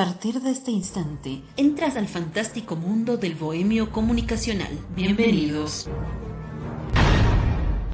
partir 0.00 0.40
de 0.40 0.50
este 0.50 0.70
instante, 0.70 1.42
entras 1.58 1.94
al 1.96 2.08
fantástico 2.08 2.74
mundo 2.74 3.18
del 3.18 3.34
bohemio 3.34 3.92
comunicacional. 3.92 4.70
Bienvenidos. 4.96 5.90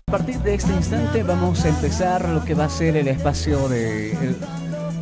A 0.07 0.13
partir 0.13 0.39
de 0.39 0.55
este 0.55 0.73
instante 0.73 1.25
vamos 1.25 1.65
a 1.65 1.69
empezar 1.69 2.29
lo 2.29 2.45
que 2.45 2.55
va 2.55 2.67
a 2.67 2.69
ser 2.69 2.97
el 2.97 3.09
espacio 3.09 3.69
de 3.69 4.37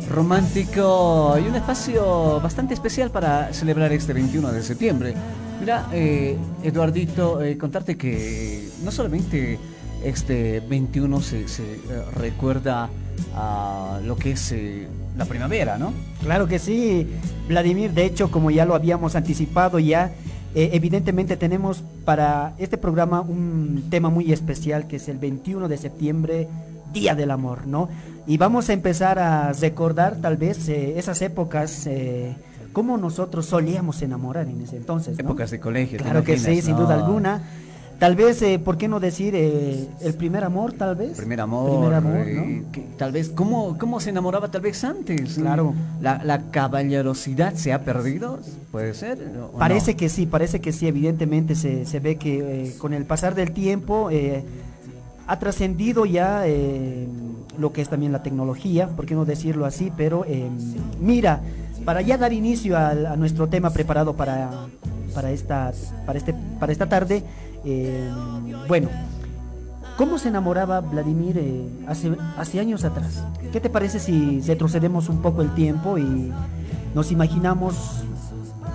romántico 0.09 1.37
y 1.37 1.47
un 1.47 1.53
espacio 1.53 2.39
bastante 2.41 2.73
especial 2.73 3.11
para 3.11 3.53
celebrar 3.53 3.93
este 3.93 4.11
21 4.11 4.51
de 4.51 4.63
septiembre. 4.63 5.13
Mira, 5.59 5.87
eh, 5.93 6.35
Eduardito, 6.63 7.39
eh, 7.43 7.55
contarte 7.55 7.97
que 7.97 8.67
no 8.83 8.89
solamente 8.89 9.59
este 10.03 10.59
21 10.59 11.21
se, 11.21 11.47
se 11.49 11.61
eh, 11.61 11.77
recuerda 12.15 12.89
a 13.35 13.99
lo 14.03 14.15
que 14.15 14.31
es 14.31 14.51
eh, 14.51 14.87
la 15.17 15.25
primavera, 15.25 15.77
¿no? 15.77 15.93
Claro 16.21 16.47
que 16.47 16.59
sí, 16.59 17.07
Vladimir. 17.47 17.91
De 17.91 18.05
hecho, 18.05 18.31
como 18.31 18.51
ya 18.51 18.65
lo 18.65 18.75
habíamos 18.75 19.15
anticipado, 19.15 19.79
ya 19.79 20.11
eh, 20.53 20.69
evidentemente 20.73 21.37
tenemos 21.37 21.83
para 22.05 22.53
este 22.57 22.77
programa 22.77 23.21
un 23.21 23.85
tema 23.89 24.09
muy 24.09 24.31
especial 24.31 24.87
que 24.87 24.97
es 24.97 25.07
el 25.09 25.17
21 25.17 25.67
de 25.67 25.77
septiembre, 25.77 26.47
Día 26.93 27.15
del 27.15 27.31
Amor, 27.31 27.67
¿no? 27.67 27.89
Y 28.25 28.37
vamos 28.37 28.69
a 28.69 28.73
empezar 28.73 29.19
a 29.19 29.51
recordar 29.53 30.15
tal 30.21 30.37
vez 30.37 30.69
esas 30.69 31.21
épocas. 31.21 31.89
cómo 32.73 32.97
nosotros 32.97 33.45
solíamos 33.45 34.01
enamorar 34.01 34.47
en 34.47 34.61
ese 34.61 34.77
entonces. 34.77 35.19
Épocas 35.19 35.51
de 35.51 35.59
colegio. 35.59 35.99
Claro 35.99 36.23
que 36.23 36.37
sí, 36.37 36.61
sin 36.61 36.75
duda 36.75 36.95
alguna. 36.95 37.41
Tal 37.99 38.15
vez, 38.15 38.41
eh, 38.41 38.59
¿por 38.59 38.77
qué 38.77 38.87
no 38.87 38.99
decir 38.99 39.33
eh, 39.35 39.87
el 40.01 40.13
primer 40.15 40.43
amor, 40.43 40.73
tal 40.73 40.95
vez? 40.95 41.15
Primer 41.15 41.39
amor. 41.39 41.93
Eh, 41.95 42.63
tal 42.97 43.13
vez, 43.13 43.29
¿cómo, 43.29 43.77
¿cómo 43.77 43.99
se 44.01 44.09
enamoraba 44.09 44.49
tal 44.49 44.61
vez 44.61 44.83
antes? 44.83 45.35
Claro. 45.35 45.73
¿La, 46.01 46.21
la 46.23 46.51
caballerosidad 46.51 47.53
se 47.53 47.71
ha 47.71 47.83
perdido? 47.83 48.39
¿Puede 48.71 48.93
ser? 48.93 49.19
Parece 49.57 49.95
que 49.95 50.09
sí, 50.09 50.25
parece 50.25 50.59
que 50.59 50.73
sí. 50.73 50.87
Evidentemente 50.87 51.55
se, 51.55 51.85
se 51.85 51.99
ve 52.01 52.17
que 52.17 52.73
con 52.79 52.93
el 52.93 53.05
pasar 53.05 53.33
del 53.33 53.51
tiempo 53.51 54.09
ha 55.27 55.39
trascendido 55.39 56.05
ya 56.05 56.43
lo 57.57 57.71
que 57.71 57.81
es 57.81 57.87
también 57.87 58.11
la 58.11 58.21
tecnología, 58.23 58.89
¿por 58.89 59.05
qué 59.05 59.15
no 59.15 59.23
decirlo 59.23 59.65
así? 59.65 59.91
Pero 59.95 60.25
mira, 60.99 61.39
para 61.85 62.01
ya 62.01 62.17
dar 62.17 62.33
inicio 62.33 62.77
a, 62.77 62.89
a 62.89 63.15
nuestro 63.15 63.47
tema 63.47 63.69
preparado 63.69 64.15
para, 64.15 64.51
para, 65.13 65.31
esta, 65.31 65.71
para, 66.05 66.19
este, 66.19 66.35
para 66.59 66.71
esta 66.71 66.89
tarde, 66.89 67.23
eh, 67.65 68.09
bueno, 68.67 68.89
¿cómo 69.97 70.19
se 70.19 70.29
enamoraba 70.29 70.81
Vladimir 70.81 71.37
eh, 71.39 71.67
hace, 71.87 72.59
años 72.59 72.83
atrás? 72.83 73.23
¿Qué 73.51 73.59
te 73.59 73.69
parece 73.69 73.99
si 73.99 74.39
retrocedemos 74.41 75.09
un 75.09 75.21
poco 75.21 75.41
el 75.41 75.53
tiempo 75.55 75.97
y 75.97 76.31
nos 76.93 77.11
imaginamos 77.11 78.03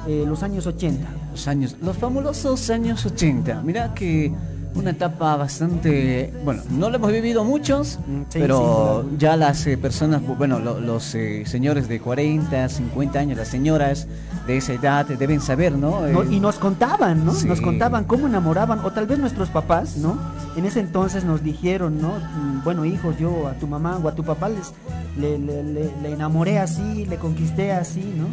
eh, 0.08 0.24
los 0.26 0.42
años 0.42 0.66
80? 0.66 1.06
Los 1.30 1.46
años, 1.46 1.76
los 1.80 1.96
fabulosos 1.96 2.68
años 2.70 3.06
80. 3.06 3.62
Mira 3.62 3.94
que 3.94 4.32
una 4.74 4.90
etapa 4.90 5.36
bastante, 5.36 6.32
bueno, 6.44 6.62
no 6.70 6.90
lo 6.90 6.96
hemos 6.96 7.12
vivido 7.12 7.44
muchos, 7.44 7.98
mm, 8.06 8.22
pero 8.32 9.04
ya 9.18 9.36
las 9.36 9.64
personas, 9.80 10.22
bueno, 10.38 10.58
los 10.58 11.02
señores 11.02 11.88
de 11.88 12.00
40, 12.00 12.68
50 12.68 13.18
años, 13.18 13.38
las 13.38 13.48
señoras, 13.48 14.06
de 14.46 14.56
esa 14.56 14.72
edad 14.72 15.06
deben 15.06 15.40
saber, 15.40 15.72
¿no? 15.72 16.00
y 16.30 16.40
nos 16.40 16.56
contaban, 16.56 17.24
¿no? 17.24 17.32
Nos 17.32 17.60
contaban 17.60 18.04
cómo 18.04 18.26
enamoraban, 18.26 18.80
o 18.84 18.90
tal 18.92 19.06
vez 19.06 19.18
nuestros 19.18 19.48
papás, 19.48 19.96
¿no? 19.96 20.18
En 20.56 20.64
ese 20.64 20.80
entonces 20.80 21.24
nos 21.24 21.42
dijeron, 21.42 22.00
¿no? 22.00 22.14
Mm, 22.18 22.64
bueno, 22.64 22.84
hijos, 22.84 23.16
yo 23.18 23.46
a 23.48 23.54
tu 23.54 23.66
mamá 23.66 23.98
o 24.02 24.08
a 24.08 24.14
tu 24.14 24.24
papá 24.24 24.48
les, 24.48 24.72
le, 25.16 26.10
enamoré 26.10 26.58
así, 26.58 27.06
le 27.06 27.16
conquisté 27.16 27.72
así, 27.72 28.12
¿no? 28.16 28.26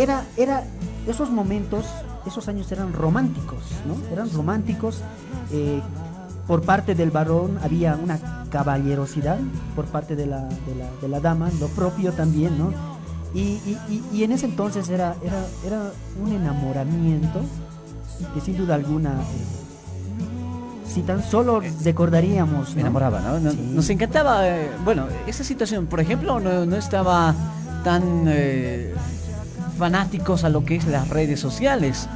Era, 0.00 0.24
era, 0.36 0.64
esos 1.06 1.30
momentos, 1.30 1.86
esos 2.26 2.48
años 2.48 2.70
eran 2.72 2.92
románticos, 2.92 3.62
¿no? 3.86 3.96
Eran 4.12 4.30
románticos. 4.30 5.02
Eh, 5.52 5.80
por 6.46 6.62
parte 6.62 6.94
del 6.94 7.10
varón 7.10 7.58
había 7.62 7.96
una 7.96 8.44
caballerosidad, 8.50 9.38
por 9.74 9.86
parte 9.86 10.14
de 10.14 10.26
la, 10.26 10.44
de 10.44 10.74
la, 10.76 10.90
de 11.00 11.08
la 11.08 11.20
dama, 11.20 11.50
lo 11.58 11.66
propio 11.68 12.12
también, 12.12 12.56
¿no? 12.56 12.72
Y, 13.34 14.22
en 14.22 14.32
ese 14.32 14.46
entonces 14.46 14.88
era, 14.88 15.14
era, 15.22 15.44
era 15.66 15.90
un 16.22 16.32
enamoramiento 16.32 17.40
que 18.34 18.40
sin 18.40 18.56
duda 18.56 18.76
alguna, 18.76 19.10
eh, 19.10 20.86
si 20.88 21.02
tan 21.02 21.22
solo 21.22 21.60
recordaríamos... 21.84 22.74
Me 22.74 22.80
enamoraba, 22.80 23.20
¿no? 23.20 23.38
Nos 23.38 23.90
encantaba, 23.90 24.48
eh, 24.48 24.70
bueno, 24.84 25.06
esa 25.26 25.44
situación, 25.44 25.86
por 25.86 26.00
ejemplo, 26.00 26.40
no, 26.40 26.76
estaba 26.76 27.34
tan 27.84 28.24
eh, 28.26 28.94
fanáticos 29.76 30.44
a 30.44 30.48
lo 30.48 30.64
que 30.64 30.76
es 30.76 30.86
las 30.86 31.08
redes 31.08 31.40
sociales. 31.40 32.08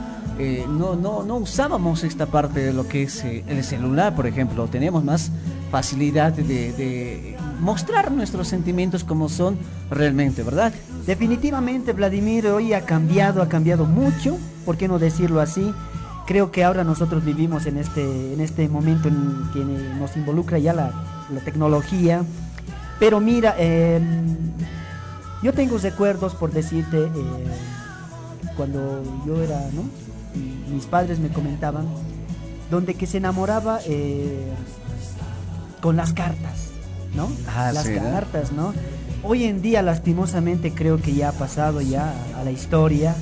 no, 0.69 0.97
no, 0.97 1.23
no 1.23 1.37
usábamos 1.37 2.03
esta 2.05 2.27
parte 2.27 2.61
de 2.61 2.73
lo 2.73 2.89
que 2.89 3.03
es 3.05 3.25
el 3.25 3.63
celular, 3.63 4.15
por 4.15 4.27
ejemplo. 4.27 4.67
Teníamos 4.69 5.05
más 5.05 5.31
facilidad 5.71 6.33
de 6.33 7.37
mostrar 7.61 8.11
nuestros 8.11 8.49
sentimientos 8.49 9.05
como 9.05 9.29
son 9.29 9.59
realmente, 9.91 10.43
¿verdad? 10.43 10.73
Definitivamente 11.07 11.93
Vladimir 11.93 12.47
hoy 12.49 12.73
ha 12.73 12.85
cambiado, 12.85 13.43
ha 13.43 13.49
cambiado 13.49 13.85
mucho, 13.85 14.39
¿por 14.65 14.77
qué 14.77 14.89
no 14.89 14.99
decirlo 14.99 15.41
así? 15.41 15.73
Creo 16.27 16.51
que 16.51 16.65
ahora 16.65 16.85
nosotros 16.85 17.25
vivimos 17.25 17.67
en 17.67 17.77
este, 17.77 18.35
en 18.35 18.41
este 18.41 18.69
momento 18.69 19.09
en 19.09 19.51
que 19.53 19.65
nos 19.99 20.17
involucra 20.17 20.59
ya 20.59 20.73
la, 20.73 20.93
tecnología, 21.45 22.25
pero 22.99 23.21
mira, 23.21 23.55
em, 23.57 24.37
yo 25.43 25.53
tengo 25.53 25.79
recuerdos 25.79 26.35
por 26.35 26.53
decirte, 26.53 27.05
eh, 27.05 27.11
cuando 28.57 29.03
yo 29.27 29.43
era, 29.43 29.61
¿no? 29.73 29.85
mis 30.73 30.87
padres 30.87 31.19
me 31.19 31.31
comentaban, 31.31 31.87
donde 32.71 32.95
que 32.95 33.07
se 33.07 33.19
enamoraba 33.19 33.81
eh, 33.87 34.53
con 35.81 35.97
las 35.97 36.13
cartas. 36.13 36.71
¿no? 37.15 37.29
Ah, 37.49 37.73
las 37.73 37.89
cartas, 37.89 38.53
¿no? 38.53 38.73
Hoy 39.23 39.45
en 39.45 39.61
día 39.61 39.83
lastimosamente 39.83 40.73
creo 40.73 41.01
que 41.01 41.13
ya 41.13 41.31
ha 41.31 41.33
pasado 41.33 41.81
ya 41.81 42.15
a 42.39 42.45
la 42.45 42.51
historia, 42.51 43.15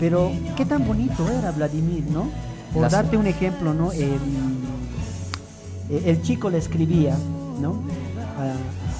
pero 0.00 0.32
qué 0.56 0.64
tan 0.64 0.86
bonito 0.86 1.28
era 1.28 1.50
Vladimir, 1.50 2.04
¿no? 2.10 2.30
Por 2.72 2.88
darte 2.88 3.16
un 3.16 3.26
ejemplo, 3.26 3.74
¿no? 3.74 3.92
el, 3.92 4.18
chico 6.22 6.48
le 6.48 6.56
escribía, 6.58 7.16
¿no? 7.60 7.82
A, 8.38 8.44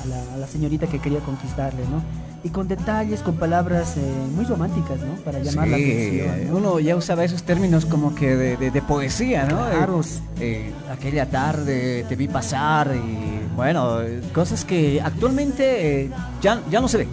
la, 0.09 0.35
a, 0.35 0.37
la, 0.37 0.47
señorita 0.47 0.87
que 0.89 0.99
quería 0.99 1.21
conquistarle, 1.21 1.83
¿no? 1.89 2.03
Y 2.45 2.51
con 2.51 2.67
detalles, 2.67 3.21
con 3.21 3.37
palabras 3.37 3.97
eh, 3.97 4.01
muy 4.35 4.45
románticas, 4.45 4.99
¿no? 5.01 5.15
Para 5.25 5.39
llamar 5.39 5.69
la 5.69 5.77
atención. 5.77 6.57
Uno 6.57 6.81
ya 6.81 6.97
usaba 6.97 7.25
esos 7.25 7.45
términos 7.45 7.87
como 7.87 8.15
que 8.15 8.35
de, 8.37 8.83
poesía, 8.83 9.45
¿no? 9.45 9.65
Claro. 9.71 10.01
Eh, 10.41 10.73
aquella 10.91 11.27
tarde 11.27 12.05
te 12.09 12.17
vi 12.17 12.27
pasar 12.27 12.95
y 12.97 13.55
bueno, 13.55 13.99
cosas 14.35 14.65
que 14.65 15.01
actualmente 15.01 16.03
eh, 16.03 16.11
ya, 16.41 16.61
ya 16.69 16.81
no 16.81 16.89
se 16.89 16.99
ve. 16.99 17.09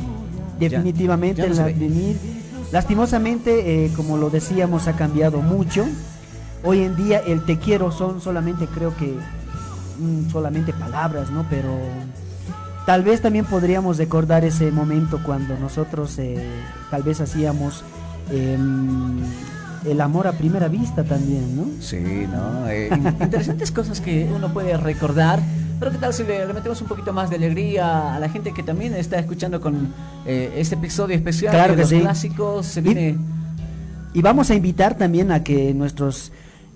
Definitivamente, 0.60 1.48
lastimosamente, 2.72 3.92
como 3.96 4.18
lo 4.18 4.30
decíamos, 4.30 4.88
ha 4.88 4.96
cambiado 4.96 5.42
mucho. 5.42 5.86
Hoy 6.64 6.84
en 6.84 6.96
día 6.98 7.20
el 7.20 7.46
te 7.46 7.58
quiero 7.60 7.92
son 7.92 8.20
solamente, 8.20 8.66
creo 8.68 8.94
que, 8.98 9.16
mm, 10.00 10.30
solamente 10.30 10.74
palabras, 10.74 11.30
¿no? 11.30 11.46
Pero 11.50 11.70
Tal 12.90 13.04
vez 13.04 13.22
también 13.22 13.46
podríamos 13.46 14.00
recordar 14.00 14.44
ese 14.44 14.72
momento 14.72 15.22
cuando 15.24 15.56
nosotros 15.60 16.18
eh, 16.18 16.44
tal 16.90 17.04
vez 17.04 17.22
hacíamos 17.22 17.84
em, 18.32 19.20
el 19.86 20.02
amor 20.02 20.26
a 20.26 20.32
primera 20.32 20.68
vista 20.70 21.04
también, 21.04 21.56
¿no? 21.56 21.68
Sí, 21.84 22.00
¿no? 22.00 22.68
Eh, 22.68 22.90
interesantes 23.22 23.72
cosas 23.72 24.02
que 24.02 24.28
uno 24.36 24.52
puede 24.52 24.76
recordar. 24.76 25.40
Pero 25.78 25.92
qué 25.92 26.00
tal 26.00 26.16
si 26.16 26.24
le, 26.24 26.48
metemos 26.52 26.82
un 26.82 26.88
poquito 26.88 27.14
más 27.14 27.30
de 27.30 27.36
alegría 27.36 28.16
a 28.16 28.20
la 28.20 28.28
gente 28.28 28.56
que 28.56 28.64
también 28.64 28.96
está 28.96 29.20
escuchando 29.20 29.62
con 29.62 29.94
eh, 30.26 30.54
este 30.56 30.74
episodio 30.74 31.16
especial 31.16 31.54
claro 31.54 31.76
de 31.76 31.82
los 31.84 31.94
clásicos. 31.94 32.66
Se 32.66 32.82
viene... 32.82 33.20
y 34.16 34.22
vamos 34.24 34.50
a 34.50 34.56
invitar 34.56 34.98
también 34.98 35.32
a 35.32 35.44
que 35.44 35.76
nuestros 35.76 36.32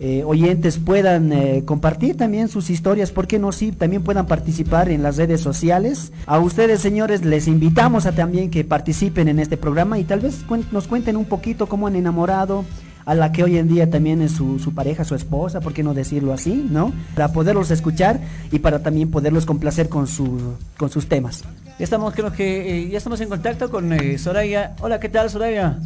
eh, 0.05 0.21
oyentes 0.25 0.79
puedan 0.79 1.31
eh, 1.31 1.63
compartir 1.63 2.17
también 2.17 2.49
sus 2.49 2.69
historias, 2.69 3.13
¿por 3.13 3.25
qué 3.25 3.39
no? 3.39 3.53
Sí, 3.53 3.71
también 3.71 4.03
puedan 4.03 4.25
participar 4.25 4.89
en 4.89 5.01
las 5.01 5.15
redes 5.15 5.39
sociales. 5.39 6.11
A 6.25 6.39
ustedes, 6.39 6.81
señores, 6.81 7.23
les 7.23 7.47
invitamos 7.47 8.05
a 8.05 8.11
también 8.11 8.51
que 8.51 8.65
participen 8.65 9.29
en 9.29 9.39
este 9.39 9.55
programa 9.55 9.97
y 9.99 10.03
tal 10.03 10.19
vez 10.19 10.43
nos 10.73 10.89
cuenten 10.89 11.15
un 11.15 11.23
poquito 11.23 11.67
cómo 11.67 11.87
han 11.87 11.95
enamorado 11.95 12.65
a 13.05 13.15
la 13.15 13.31
que 13.31 13.45
hoy 13.45 13.57
en 13.57 13.69
día 13.69 13.89
también 13.89 14.21
es 14.21 14.33
su, 14.33 14.73
pareja, 14.75 15.05
su 15.05 15.15
esposa, 15.15 15.61
¿por 15.61 15.71
qué 15.71 15.83
no 15.83 15.93
decirlo 15.93 16.33
así, 16.33 16.67
no? 16.69 16.91
Para 17.15 17.31
poderlos 17.31 17.71
escuchar 17.71 18.19
y 18.51 18.59
para 18.59 18.83
también 18.83 19.09
poderlos 19.09 19.45
complacer 19.45 19.87
con, 19.87 20.07
su, 20.07 20.55
con 20.75 20.89
sus 20.89 21.07
temas. 21.07 21.45
Estamos, 21.79 22.13
creo 22.13 22.33
que 22.33 22.81
eh, 22.81 22.89
ya 22.89 22.97
estamos 22.97 23.21
en 23.21 23.29
contacto 23.29 23.71
con 23.71 23.89
Soraya. 24.17 24.75
Hola, 24.81 24.99
¿qué 24.99 25.07
tal, 25.07 25.29
Soraya? 25.29 25.79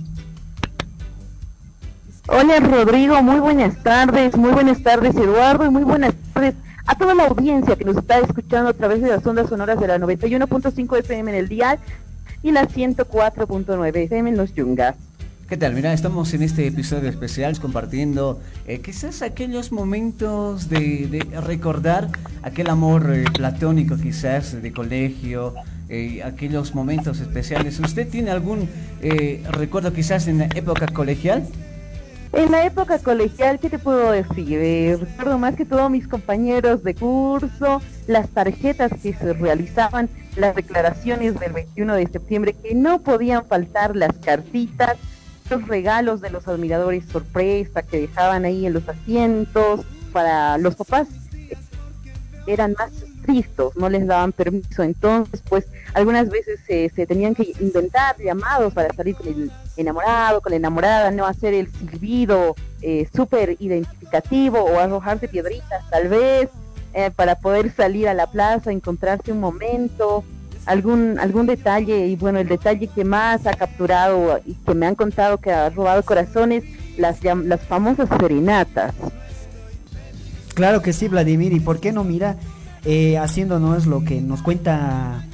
Hola 2.30 2.60
Rodrigo, 2.60 3.24
muy 3.24 3.40
buenas 3.40 3.82
tardes, 3.84 4.36
muy 4.36 4.52
buenas 4.52 4.84
tardes 4.84 5.16
Eduardo 5.16 5.66
y 5.66 5.70
muy 5.70 5.84
buenas 5.84 6.14
tardes 6.34 6.56
a 6.86 6.96
toda 6.98 7.16
la 7.16 7.26
audiencia 7.26 7.78
que 7.78 7.86
nos 7.86 7.96
está 7.96 8.20
escuchando 8.20 8.70
a 8.70 8.74
través 8.74 9.02
de 9.02 9.08
las 9.08 9.26
ondas 9.26 9.48
sonoras 9.48 9.80
de 9.80 9.88
la 9.88 9.98
91.5 9.98 11.00
FM 11.00 11.32
en 11.32 11.38
el 11.38 11.48
día 11.48 11.80
y 12.44 12.52
la 12.52 12.68
104.9 12.68 13.96
FM 13.96 14.30
en 14.32 14.38
los 14.38 14.54
Yungas. 14.54 14.96
¿Qué 15.48 15.56
tal? 15.56 15.74
Mira, 15.74 15.94
estamos 15.94 16.34
en 16.34 16.44
este 16.44 16.68
episodio 16.68 17.10
especial 17.10 17.58
compartiendo 17.62 18.42
eh, 18.68 18.82
quizás 18.82 19.22
aquellos 19.22 19.72
momentos 19.72 20.68
de, 20.68 21.26
recordar 21.46 22.10
aquel 22.44 22.70
amor 22.70 23.10
eh, 23.14 23.24
platónico 23.34 23.96
quizás 23.96 24.62
de 24.62 24.74
colegio, 24.74 25.54
eh, 25.88 26.22
aquellos 26.26 26.76
momentos 26.76 27.22
especiales. 27.22 27.80
¿Usted 27.80 28.10
tiene 28.10 28.32
algún 28.32 28.68
recuerdo 29.50 29.94
quizás 29.94 30.28
en 30.28 30.40
la 30.40 30.46
época 30.54 30.88
colegial? 30.88 31.48
En 32.34 32.52
la 32.52 32.66
época 32.66 33.00
colegial, 33.00 33.60
¿qué 33.60 33.70
te 33.70 33.80
puedo 33.80 34.12
decir? 34.12 35.00
recuerdo 35.00 35.38
más 35.38 35.56
que 35.56 35.66
todo 35.66 35.90
mis 35.90 36.08
compañeros 36.08 36.84
de 36.84 36.94
curso, 36.94 37.82
las 38.08 38.30
tarjetas 38.30 38.92
que 39.02 39.14
se 39.14 39.34
realizaban, 39.34 40.10
las 40.36 40.56
declaraciones 40.56 41.40
del 41.40 41.54
21 41.54 41.96
de 41.96 42.08
septiembre, 42.08 42.54
que 42.54 42.76
no 42.76 43.02
podían 43.02 43.46
faltar 43.46 43.96
las 43.96 44.18
cartitas, 44.18 44.98
los 45.50 45.68
regalos 45.68 46.22
de 46.22 46.30
los 46.30 46.48
admiradores 46.48 47.06
sorpresa 47.06 47.82
que 47.82 48.02
dejaban 48.02 48.46
ahí 48.46 48.66
en 48.66 48.74
los 48.74 48.88
asientos 48.88 49.82
para 50.12 50.58
los 50.58 50.76
papás 50.76 51.08
eran 52.48 52.76
más 52.80 52.92
estrictos, 53.28 53.76
no 53.76 53.90
les 53.90 54.08
daban 54.08 54.32
permiso, 54.32 54.84
entonces 54.84 55.42
pues 55.48 55.66
algunas 55.94 56.30
veces 56.30 56.60
se 56.68 57.06
tenían 57.06 57.36
que 57.36 57.54
inventar 57.60 58.16
llamados 58.18 58.74
para 58.74 58.94
salir 58.94 59.16
con 59.16 59.28
el 59.28 59.52
enamorado, 59.76 60.42
con 60.42 60.52
la 60.52 60.58
enamorada, 60.58 61.12
no 61.12 61.26
hacer 61.26 61.54
el 61.54 61.72
silbido 61.72 62.56
eh, 62.82 63.08
súper 63.14 63.58
identificativo 63.60 64.60
o 64.60 64.80
arrojarse 64.80 65.28
piedritas 65.28 65.84
tal 65.90 66.08
vez 66.08 66.50
eh, 66.94 67.12
para 67.16 67.36
poder 67.36 67.74
salir 67.74 68.08
a 68.08 68.14
la 68.14 68.28
plaza, 68.28 68.72
encontrarse 68.72 69.32
un 69.32 69.40
momento, 69.40 70.24
algún, 70.66 71.20
algún 71.20 71.46
detalle, 71.46 72.08
y 72.08 72.16
bueno, 72.16 72.40
el 72.40 72.48
detalle 72.48 72.88
que 72.88 73.04
más 73.04 73.46
ha 73.46 73.54
capturado 73.54 74.40
y 74.46 74.54
que 74.54 74.74
me 74.74 74.86
han 74.86 74.96
contado 74.96 75.38
que 75.38 75.52
ha 75.52 75.70
robado 75.70 76.04
corazones, 76.04 76.64
las, 76.98 77.24
las 77.24 77.62
famosas 77.62 78.10
serenatas. 78.20 78.94
Claro 80.56 80.82
que 80.82 80.92
sí, 80.92 81.08
Vladimir, 81.08 81.54
y 81.54 81.60
por 81.60 81.80
qué 81.80 81.92
no, 81.92 82.04
mira, 82.04 82.36
eh, 82.88 83.18
haciéndonos 83.18 83.86
lo 83.86 84.06
que 84.06 84.22
nos 84.22 84.42
cuenta 84.42 85.25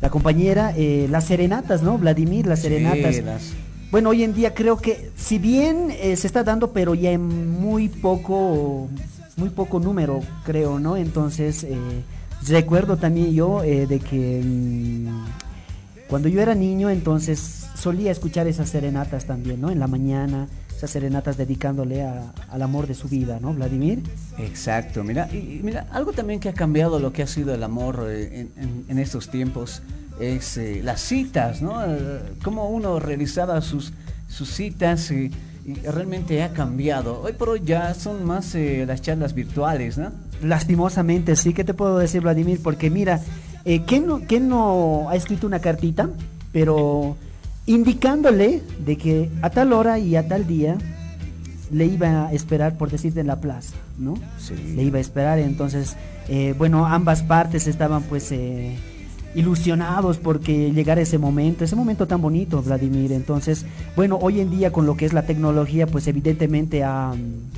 la 0.00 0.08
compañera, 0.08 0.72
eh, 0.74 1.06
las 1.10 1.24
serenatas, 1.24 1.82
¿no? 1.82 1.98
Vladimir, 1.98 2.46
las 2.46 2.60
serenatas. 2.62 3.20
Bueno, 3.90 4.10
hoy 4.10 4.22
en 4.22 4.32
día 4.34 4.54
creo 4.54 4.78
que, 4.78 5.10
si 5.14 5.38
bien 5.38 5.90
eh, 5.90 6.16
se 6.16 6.26
está 6.26 6.44
dando, 6.44 6.72
pero 6.72 6.94
ya 6.94 7.10
en 7.10 7.50
muy 7.60 7.88
poco, 7.88 8.88
muy 9.36 9.50
poco 9.50 9.80
número, 9.80 10.20
creo, 10.44 10.78
¿no? 10.78 10.96
Entonces, 10.96 11.64
eh, 11.64 11.76
Recuerdo 12.46 12.96
también 12.96 13.34
yo 13.34 13.62
de 13.62 13.98
que 13.98 14.40
mm, 14.44 15.08
cuando 16.08 16.28
yo 16.28 16.40
era 16.40 16.54
niño, 16.54 16.88
entonces 16.88 17.66
solía 17.74 18.12
escuchar 18.12 18.46
esas 18.46 18.70
serenatas 18.70 19.24
también, 19.24 19.60
¿no? 19.60 19.70
En 19.70 19.80
la 19.80 19.88
mañana, 19.88 20.46
esas 20.78 20.90
serenatas 20.92 21.36
dedicándole 21.36 22.04
al 22.04 22.62
amor 22.62 22.86
de 22.86 22.94
su 22.94 23.08
vida, 23.08 23.40
¿no, 23.40 23.52
Vladimir? 23.52 24.00
Exacto, 24.38 25.02
mira, 25.02 25.28
y, 25.32 25.60
mira, 25.64 25.88
algo 25.90 26.12
también 26.12 26.38
que 26.38 26.48
ha 26.48 26.54
cambiado 26.54 27.00
lo 27.00 27.12
que 27.12 27.24
ha 27.24 27.26
sido 27.26 27.52
el 27.52 27.64
amor 27.64 28.06
eh, 28.08 28.46
en, 28.88 28.98
estos 29.00 29.28
tiempos 29.28 29.82
es 30.20 30.56
eh, 30.56 30.80
las 30.84 31.00
citas, 31.00 31.62
¿no? 31.62 31.82
cómo 32.44 32.70
uno 32.70 33.00
realizaba 33.00 33.60
sus, 33.60 33.92
sus 34.28 34.48
citas 34.50 35.10
y 35.10 35.32
realmente 35.84 36.44
ha 36.44 36.50
cambiado. 36.50 37.22
Hoy 37.22 37.32
por 37.32 37.48
hoy 37.48 37.62
ya 37.64 37.92
son 37.94 38.24
más 38.24 38.54
las 38.54 39.02
charlas 39.02 39.34
virtuales, 39.34 39.98
¿no? 39.98 40.12
Lastimosamente, 40.42 41.34
sí, 41.34 41.54
¿qué 41.54 41.64
te 41.64 41.74
puedo 41.74 41.98
decir, 41.98 42.20
Vladimir? 42.20 42.60
Porque 42.62 42.88
mira, 42.88 43.20
eh, 43.64 43.82
¿quién, 43.84 44.06
no, 44.06 44.20
no 44.40 45.08
ha 45.10 45.16
escrito 45.16 45.46
una 45.48 45.58
cartita, 45.58 46.08
pero 46.52 47.16
indicándole 47.68 48.62
de 48.84 48.96
que 48.96 49.30
a 49.42 49.50
tal 49.50 49.72
hora 49.72 49.98
y 49.98 50.16
a 50.16 50.26
tal 50.26 50.46
día 50.46 50.76
le 51.70 51.84
iba 51.84 52.26
a 52.26 52.32
esperar, 52.32 52.76
por 52.78 52.90
decirte, 52.90 53.20
en 53.20 53.26
la 53.26 53.40
plaza, 53.40 53.74
¿no? 53.98 54.14
Sí. 54.38 54.54
Le 54.74 54.82
iba 54.82 54.98
a 54.98 55.00
esperar, 55.00 55.38
entonces, 55.38 55.96
eh, 56.28 56.54
bueno, 56.56 56.86
ambas 56.86 57.22
partes 57.22 57.66
estaban 57.66 58.02
pues 58.04 58.32
eh, 58.32 58.74
ilusionados 59.34 60.16
porque 60.16 60.72
llegara 60.72 61.02
ese 61.02 61.18
momento, 61.18 61.62
ese 61.62 61.76
momento 61.76 62.08
tan 62.08 62.22
bonito, 62.22 62.62
Vladimir. 62.62 63.12
Entonces, 63.12 63.66
bueno, 63.94 64.18
hoy 64.20 64.40
en 64.40 64.50
día 64.50 64.72
con 64.72 64.86
lo 64.86 64.96
que 64.96 65.04
es 65.04 65.12
la 65.12 65.26
tecnología, 65.26 65.86
pues 65.86 66.08
evidentemente 66.08 66.84
ha, 66.84 67.12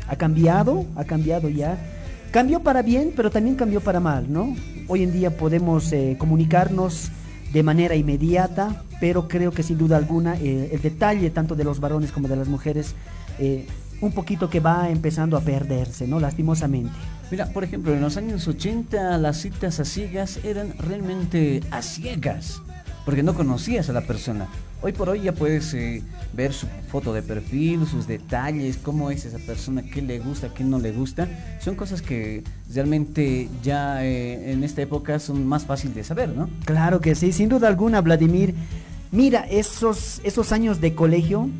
ha 0.09 0.17
cambiado, 0.17 0.87
ha 0.97 1.05
cambiado 1.05 1.49
ya 1.49 1.79
Cambió 2.31 2.61
para 2.61 2.83
bien, 2.83 3.13
pero 3.17 3.29
también 3.29 3.57
cambió 3.57 3.81
para 3.81 3.99
mal, 3.99 4.33
¿no? 4.33 4.55
Hoy 4.87 5.03
en 5.03 5.13
día 5.13 5.37
podemos 5.37 5.93
eh, 5.93 6.15
comunicarnos 6.17 7.11
de 7.53 7.63
manera 7.63 7.97
inmediata, 7.97 8.83
pero 9.01 9.29
creo 9.29 9.51
que 9.53 9.63
sin 9.63 9.79
duda 9.79 9.97
alguna 9.97 10.37
eh, 10.37 10.71
el 10.73 10.81
detalle 10.81 11.31
tanto 11.31 11.55
de 11.55 11.65
los 11.65 11.81
varones 11.81 12.13
como 12.13 12.29
de 12.29 12.37
las 12.37 12.49
mujeres, 12.49 12.95
eh, 13.39 13.67
un 14.01 14.13
poquito 14.13 14.49
que 14.49 14.61
va 14.61 14.89
empezando 14.89 15.37
a 15.37 15.41
perderse, 15.41 16.07
¿no? 16.07 16.21
Lastimosamente. 16.21 16.93
Mira, 17.31 17.47
por 17.47 17.65
ejemplo, 17.65 17.93
en 17.93 18.01
los 18.01 18.17
años 18.17 18.49
80 18.49 19.19
las 19.19 19.37
citas 19.39 19.79
a 19.81 19.85
ciegas 19.85 20.41
eran 20.45 20.75
realmente 20.79 21.63
a 21.71 21.83
ciegas 21.83 22.63
porque 23.05 23.23
no 23.23 23.35
conocías 23.35 23.89
a 23.89 23.93
la 23.93 24.03
persona. 24.03 24.49
Hoy 24.83 24.93
por 24.93 25.11
hoy 25.11 25.21
ya 25.23 25.33
puedes 25.33 25.75
eh, 25.75 26.03
ver 26.33 26.55
su 26.55 26.67
foto 26.89 27.13
de 27.13 27.21
perfil, 27.21 27.87
sus 27.87 28.07
detalles, 28.07 28.79
cómo 28.79 29.11
es 29.11 29.27
esa 29.27 29.39
persona, 29.39 29.83
qué 29.83 30.01
le 30.01 30.19
gusta, 30.21 30.55
qué 30.55 30.65
no 30.65 30.79
le 30.79 30.91
gusta. 30.91 31.29
Son 31.61 31.75
cosas 31.75 32.01
que 32.01 32.43
realmente 32.73 33.51
ya 33.63 34.03
eh, 34.03 34.53
en 34.53 34.65
esta 34.65 34.81
época 34.81 35.19
son 35.19 35.47
más 35.47 35.67
fáciles 35.67 35.97
de 35.97 36.05
saber, 36.05 36.31
¿no? 36.31 36.49
Claro 36.65 37.01
que 37.01 37.15
sí, 37.15 37.33
sin 37.33 37.51
duda 37.51 37.69
alguna, 37.69 38.01
Vladimir. 38.01 38.55
Mira, 39.13 39.41
esos, 39.51 40.23
esos 40.25 40.51
años 40.51 40.81
de 40.81 40.95
colegio 40.95 41.51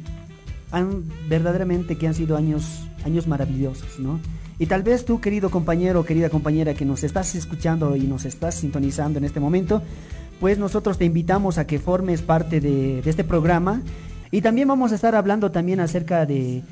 han 0.71 1.05
verdaderamente 1.29 1.99
que 1.99 2.07
han 2.07 2.15
sido 2.15 2.39
años, 2.39 2.89
años 3.05 3.27
maravillosos, 3.27 3.99
¿no? 3.99 4.19
Y 4.59 4.67
tal 4.67 4.83
vez 4.83 5.05
tú, 5.05 5.21
querido 5.21 5.51
compañero 5.51 6.05
querida 6.05 6.31
compañera 6.31 6.75
que 6.75 6.85
nos 6.85 7.03
estás 7.03 7.35
escuchando 7.35 7.97
y 7.97 8.03
nos 8.03 8.25
estás 8.25 8.55
sintonizando 8.55 9.19
en 9.19 9.25
este 9.25 9.41
momento, 9.41 9.83
pues 10.41 10.59
nosotros 10.59 10.97
te 10.97 11.05
invitamos 11.05 11.59
a 11.59 11.67
que 11.67 11.79
formes 11.79 12.23
parte 12.23 12.61
de, 12.61 13.01
este 13.05 13.25
programa 13.25 13.83
y 14.31 14.41
también 14.41 14.67
vamos 14.67 14.91
a 14.91 14.95
estar 14.95 15.15
hablando 15.15 15.51
también 15.51 15.81
acerca 15.81 16.25
de, 16.25 16.63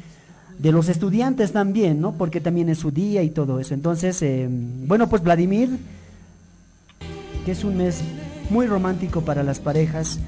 los 0.63 0.89
estudiantes 0.89 1.53
también, 1.53 2.01
¿no? 2.01 2.13
Porque 2.13 2.41
también 2.41 2.71
es 2.71 2.79
su 2.79 2.91
día 2.91 3.23
y 3.23 3.31
todo 3.31 3.61
eso. 3.61 3.75
Entonces, 3.75 4.21
eh, 4.23 4.49
bueno, 4.51 5.09
pues 5.09 5.23
Vladimir, 5.23 5.79
que 7.45 7.53
es 7.53 7.63
un 7.63 7.77
mes 7.77 8.01
muy 8.51 8.67
romántico 8.67 9.21
para 9.21 9.43
las 9.43 9.61
parejas. 9.61 10.19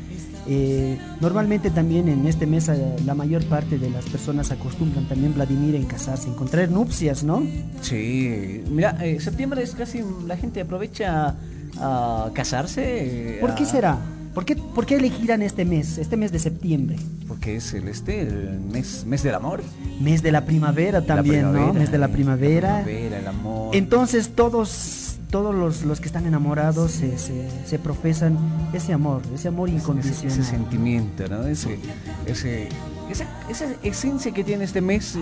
Eh, 0.46 0.98
normalmente 1.20 1.70
también 1.70 2.08
en 2.08 2.26
este 2.26 2.46
mes 2.46 2.68
eh, 2.68 2.96
la 3.04 3.14
mayor 3.14 3.44
parte 3.44 3.78
de 3.78 3.90
las 3.90 4.04
personas 4.06 4.50
acostumbran 4.50 5.06
también 5.06 5.34
Vladimir 5.34 5.74
en 5.74 5.84
casarse, 5.84 6.28
en 6.28 6.34
contraer 6.34 6.70
nupcias, 6.70 7.24
¿no? 7.24 7.42
Sí, 7.80 8.62
mira, 8.70 8.98
septiembre 9.18 9.62
es 9.62 9.74
casi 9.74 10.02
la 10.26 10.36
gente 10.36 10.60
aprovecha 10.60 11.36
a 11.78 12.30
casarse. 12.34 13.38
¿Por 13.40 13.54
qué 13.54 13.64
será? 13.64 13.98
¿Por 14.34 14.44
qué, 14.44 14.54
¿Por 14.54 14.86
qué 14.86 14.96
elegirán 14.96 15.42
este 15.42 15.64
mes, 15.64 15.98
este 15.98 16.16
mes 16.16 16.30
de 16.30 16.38
septiembre? 16.38 16.96
Porque 17.26 17.56
es 17.56 17.74
el 17.74 17.88
este, 17.88 18.20
el 18.20 18.60
mes, 18.60 19.04
mes 19.04 19.24
del 19.24 19.34
amor. 19.34 19.60
Mes 20.00 20.22
de 20.22 20.30
la 20.30 20.44
primavera 20.44 21.04
también, 21.04 21.52
¿no? 21.52 21.74
Mes 21.74 21.90
de 21.90 21.98
la 21.98 22.08
primavera. 22.08 22.82
primavera, 22.84 23.18
el 23.18 23.26
amor. 23.26 23.74
Entonces 23.74 24.30
todos, 24.36 25.18
todos 25.30 25.52
los, 25.52 25.82
los 25.82 26.00
que 26.00 26.06
están 26.06 26.26
enamorados 26.26 26.92
se, 26.92 27.18
se, 27.18 27.78
profesan 27.80 28.38
ese 28.72 28.92
amor, 28.92 29.22
ese 29.34 29.48
amor 29.48 29.68
incondicional. 29.68 30.38
Ese, 30.38 30.48
sentimiento, 30.48 31.26
¿no? 31.28 31.46
Ese, 31.46 31.78
ese, 32.26 32.68
esa, 33.10 33.26
esa, 33.48 33.66
esencia 33.82 34.32
que 34.32 34.44
tiene 34.44 34.64
este 34.64 34.80
mes, 34.80 35.18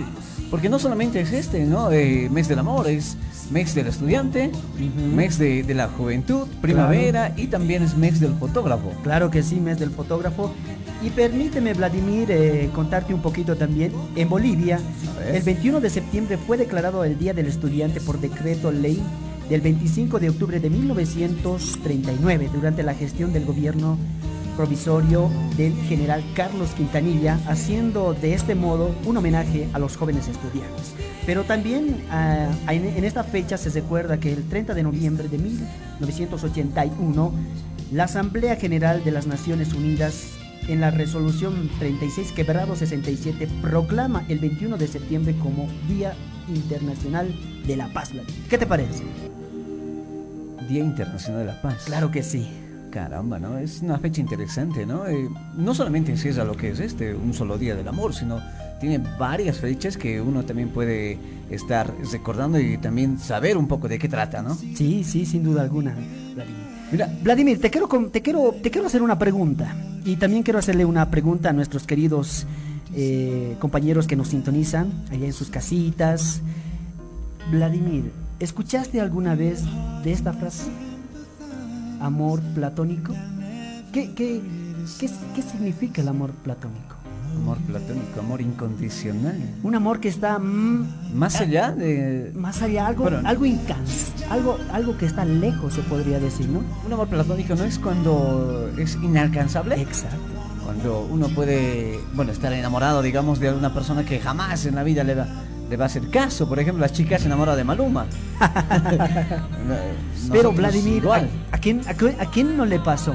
porque 0.51 0.69
no 0.69 0.79
solamente 0.79 1.21
es 1.21 1.33
este, 1.33 1.65
¿no? 1.65 1.91
Eh, 1.91 2.29
mes 2.31 2.49
del 2.49 2.59
amor, 2.59 2.89
es 2.89 3.17
mes 3.51 3.75
del 3.75 3.87
estudiante, 3.87 4.51
mes 5.15 5.39
de, 5.39 5.65
la 5.75 5.89
juventud, 5.89 6.47
primavera 6.61 7.33
y 7.37 7.47
también 7.47 7.83
es 7.83 7.97
mes 7.97 8.21
del 8.21 8.35
fotógrafo. 8.35 8.93
Claro 9.03 9.31
que 9.31 9.43
sí, 9.43 9.61
mes 9.61 9.79
del 9.79 9.91
fotógrafo. 9.91 10.53
Y 11.03 11.11
permíteme, 11.11 11.75
Vladimir, 11.75 12.31
eh, 12.31 12.71
contarte 12.75 13.15
un 13.15 13.23
poquito 13.23 13.57
también. 13.57 13.93
En 14.17 14.29
Bolivia, 14.29 14.81
el 15.33 15.43
21 15.43 15.81
de 15.81 15.91
septiembre 15.91 16.37
fue 16.37 16.57
declarado 16.57 17.05
el 17.05 17.19
Día 17.19 17.33
del 17.33 17.47
Estudiante 17.47 18.01
por 18.01 18.21
decreto 18.21 18.73
ley 18.73 19.01
del 19.49 19.61
25 19.61 20.19
de 20.19 20.31
octubre 20.31 20.61
de 20.61 20.69
1939 20.69 22.51
durante 22.53 22.83
la 22.83 22.95
gestión 22.95 23.33
del 23.33 23.47
gobierno 23.47 23.97
provisorio 24.59 25.31
del 25.57 25.73
general 25.85 26.25
Carlos 26.35 26.71
Quintanilla, 26.71 27.39
haciendo 27.47 28.13
de 28.13 28.35
este 28.35 28.57
modo 28.57 28.93
un 29.07 29.17
homenaje 29.17 29.69
a 29.73 29.79
los 29.79 29.97
jóvenes 29.97 30.27
estudiantes. 30.27 30.95
Pero 31.25 31.45
también 31.45 32.03
ah, 32.11 32.51
en, 32.69 33.05
esta 33.05 33.23
fecha 33.23 33.57
se 33.57 33.71
recuerda 33.71 34.19
que 34.19 34.33
el 34.33 34.43
30 34.49 34.75
de 34.75 34.83
noviembre 34.83 35.29
de 35.29 35.39
1981, 35.39 37.33
la 37.93 38.05
Asamblea 38.05 38.57
General 38.57 39.05
de 39.05 39.13
las 39.13 39.29
Naciones 39.29 39.73
Unidas 39.75 40.31
en 40.67 40.81
la 40.81 40.91
resolución 40.91 41.71
36 41.79 42.33
quebrado 42.33 42.75
67 42.75 43.49
proclama 43.63 44.25
el 44.29 44.41
21 44.41 44.77
de 44.77 44.89
septiembre 44.89 45.37
como 45.41 45.69
Día 45.87 46.15
Internacional 46.49 47.33
de 47.65 47.77
la 47.77 47.93
Paz. 47.93 48.11
¿Qué 48.51 48.59
te 48.59 48.67
parece? 48.67 49.05
Día 50.69 50.81
Internacional 50.81 51.43
de 51.43 51.47
la 51.47 51.63
Paz. 51.63 51.85
Claro 51.87 52.11
que 52.11 52.25
sí. 52.25 52.68
Caramba, 52.91 53.39
¿no? 53.39 53.59
Es 53.59 53.83
una 53.83 53.99
fecha 53.99 54.21
interesante, 54.21 54.87
¿no? 54.87 55.07
Eh, 55.07 55.29
no 55.57 55.75
solamente 55.75 56.13
encierra 56.13 56.45
lo 56.45 56.57
que 56.57 56.71
es 56.71 56.81
este, 56.81 57.15
un 57.15 57.35
solo 57.35 57.59
día 57.59 57.75
del 57.75 57.87
amor, 57.89 58.15
sino 58.15 58.41
tiene 58.81 58.99
varias 59.19 59.59
fechas 59.59 59.97
que 59.97 60.21
uno 60.21 60.45
también 60.45 60.71
puede 60.71 61.19
estar 61.51 61.93
recordando 62.13 62.61
y 62.61 62.79
también 62.79 63.19
saber 63.19 63.57
un 63.57 63.67
poco 63.67 63.89
de 63.89 63.99
qué 63.99 64.09
trata, 64.09 64.43
¿no? 64.43 64.55
Sí, 64.55 65.05
sí, 65.05 65.27
sin 65.27 65.43
duda 65.43 65.63
alguna, 65.63 65.95
Vladimir. 66.35 66.79
Mira, 66.91 67.11
Vladimir, 67.23 67.61
te 67.61 67.71
quiero, 67.71 67.89
te 68.11 68.23
quiero, 68.23 68.55
te 68.63 68.71
quiero 68.71 68.87
hacer 68.87 69.03
una 69.03 69.19
pregunta 69.19 69.77
y 70.05 70.17
también 70.17 70.43
quiero 70.43 70.59
hacerle 70.59 70.85
una 70.85 71.11
pregunta 71.11 71.51
a 71.51 71.53
nuestros 71.53 71.87
queridos 71.87 72.47
eh, 72.95 73.57
compañeros 73.59 74.07
que 74.07 74.17
nos 74.17 74.29
sintonizan 74.29 74.91
allá 75.11 75.27
en 75.27 75.33
sus 75.33 75.51
casitas. 75.51 76.41
Vladimir, 77.51 78.11
¿escuchaste 78.41 79.01
alguna 79.01 79.35
vez 79.35 79.63
de 80.03 80.13
esta 80.13 80.33
frase? 80.33 80.88
Amor 82.01 82.41
platónico. 82.55 83.15
¿Qué, 83.93 84.13
qué, 84.15 84.43
qué, 84.99 85.11
qué 85.35 85.43
significa 85.43 86.03
el 86.03 86.09
amor 86.09 86.31
platónico? 86.31 86.97
Amor 87.37 87.59
platónico, 87.59 88.21
amor 88.21 88.41
incondicional. 88.41 89.37
Un 89.63 89.75
amor 89.75 90.01
que 90.01 90.09
está 90.09 90.39
mm, 90.39 91.15
más 91.15 91.41
allá 91.41 91.73
de 91.73 92.33
más 92.35 92.63
allá 92.63 92.87
algo 92.87 93.09
algo 93.25 93.45
incans, 93.45 94.13
algo 94.31 94.59
algo 94.73 94.97
que 94.97 95.07
está 95.07 95.25
lejos 95.25 95.75
se 95.75 95.83
podría 95.83 96.19
decir, 96.19 96.49
¿no? 96.49 96.63
Un 96.87 96.93
amor 96.93 97.09
platónico 97.09 97.55
no 97.55 97.65
es 97.65 97.79
cuando 97.79 98.71
es 98.77 98.97
inalcanzable. 98.97 99.81
Exacto. 99.81 100.17
Cuando 100.65 101.07
uno 101.11 101.29
puede, 101.29 101.99
bueno, 102.15 102.31
estar 102.31 102.53
enamorado, 102.53 103.01
digamos, 103.01 103.41
de 103.41 103.49
alguna 103.49 103.73
persona 103.73 104.05
que 104.05 104.21
jamás 104.21 104.67
en 104.67 104.75
la 104.75 104.83
vida 104.83 105.03
le 105.03 105.15
va 105.15 105.27
le 105.69 105.77
va 105.77 105.85
a 105.85 105.87
hacer 105.87 106.09
caso. 106.11 106.49
Por 106.49 106.59
ejemplo, 106.59 106.81
las 106.81 106.93
chicas 106.93 107.21
se 107.21 107.27
enamoran 107.27 107.57
de 107.57 107.65
Maluma. 107.65 108.07
Pero 110.33 110.53
Vladimir, 110.53 111.05
¿a, 111.53 111.59
quién, 111.59 111.83
a, 111.89 111.95
quién 112.27 112.57
no 112.57 112.65
le 112.65 112.79
pasó? 112.79 113.15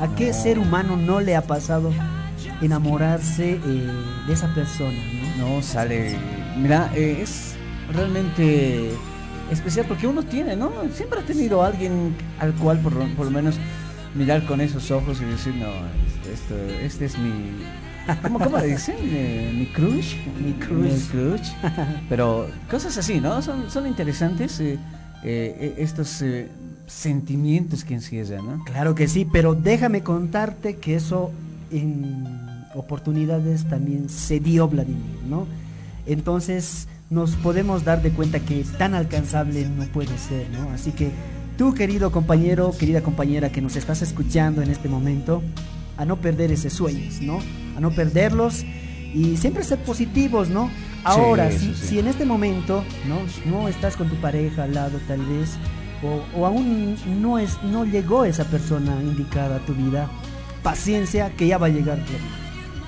¿A 0.00 0.14
qué 0.14 0.32
ser 0.32 0.58
humano 0.58 0.96
no 0.96 1.20
le 1.20 1.36
ha 1.36 1.42
pasado 1.42 1.92
enamorarse 2.60 3.60
eh, 3.64 3.90
de 4.26 4.32
esa 4.32 4.52
persona? 4.54 4.98
No, 5.38 5.56
no 5.56 5.62
sale. 5.62 6.16
Mira, 6.56 6.90
eh, 6.94 7.18
es 7.22 7.54
realmente 7.92 8.92
especial 9.50 9.86
porque 9.86 10.06
uno 10.06 10.22
tiene, 10.22 10.56
¿no? 10.56 10.72
Siempre 10.92 11.20
ha 11.20 11.22
tenido 11.22 11.62
a 11.62 11.68
alguien 11.68 12.14
al 12.38 12.54
cual 12.54 12.78
por, 12.80 12.94
por 13.14 13.26
lo 13.26 13.30
menos 13.30 13.56
mirar 14.14 14.44
con 14.46 14.60
esos 14.60 14.90
ojos 14.90 15.20
y 15.20 15.24
decir, 15.24 15.54
no, 15.54 15.68
este, 16.30 16.84
este 16.84 17.04
es 17.06 17.18
mi 17.18 17.64
¿Cómo, 18.22 18.38
cómo 18.38 18.58
le 18.58 18.68
dicen? 18.68 18.96
Eh, 19.02 19.52
mi 19.56 19.66
crush. 19.66 20.16
Mi 20.42 20.52
crush. 20.52 21.50
Pero 22.08 22.48
cosas 22.70 22.96
así, 22.98 23.20
¿no? 23.20 23.42
Son, 23.42 23.70
son 23.70 23.86
interesantes 23.86 24.60
eh, 24.60 24.78
eh, 25.22 25.74
estos 25.78 26.24
sentimientos 26.86 27.84
que 27.84 27.94
encierran, 27.94 28.46
¿no? 28.46 28.64
Claro 28.64 28.94
que 28.94 29.08
sí, 29.08 29.26
pero 29.30 29.54
déjame 29.54 30.02
contarte 30.02 30.76
que 30.76 30.96
eso 30.96 31.32
en 31.70 32.26
oportunidades 32.74 33.68
también 33.68 34.08
se 34.08 34.40
dio 34.40 34.68
Vladimir, 34.68 35.20
¿no? 35.28 35.46
Entonces 36.06 36.88
nos 37.10 37.36
podemos 37.36 37.84
dar 37.84 38.02
de 38.02 38.10
cuenta 38.10 38.40
que 38.40 38.64
tan 38.78 38.94
alcanzable 38.94 39.68
no 39.68 39.84
puede 39.84 40.16
ser, 40.18 40.48
¿no? 40.50 40.70
Así 40.70 40.92
que 40.92 41.10
tú, 41.56 41.74
querido 41.74 42.10
compañero, 42.12 42.74
querida 42.78 43.02
compañera 43.02 43.50
que 43.50 43.60
nos 43.60 43.76
estás 43.76 44.02
escuchando 44.02 44.62
en 44.62 44.70
este 44.70 44.88
momento, 44.88 45.42
a 45.96 46.04
no 46.04 46.16
perder 46.16 46.52
esos 46.52 46.72
sueños, 46.72 47.20
¿no? 47.20 47.40
A 47.78 47.80
no 47.80 47.92
perderlos 47.92 48.64
y 49.14 49.36
siempre 49.36 49.62
ser 49.62 49.78
positivos, 49.78 50.48
¿no? 50.48 50.68
Ahora, 51.04 51.48
si, 51.52 51.76
si, 51.76 52.00
en 52.00 52.08
este 52.08 52.24
momento, 52.24 52.84
¿no? 53.06 53.20
No 53.48 53.68
estás 53.68 53.96
con 53.96 54.08
tu 54.08 54.16
pareja 54.16 54.64
al 54.64 54.74
lado 54.74 54.98
tal 55.06 55.24
vez, 55.24 55.56
o, 56.02 56.44
aún 56.44 56.96
no, 57.22 57.38
es, 57.38 57.62
no 57.62 57.84
llegó 57.84 58.24
esa 58.24 58.44
persona 58.44 59.00
indicada 59.00 59.56
a 59.56 59.58
tu 59.60 59.74
vida, 59.74 60.10
paciencia 60.64 61.30
que 61.36 61.46
ya 61.46 61.56
va 61.56 61.66
a 61.66 61.70
llegar. 61.70 62.00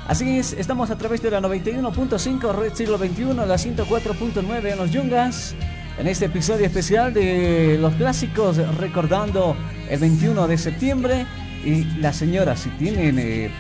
Así 0.09 0.39
es, 0.39 0.55
estamos 0.55 0.91
a 0.91 0.99
través 0.99 1.23
de 1.23 1.31
la 1.31 1.41
91.5 1.41 2.53
Red 2.53 2.75
Siglo 2.75 2.99
XXI, 2.99 3.25
la 3.47 3.55
104.9 3.55 4.73
en 4.73 4.77
los 4.77 4.91
Yungas, 4.91 5.55
en 6.01 6.09
este 6.09 6.25
episodio 6.25 6.67
especial 6.67 7.15
de 7.15 7.79
los 7.81 7.95
clásicos, 7.95 8.57
recordando 8.77 9.57
el 9.89 10.01
21 10.01 10.49
de 10.49 10.59
septiembre 10.59 11.27
y 11.65 11.85
las 12.01 12.17
señoras, 12.17 12.59
si 12.59 12.71
tienen 12.71 13.21
eh, 13.21 13.53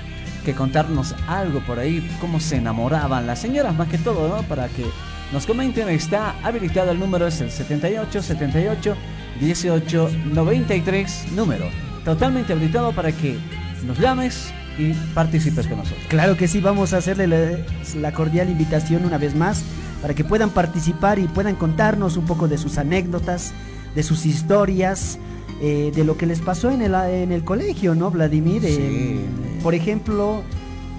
que 0.44 0.54
contarnos 0.54 1.14
algo 1.26 1.60
por 1.60 1.78
ahí, 1.78 2.08
cómo 2.20 2.40
se 2.40 2.56
enamoraban, 2.56 3.26
las 3.26 3.40
señoras 3.40 3.74
más 3.74 3.88
que 3.88 3.98
todo, 3.98 4.28
¿no? 4.28 4.42
Para 4.44 4.68
que 4.68 4.84
nos 5.32 5.46
comenten, 5.46 5.88
está 5.88 6.34
habilitado 6.42 6.90
el 6.90 6.98
número, 6.98 7.26
es 7.26 7.40
el 7.40 7.50
78 7.50 8.22
78 8.22 8.96
18 9.40 10.10
93, 10.32 11.32
número 11.32 11.66
totalmente 12.04 12.52
habilitado 12.52 12.92
para 12.92 13.12
que 13.12 13.38
nos 13.86 13.98
llames 13.98 14.52
y 14.78 14.92
participes 15.14 15.66
con 15.66 15.78
nosotros. 15.78 16.02
Claro 16.08 16.36
que 16.36 16.48
sí, 16.48 16.60
vamos 16.60 16.92
a 16.92 16.98
hacerle 16.98 17.26
la, 17.26 17.58
la 17.96 18.12
cordial 18.12 18.48
invitación 18.48 19.04
una 19.04 19.18
vez 19.18 19.34
más 19.34 19.62
para 20.00 20.14
que 20.14 20.24
puedan 20.24 20.50
participar 20.50 21.18
y 21.18 21.26
puedan 21.26 21.56
contarnos 21.56 22.16
un 22.16 22.24
poco 22.24 22.48
de 22.48 22.56
sus 22.56 22.78
anécdotas, 22.78 23.52
de 23.94 24.02
sus 24.02 24.24
historias 24.24 25.18
eh, 25.60 25.92
de 25.94 26.04
lo 26.04 26.16
que 26.16 26.24
les 26.26 26.40
pasó 26.40 26.70
en 26.70 26.80
el, 26.80 26.94
en 26.94 27.32
el 27.32 27.44
colegio, 27.44 27.94
¿no, 27.94 28.10
Vladimir? 28.10 28.62
Eh, 28.64 29.20
por 29.62 29.74
ejemplo, 29.74 30.42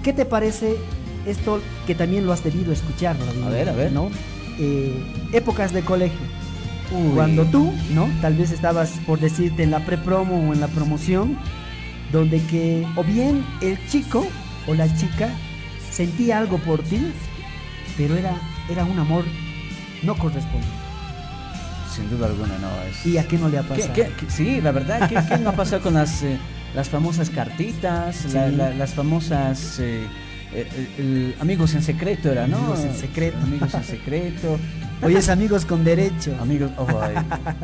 ¿qué 0.04 0.12
te 0.12 0.24
parece 0.24 0.76
esto 1.26 1.60
que 1.86 1.94
también 1.94 2.26
lo 2.26 2.32
has 2.32 2.44
debido 2.44 2.72
escuchar, 2.72 3.16
Vladimir? 3.16 3.44
A 3.44 3.50
ver, 3.50 3.68
a 3.68 3.72
ver. 3.72 3.92
¿no? 3.92 4.08
Eh, 4.58 5.02
épocas 5.32 5.72
de 5.72 5.82
colegio. 5.82 6.20
Cuando 7.14 7.46
tú, 7.46 7.72
¿no? 7.94 8.06
Tal 8.20 8.34
vez 8.34 8.52
estabas, 8.52 8.92
por 9.06 9.18
decirte, 9.18 9.62
en 9.62 9.70
la 9.70 9.84
pre-promo 9.84 10.48
o 10.48 10.52
en 10.52 10.60
la 10.60 10.68
promoción, 10.68 11.38
donde 12.12 12.38
que 12.42 12.86
o 12.96 13.02
bien 13.02 13.42
el 13.62 13.78
chico 13.88 14.26
o 14.68 14.74
la 14.74 14.94
chica 14.94 15.30
sentía 15.90 16.38
algo 16.38 16.58
por 16.58 16.82
ti, 16.82 17.00
pero 17.96 18.14
era, 18.14 18.38
era 18.70 18.84
un 18.84 18.98
amor 18.98 19.24
no 20.02 20.14
correspondido. 20.16 20.81
Sin 21.94 22.08
duda 22.08 22.26
alguna, 22.26 22.56
no. 22.58 22.68
Es... 22.90 23.04
¿Y 23.04 23.18
a 23.18 23.28
qué 23.28 23.36
no 23.36 23.48
le 23.48 23.58
ha 23.58 23.62
pasado? 23.62 23.92
sí, 24.28 24.60
la 24.60 24.72
verdad, 24.72 25.08
¿qué, 25.08 25.16
qué 25.28 25.38
no 25.38 25.50
ha 25.50 25.52
pasado 25.52 25.82
con 25.82 25.94
las, 25.94 26.22
eh, 26.22 26.38
las 26.74 26.88
famosas 26.88 27.30
cartitas, 27.30 28.32
las 28.34 28.94
famosas... 28.94 29.78
Eh, 29.80 30.06
eh, 30.54 31.34
amigos 31.40 31.74
en 31.74 31.82
secreto 31.82 32.30
era, 32.30 32.46
¿no? 32.46 32.58
Amigos 32.58 32.84
en 32.84 32.94
secreto. 32.94 33.38
Amigos 33.42 33.74
en 33.74 33.84
secreto. 33.84 34.58
Hoy 35.02 35.16
es 35.16 35.30
amigos 35.30 35.64
con 35.64 35.82
derecho. 35.82 36.36
Amigos, 36.40 36.70
ojo, 36.76 37.00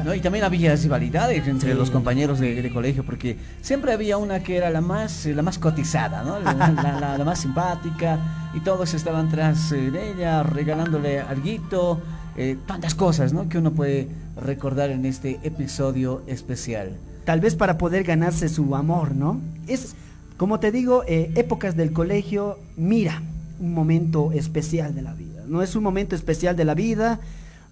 ¿no? 0.05 0.15
Y 0.15 0.21
también 0.21 0.45
había 0.45 0.75
rivalidades 0.75 1.47
entre 1.47 1.75
los 1.75 1.91
compañeros 1.91 2.41
de, 2.41 2.71
colegio, 2.71 3.05
porque 3.05 3.37
siempre 3.61 3.93
había 3.93 4.17
una 4.17 4.43
que 4.43 4.57
era 4.57 4.71
la 4.71 4.81
más, 4.81 5.27
la 5.27 5.43
más 5.43 5.59
cotizada, 5.59 6.23
¿no? 6.23 6.41
La, 6.41 7.17
la 7.19 7.25
más 7.25 7.41
simpática, 7.41 8.19
y 8.55 8.61
todos 8.61 8.95
estaban 8.95 9.29
tras 9.29 9.71
de 9.71 10.13
ella, 10.13 10.43
regalándole 10.43 11.21
alguito, 11.21 12.01
eh, 12.37 12.57
tantas 12.67 12.95
cosas 12.95 13.33
¿no? 13.33 13.49
que 13.49 13.59
uno 13.59 13.73
puede 13.73 14.09
recordar 14.37 14.91
en 14.91 15.05
este 15.05 15.41
episodio 15.43 16.23
especial. 16.27 16.97
Tal 17.25 17.41
vez 17.41 17.55
para 17.55 17.79
poder 17.79 18.05
ganarse 18.05 18.49
su 18.49 18.75
amor, 18.75 19.15
¿no? 19.15 19.41
Es, 19.67 19.95
como 20.37 20.61
te 20.61 20.73
digo, 20.73 21.03
eh, 21.07 21.33
épocas 21.35 21.77
del 21.77 21.93
colegio, 21.93 22.59
mira, 22.77 23.23
un 23.61 23.75
momento 23.75 24.33
especial 24.33 24.95
de 24.95 25.03
la 25.03 25.15
vida, 25.15 25.43
¿no? 25.47 25.63
Es 25.63 25.77
un 25.77 25.83
momento 25.83 26.15
especial 26.15 26.57
de 26.57 26.65
la 26.65 26.75
vida 26.75 27.21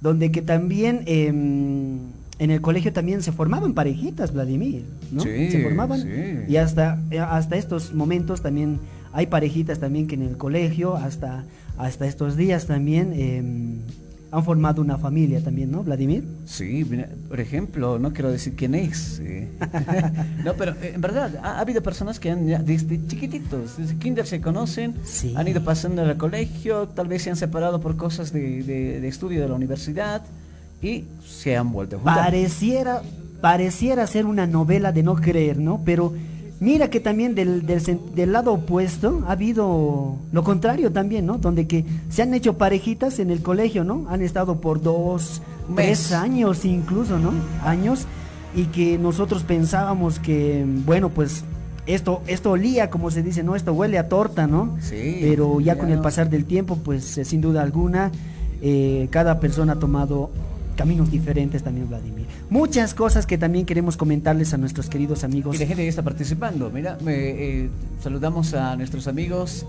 donde 0.01 0.31
que 0.31 0.43
también 0.43 1.05
em, 1.07 1.99
en 2.39 2.51
el 2.51 2.61
colegio 2.61 2.93
también 2.93 3.23
se 3.23 3.33
formaban 3.33 3.73
parejitas, 3.73 4.33
Vladimir, 4.33 4.85
¿no? 5.11 5.23
Sí, 5.23 5.51
se 5.51 5.63
formaban 5.63 6.47
y 6.49 6.57
hasta, 6.57 7.01
hasta 7.31 7.57
estos 7.57 7.95
momentos 7.95 8.43
también 8.43 8.81
hay 9.13 9.29
parejitas 9.29 9.79
también 9.79 10.07
que 10.07 10.17
en 10.17 10.23
el 10.23 10.37
colegio, 10.37 10.97
hasta, 10.97 11.45
hasta 11.79 12.07
estos 12.07 12.37
días 12.37 12.67
también... 12.67 13.13
Eh, 13.15 13.43
han 14.31 14.45
formado 14.45 14.83
una 14.83 14.99
familia 14.99 15.41
también, 15.43 15.71
¿no, 15.71 15.83
Vladimir? 15.83 16.25
Sí, 16.47 16.85
por 17.29 17.41
ejemplo, 17.41 17.99
no 17.99 18.13
quiero 18.13 18.31
decir 18.31 18.55
quién 18.57 18.75
es. 18.75 19.21
no, 20.45 20.55
pero 20.55 20.73
eh, 20.73 20.93
en 20.95 21.01
verdad, 21.01 21.37
ha, 21.43 21.61
habido 21.61 21.83
personas 21.83 22.19
que 22.19 22.31
han, 22.31 22.47
desde 22.65 23.07
chiquititos, 23.07 23.77
desde 23.77 23.97
kinder 23.97 24.27
se 24.27 24.41
conocen, 24.41 24.95
han 25.37 25.49
ido 25.49 25.63
pasando 25.63 26.03
al 26.03 26.17
colegio, 26.17 26.89
tal 26.89 27.09
vez 27.09 27.23
se 27.23 27.31
han 27.31 27.37
separado 27.37 27.81
por 27.81 27.97
cosas 27.97 28.33
de, 28.33 28.63
de, 28.63 29.07
estudio 29.09 29.41
de 29.43 29.49
la 29.49 29.55
universidad 29.55 30.23
y 30.83 31.05
se 31.25 31.57
han 31.57 31.73
vuelto 31.73 31.97
a 31.97 31.99
juntar. 32.01 32.25
Pareciera, 32.25 33.03
pareciera 33.41 34.07
ser 34.07 34.27
una 34.27 34.47
novela 34.47 34.93
de 34.93 35.03
no 35.03 35.15
creer, 35.17 35.59
¿no? 35.59 35.83
Pero 35.85 36.13
Mira 36.59 36.89
que 36.89 37.01
también 37.01 37.35
del, 37.35 37.67
del, 37.67 38.33
lado 38.33 38.55
opuesto 38.55 39.23
ha 39.27 39.33
habido 39.33 40.17
lo 40.33 40.43
contrario 40.43 40.91
también, 40.91 41.27
¿no? 41.27 41.37
Donde 41.37 41.67
que 41.67 41.85
se 42.09 42.23
han 42.23 42.33
hecho 42.33 42.57
parejitas 42.57 43.19
en 43.19 43.31
el 43.31 43.43
colegio, 43.43 43.85
¿no? 43.85 44.07
Han 44.09 44.23
estado 44.23 44.59
por 44.59 44.81
dos, 44.81 45.43
tres 45.75 46.13
años 46.13 46.65
incluso, 46.65 47.19
¿no? 47.19 47.33
Años. 47.63 48.07
Y 48.55 48.67
que 48.67 48.97
nosotros 48.97 49.43
pensábamos 49.43 50.19
que, 50.19 50.65
bueno, 50.87 51.11
pues 51.11 51.45
esto, 51.87 52.23
esto 52.27 52.53
olía, 52.53 52.89
como 52.89 53.11
se 53.11 53.23
dice, 53.23 53.43
¿no? 53.43 53.55
Esto 53.55 53.75
huele 53.75 53.99
a 53.99 54.09
torta, 54.09 54.47
¿no? 54.47 54.79
Sí. 54.81 55.19
Pero 55.21 55.61
ya 55.61 55.77
con 55.77 55.91
el 55.91 56.01
pasar 56.01 56.31
del 56.31 56.47
tiempo, 56.47 56.79
pues 56.83 57.05
sin 57.05 57.43
duda 57.43 57.61
alguna, 57.61 58.13
eh, 58.63 59.09
cada 59.11 59.41
persona 59.41 59.75
ha 59.75 59.79
tomado 59.79 60.31
caminos 60.77 61.11
diferentes 61.11 61.63
también, 61.63 61.89
Vladimir. 61.89 62.27
Muchas 62.51 62.95
cosas 62.95 63.27
que 63.27 63.39
también 63.39 63.67
queremos 63.67 63.97
comentarles 63.97 64.55
a 64.55 64.59
nuestros 64.59 64.89
queridos 64.89 65.25
amigos. 65.25 65.57
Y 65.57 65.59
la 65.59 65.67
gente 65.67 65.83
ya 65.83 65.89
está 65.89 66.03
participando. 66.03 66.71
Mira, 66.71 66.99
eh, 67.07 67.69
saludamos 68.03 68.55
a 68.55 68.77
nuestros 68.77 69.09
amigos. 69.09 69.67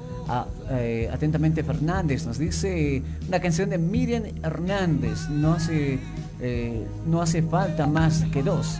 Eh, 0.69 1.09
atentamente 1.11 1.63
Fernández 1.63 2.25
nos 2.25 2.37
dice 2.37 3.01
una 3.27 3.39
canción 3.39 3.69
de 3.69 3.77
Miriam 3.77 4.23
Hernández. 4.43 5.29
No 5.29 5.53
hace, 5.53 5.99
eh, 6.41 6.85
no 7.07 7.21
hace 7.21 7.41
falta 7.41 7.87
más 7.87 8.25
que 8.31 8.43
dos. 8.43 8.79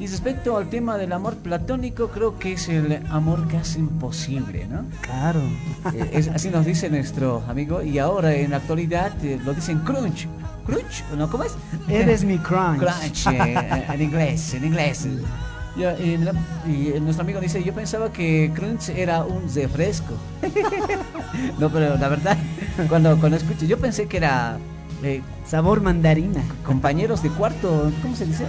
Y 0.00 0.06
respecto 0.06 0.56
al 0.56 0.70
tema 0.70 0.96
del 0.96 1.12
amor 1.12 1.36
platónico, 1.36 2.08
creo 2.08 2.38
que 2.38 2.52
es 2.52 2.68
el 2.68 3.02
amor 3.10 3.48
casi 3.48 3.80
imposible, 3.80 4.66
¿no? 4.68 4.84
Claro. 5.00 5.40
es, 6.12 6.28
así 6.28 6.50
nos 6.50 6.64
dice 6.66 6.88
nuestro 6.88 7.42
amigo. 7.48 7.82
Y 7.82 7.98
ahora 7.98 8.32
en 8.34 8.52
la 8.52 8.58
actualidad 8.58 9.12
lo 9.44 9.54
dicen 9.54 9.80
crunch. 9.80 10.28
¿Crunch? 10.68 11.02
¿No? 11.16 11.30
¿Cómo 11.30 11.44
es? 11.44 11.56
Eres 11.88 12.24
mi 12.24 12.38
crunch. 12.38 12.78
Crunch, 12.78 13.26
eh, 13.28 13.86
en 13.88 14.02
inglés, 14.02 14.52
en 14.52 14.64
inglés. 14.64 15.08
y, 15.76 17.00
nuestro 17.00 17.22
amigo 17.22 17.40
dice, 17.40 17.64
yo 17.64 17.72
pensaba 17.72 18.12
que 18.12 18.52
crunch 18.54 18.90
era 18.90 19.24
un 19.24 19.52
refresco. 19.54 20.14
no, 21.58 21.70
pero 21.70 21.96
la 21.96 22.08
verdad, 22.08 22.36
cuando, 22.88 23.18
cuando 23.18 23.38
escucho, 23.38 23.64
yo 23.64 23.78
pensé 23.78 24.06
que 24.06 24.18
era... 24.18 24.58
Eh, 25.02 25.22
Sabor 25.46 25.80
mandarina. 25.80 26.42
Compañeros 26.66 27.22
de 27.22 27.30
cuarto, 27.30 27.90
¿cómo 28.02 28.14
se 28.14 28.26
dice? 28.26 28.44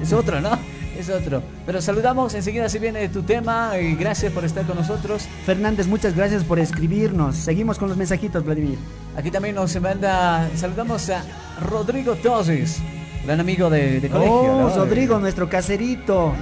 Es 0.00 0.12
otro, 0.12 0.40
¿no? 0.40 0.50
Es 0.98 1.08
otro. 1.10 1.42
Pero 1.66 1.80
saludamos, 1.80 2.34
enseguida 2.34 2.68
si 2.68 2.78
viene 2.78 3.08
tu 3.08 3.22
tema 3.22 3.78
y 3.78 3.94
gracias 3.94 4.32
por 4.32 4.44
estar 4.44 4.66
con 4.66 4.76
nosotros. 4.76 5.26
Fernández, 5.44 5.86
muchas 5.86 6.14
gracias 6.14 6.44
por 6.44 6.58
escribirnos. 6.58 7.36
Seguimos 7.36 7.78
con 7.78 7.88
los 7.88 7.96
mensajitos, 7.96 8.44
Vladimir. 8.44 8.78
Aquí 9.16 9.30
también 9.30 9.54
nos 9.54 9.80
manda, 9.80 10.48
saludamos 10.56 11.08
a 11.10 11.24
Rodrigo 11.60 12.14
Toses. 12.16 12.80
Gran 13.24 13.40
amigo 13.40 13.70
de, 13.70 14.06
colegio. 14.12 14.32
Oh, 14.32 14.76
Rodrigo, 14.76 15.18
nuestro 15.18 15.48
caserito. 15.48 16.34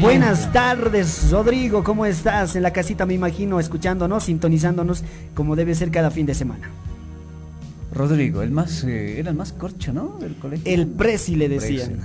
Buenas 0.00 0.50
tardes, 0.52 1.30
Rodrigo. 1.30 1.84
¿Cómo 1.84 2.06
estás? 2.06 2.56
En 2.56 2.62
la 2.62 2.72
casita, 2.72 3.04
me 3.04 3.12
imagino, 3.12 3.60
escuchándonos, 3.60 4.24
sintonizándonos, 4.24 5.04
como 5.34 5.54
debe 5.54 5.74
ser 5.74 5.90
cada 5.90 6.10
fin 6.10 6.24
de 6.24 6.34
semana. 6.34 6.70
Rodrigo, 7.92 8.42
el 8.42 8.50
más, 8.50 8.84
eh, 8.84 9.18
era 9.18 9.30
el 9.30 9.36
más 9.36 9.52
corcho, 9.52 9.92
¿no? 9.92 10.16
Del 10.20 10.36
colegio. 10.36 10.72
El 10.72 10.86
Presi 10.86 11.34
le 11.34 11.48
decían. 11.48 12.00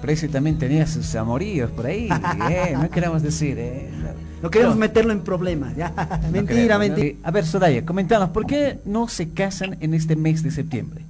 Presi, 0.00 0.28
también 0.28 0.58
tenía 0.58 0.86
sus 0.86 1.14
amoríos 1.14 1.70
por 1.70 1.86
ahí. 1.86 2.08
Eh, 2.50 2.74
no 2.80 2.88
queremos 2.90 3.22
decir, 3.22 3.58
eh. 3.58 3.88
No 4.42 4.50
queremos 4.50 4.76
meterlo 4.76 5.12
en 5.12 5.20
problemas, 5.20 5.76
ya. 5.76 5.92
mentira, 6.32 6.78
mentira. 6.78 7.06
Eh, 7.06 7.16
a 7.22 7.30
ver, 7.30 7.46
Sodaya, 7.46 7.84
comentanos, 7.84 8.30
¿por 8.30 8.46
qué 8.46 8.78
no 8.84 9.08
se 9.08 9.30
casan 9.30 9.76
en 9.80 9.94
este 9.94 10.16
mes 10.16 10.42
de 10.42 10.50
septiembre? 10.50 11.02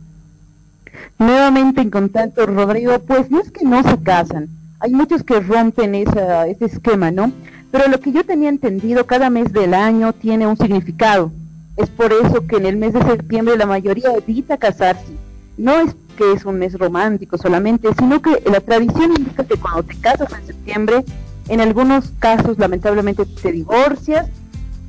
Nuevamente 1.18 1.80
en 1.80 1.90
contacto, 1.90 2.46
Rodrigo, 2.46 2.98
pues 3.00 3.30
no 3.30 3.40
es 3.40 3.50
que 3.50 3.64
no 3.64 3.82
se 3.88 3.98
casan. 4.02 4.48
Hay 4.80 4.92
muchos 4.92 5.22
que 5.22 5.40
rompen 5.40 5.94
esa, 5.94 6.46
ese 6.46 6.66
esquema, 6.66 7.10
¿no? 7.10 7.32
Pero 7.70 7.88
lo 7.88 7.98
que 8.00 8.12
yo 8.12 8.24
tenía 8.24 8.48
entendido, 8.48 9.06
cada 9.06 9.30
mes 9.30 9.52
del 9.52 9.74
año 9.74 10.12
tiene 10.12 10.46
un 10.46 10.56
significado 10.56 11.32
es 11.76 11.88
por 11.90 12.12
eso 12.12 12.46
que 12.46 12.56
en 12.56 12.66
el 12.66 12.76
mes 12.76 12.92
de 12.92 13.02
septiembre 13.02 13.56
la 13.56 13.66
mayoría 13.66 14.12
evita 14.14 14.56
casarse. 14.56 15.12
No 15.56 15.72
es 15.80 15.94
que 16.16 16.32
es 16.32 16.44
un 16.44 16.58
mes 16.58 16.78
romántico 16.78 17.38
solamente, 17.38 17.88
sino 17.98 18.22
que 18.22 18.42
la 18.48 18.60
tradición 18.60 19.12
indica 19.16 19.44
que 19.44 19.56
cuando 19.56 19.82
te 19.82 19.96
casas 19.96 20.32
en 20.32 20.46
septiembre, 20.46 21.04
en 21.48 21.60
algunos 21.60 22.12
casos 22.18 22.58
lamentablemente 22.58 23.24
te 23.26 23.52
divorcias 23.52 24.28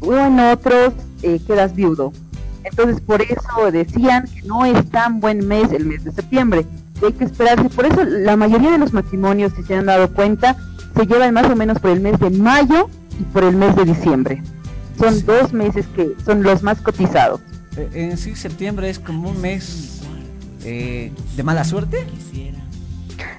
o 0.02 0.16
en 0.16 0.40
otros 0.40 0.94
eh, 1.24 1.40
quedas 1.46 1.76
viudo. 1.76 2.14
Entonces 2.64 3.02
por 3.02 3.22
eso 3.22 3.72
decían 3.72 4.26
que 4.26 4.42
no 4.44 4.66
es 4.66 4.90
tan 4.90 5.20
buen 5.20 5.48
mes 5.48 5.72
el 5.72 5.86
mes 5.86 6.04
de 6.04 6.12
septiembre, 6.12 6.66
hay 7.04 7.14
que 7.14 7.26
esperarse. 7.26 7.70
Por 7.70 7.86
eso 7.86 8.04
la 8.04 8.36
mayoría 8.36 8.72
de 8.72 8.78
los 8.78 8.94
matrimonios, 8.94 9.54
si 9.56 9.64
se 9.64 9.76
han 9.76 9.86
dado 9.86 10.12
cuenta, 10.14 10.56
se 10.96 11.06
llevan 11.06 11.34
más 11.34 11.50
o 11.50 11.56
menos 11.56 11.80
por 11.80 11.92
el 11.92 12.00
mes 12.00 12.20
de 12.20 12.30
mayo 12.30 12.90
y 13.20 13.24
por 13.26 13.44
el 13.44 13.56
mes 13.56 13.76
de 13.76 13.86
diciembre. 13.86 14.42
Son 14.98 15.26
dos 15.26 15.54
meses 15.54 15.86
que 15.96 16.16
son 16.24 16.44
los 16.44 16.64
más 16.64 16.82
cotizados. 16.82 17.42
Eh, 17.78 17.90
en 17.94 18.18
sí, 18.18 18.36
septiembre 18.36 18.90
es 18.90 19.00
como 19.00 19.30
un 19.30 19.42
mes 19.42 20.02
eh, 20.64 21.12
de 21.36 21.44
mala 21.44 21.64
suerte. 21.64 22.06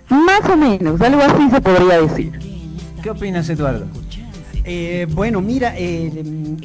Más 0.08 0.48
o 0.48 0.56
menos, 0.56 1.00
algo 1.00 1.20
así 1.20 1.50
se 1.50 1.60
podría 1.60 2.00
decir. 2.00 2.32
¿Qué 3.02 3.10
opinas, 3.10 3.48
Eduardo? 3.48 3.86
Eh, 4.64 5.06
bueno, 5.10 5.40
mira, 5.40 5.74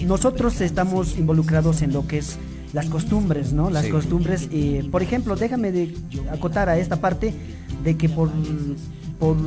nosotros 0.05 0.59
estamos 0.61 1.17
involucrados 1.17 1.81
en 1.81 1.93
lo 1.93 2.07
que 2.07 2.19
es 2.19 2.37
las 2.73 2.87
costumbres, 2.87 3.53
¿no? 3.53 3.69
Las 3.69 3.87
costumbres, 3.87 4.47
por 4.91 5.01
ejemplo, 5.01 5.35
déjame 5.35 5.71
de 5.71 5.95
acotar 6.31 6.69
a 6.69 6.77
esta 6.77 6.97
parte 6.97 7.33
de 7.83 7.97
que 7.97 8.09
por, 8.09 8.29
por 9.21 9.37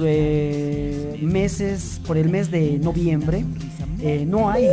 meses, 1.20 2.00
por 2.06 2.16
el 2.16 2.30
mes 2.30 2.50
de 2.50 2.78
noviembre, 2.78 3.44
no 4.24 4.48
hay 4.48 4.68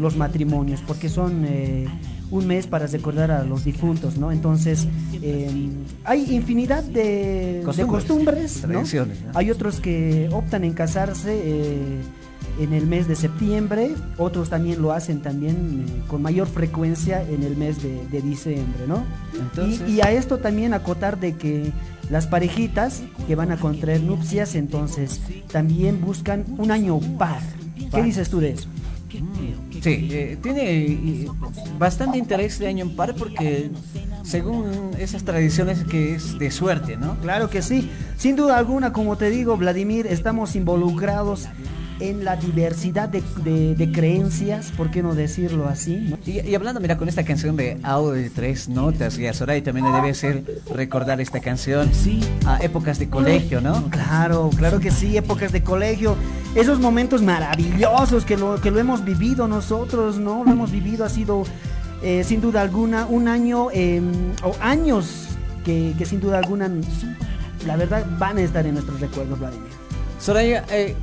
los 0.00 0.16
matrimonios, 0.16 0.82
porque 0.86 1.08
son 1.08 1.44
eh, 1.46 1.86
un 2.30 2.46
mes 2.46 2.66
para 2.66 2.86
recordar 2.86 3.30
a 3.30 3.44
los 3.44 3.64
difuntos, 3.64 4.16
¿no? 4.16 4.32
Entonces, 4.32 4.88
em, 5.22 5.70
hay 6.04 6.34
infinidad 6.34 6.82
de 6.82 7.62
costumbres, 7.86 8.64
Hay 9.34 9.50
otros 9.50 9.80
que 9.80 10.28
optan 10.32 10.64
en 10.64 10.72
casarse 10.72 11.40
eh, 11.44 12.00
en 12.58 12.72
el 12.72 12.86
mes 12.86 13.08
de 13.08 13.16
septiembre, 13.16 13.94
otros 14.18 14.50
también 14.50 14.80
lo 14.80 14.92
hacen 14.92 15.20
también 15.20 15.86
eh, 15.86 16.02
con 16.08 16.22
mayor 16.22 16.46
frecuencia 16.46 17.22
en 17.22 17.42
el 17.42 17.56
mes 17.56 17.82
de, 17.82 18.22
diciembre, 18.22 18.86
¿no? 18.86 19.04
y, 19.86 20.00
a 20.00 20.10
esto 20.12 20.38
también 20.38 20.72
acotar 20.72 21.18
de 21.18 21.34
que 21.34 21.72
las 22.10 22.26
parejitas 22.26 23.02
que 23.26 23.34
van 23.34 23.50
a 23.50 23.56
contraer 23.56 24.02
nupcias, 24.02 24.54
entonces 24.54 25.20
también 25.50 26.00
buscan 26.00 26.44
un 26.58 26.70
año 26.70 27.00
par. 27.18 27.42
¿Qué 27.92 28.02
dices 28.02 28.30
tú 28.30 28.40
de 28.40 28.50
eso? 28.52 28.68
Sí, 29.80 30.08
eh, 30.10 30.38
tiene 30.42 31.28
bastante 31.78 32.18
interés 32.18 32.58
de 32.58 32.66
año 32.68 32.84
en 32.84 32.96
par 32.96 33.14
porque 33.14 33.70
según 34.24 34.90
esas 34.98 35.24
tradiciones 35.24 35.84
que 35.84 36.14
es 36.14 36.38
de 36.38 36.50
suerte, 36.50 36.96
¿no? 36.96 37.16
Claro 37.20 37.50
que 37.50 37.62
sí. 37.62 37.90
Sin 38.16 38.34
duda 38.34 38.58
alguna, 38.58 38.92
como 38.92 39.16
te 39.16 39.30
digo, 39.30 39.56
Vladimir, 39.56 40.06
estamos 40.06 40.56
involucrados 40.56 41.48
en 42.10 42.24
la 42.24 42.36
diversidad 42.36 43.08
de, 43.08 43.90
creencias, 43.92 44.72
¿por 44.76 44.90
qué 44.90 45.02
no 45.02 45.14
decirlo 45.14 45.68
así? 45.68 46.14
Y, 46.26 46.54
hablando, 46.54 46.80
mira, 46.80 46.98
con 46.98 47.08
esta 47.08 47.24
canción 47.24 47.56
de 47.56 47.78
audio 47.82 48.12
de 48.12 48.30
tres 48.30 48.68
notas, 48.68 49.18
y 49.18 49.26
a 49.26 49.32
Soraya 49.32 49.62
también 49.64 49.86
le 49.86 49.92
debe 49.92 50.14
ser 50.14 50.44
recordar 50.72 51.20
esta 51.20 51.40
canción 51.40 51.90
sí. 51.94 52.20
a 52.46 52.58
épocas 52.62 52.98
de 52.98 53.08
colegio, 53.08 53.60
¿no? 53.60 53.88
Claro, 53.90 54.50
claro 54.56 54.80
que 54.80 54.90
sí, 54.90 55.16
épocas 55.16 55.52
de 55.52 55.62
colegio, 55.62 56.16
esos 56.54 56.78
momentos 56.78 57.22
maravillosos 57.22 58.24
que 58.24 58.36
lo, 58.36 58.60
que 58.60 58.70
lo 58.70 58.78
hemos 58.78 59.04
vivido 59.04 59.48
nosotros, 59.48 60.18
¿no? 60.18 60.44
Lo 60.44 60.52
hemos 60.52 60.70
vivido, 60.70 61.04
ha 61.04 61.08
sido 61.08 61.44
eh, 62.02 62.22
sin 62.24 62.40
duda 62.40 62.60
alguna 62.60 63.06
un 63.06 63.28
año 63.28 63.70
em, 63.72 64.12
o 64.42 64.54
años 64.60 65.28
que, 65.64 65.94
que 65.96 66.04
sin 66.04 66.20
duda 66.20 66.38
alguna, 66.38 66.70
la 67.66 67.76
verdad, 67.76 68.04
van 68.18 68.36
a 68.36 68.42
estar 68.42 68.66
en 68.66 68.74
nuestros 68.74 69.00
recuerdos, 69.00 69.38
Vladimir. 69.38 69.70
Soraya, 70.24 70.64
eh, 70.70 70.94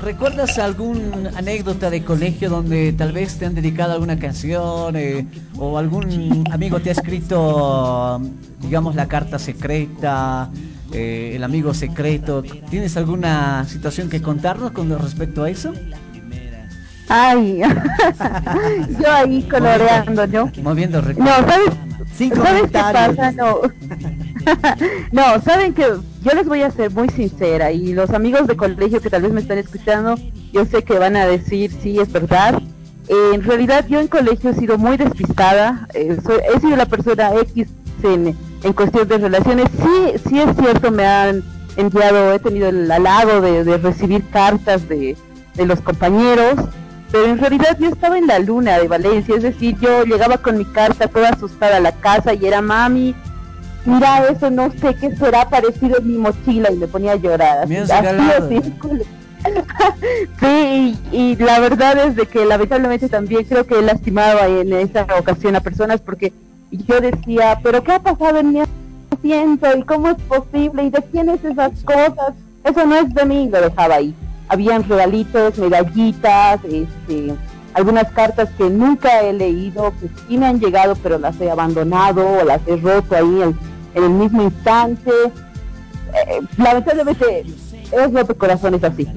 ¿recuerdas 0.00 0.58
alguna 0.58 1.30
anécdota 1.36 1.90
de 1.90 2.02
colegio 2.04 2.50
donde 2.50 2.92
tal 2.92 3.12
vez 3.12 3.38
te 3.38 3.46
han 3.46 3.54
dedicado 3.54 3.92
alguna 3.92 4.18
canción 4.18 4.96
eh, 4.96 5.26
o 5.58 5.78
algún 5.78 6.44
amigo 6.50 6.80
te 6.80 6.90
ha 6.90 6.92
escrito, 6.92 8.20
digamos, 8.60 8.94
la 8.94 9.06
carta 9.08 9.38
secreta, 9.38 10.50
eh, 10.92 11.32
el 11.34 11.44
amigo 11.44 11.74
secreto? 11.74 12.42
¿Tienes 12.70 12.96
alguna 12.96 13.64
situación 13.66 14.08
que 14.08 14.22
contarnos 14.22 14.72
con 14.72 14.90
respecto 14.98 15.44
a 15.44 15.50
eso? 15.50 15.72
Ay, 17.08 17.60
yo 19.00 19.12
ahí 19.12 19.42
coloreando, 19.42 20.26
¿no? 20.28 20.52
Moviendo 20.62 21.02
No, 21.02 21.26
¿sabes? 21.26 21.70
¿Sabes 22.16 22.62
qué 22.62 22.68
pasa? 22.70 23.32
No. 23.32 23.60
no, 25.12 25.40
saben 25.42 25.72
que 25.74 25.86
yo 26.22 26.32
les 26.32 26.46
voy 26.46 26.62
a 26.62 26.70
ser 26.70 26.90
muy 26.90 27.08
sincera 27.08 27.72
y 27.72 27.92
los 27.92 28.10
amigos 28.10 28.46
de 28.46 28.56
colegio 28.56 29.00
que 29.00 29.10
tal 29.10 29.22
vez 29.22 29.32
me 29.32 29.40
están 29.40 29.58
escuchando, 29.58 30.16
yo 30.52 30.64
sé 30.66 30.82
que 30.82 30.98
van 30.98 31.16
a 31.16 31.26
decir, 31.26 31.70
sí, 31.82 31.98
es 31.98 32.12
verdad. 32.12 32.60
en 33.08 33.42
realidad 33.42 33.86
yo 33.88 34.00
en 34.00 34.08
colegio 34.08 34.50
he 34.50 34.54
sido 34.54 34.78
muy 34.78 34.96
despistada, 34.96 35.88
eh, 35.94 36.16
he 36.54 36.60
sido 36.60 36.76
la 36.76 36.86
persona 36.86 37.32
X 37.34 37.68
en, 38.02 38.36
en 38.62 38.72
cuestión 38.72 39.08
de 39.08 39.18
relaciones. 39.18 39.66
Sí, 39.82 40.28
sí 40.28 40.40
es 40.40 40.56
cierto, 40.56 40.90
me 40.90 41.06
han 41.06 41.42
enviado, 41.76 42.32
he 42.32 42.38
tenido 42.38 42.68
el 42.68 42.90
halago 42.90 43.40
de, 43.40 43.64
de 43.64 43.78
recibir 43.78 44.22
cartas 44.30 44.88
de, 44.88 45.16
de 45.54 45.66
los 45.66 45.80
compañeros, 45.80 46.56
pero 47.10 47.26
en 47.26 47.38
realidad 47.38 47.76
yo 47.80 47.88
estaba 47.88 48.18
en 48.18 48.26
la 48.26 48.38
luna 48.38 48.78
de 48.78 48.88
Valencia, 48.88 49.36
es 49.36 49.42
decir, 49.42 49.76
yo 49.80 50.04
llegaba 50.04 50.38
con 50.38 50.58
mi 50.58 50.64
carta 50.64 51.08
toda 51.08 51.30
asustada 51.30 51.78
a 51.78 51.80
la 51.80 51.92
casa 51.92 52.34
y 52.34 52.46
era 52.46 52.60
mami, 52.60 53.14
mira 53.84 54.28
eso, 54.28 54.50
no 54.50 54.70
sé 54.72 54.94
qué 54.94 55.14
será 55.16 55.48
parecido 55.48 55.98
en 55.98 56.08
mi 56.08 56.18
mochila 56.18 56.70
y 56.70 56.76
me 56.76 56.86
ponía 56.86 57.12
a 57.12 57.16
llorar. 57.16 57.64
Así, 57.64 57.76
así, 57.76 58.72
sí, 60.40 60.98
y, 61.12 61.36
la 61.36 61.60
verdad 61.60 62.06
es 62.06 62.16
de 62.16 62.26
que 62.26 62.44
lamentablemente 62.44 63.08
también 63.08 63.44
creo 63.44 63.66
que 63.66 63.78
he 63.78 63.82
lastimado 63.82 64.38
en 64.44 64.72
esa 64.74 65.06
ocasión 65.18 65.56
a 65.56 65.60
personas 65.60 66.00
porque 66.00 66.32
yo 66.70 67.00
decía, 67.00 67.58
pero 67.62 67.82
¿qué 67.82 67.92
ha 67.92 68.00
pasado 68.00 68.38
en 68.38 68.52
mi 68.52 68.60
siento 69.20 69.76
y 69.76 69.82
cómo 69.82 70.10
es 70.10 70.16
posible 70.22 70.84
y 70.84 70.90
de 70.90 71.02
quién 71.10 71.28
es 71.28 71.44
esas 71.44 71.72
cosas. 71.84 72.34
Eso 72.64 72.86
no 72.86 72.96
es 72.96 73.12
de 73.14 73.24
mí, 73.24 73.48
lo 73.50 73.60
dejaba 73.60 73.96
ahí. 73.96 74.14
Habían 74.48 74.88
regalitos, 74.88 75.58
medallitas, 75.58 76.60
este, 76.64 77.34
algunas 77.74 78.10
cartas 78.12 78.48
que 78.56 78.68
nunca 78.68 79.22
he 79.22 79.32
leído, 79.32 79.92
que 80.00 80.08
sí 80.08 80.38
me 80.38 80.46
han 80.46 80.60
llegado, 80.60 80.96
pero 81.02 81.18
las 81.18 81.40
he 81.40 81.50
abandonado 81.50 82.26
o 82.26 82.44
las 82.44 82.60
he 82.66 82.76
roto 82.76 83.14
ahí 83.14 83.42
en, 83.42 83.58
el 83.94 84.10
mismo 84.10 84.42
instante. 84.42 85.10
Eh, 85.10 86.40
lamentablemente, 86.56 87.44
es 87.92 88.12
roto 88.12 88.36
corazones 88.36 88.82
así. 88.84 89.06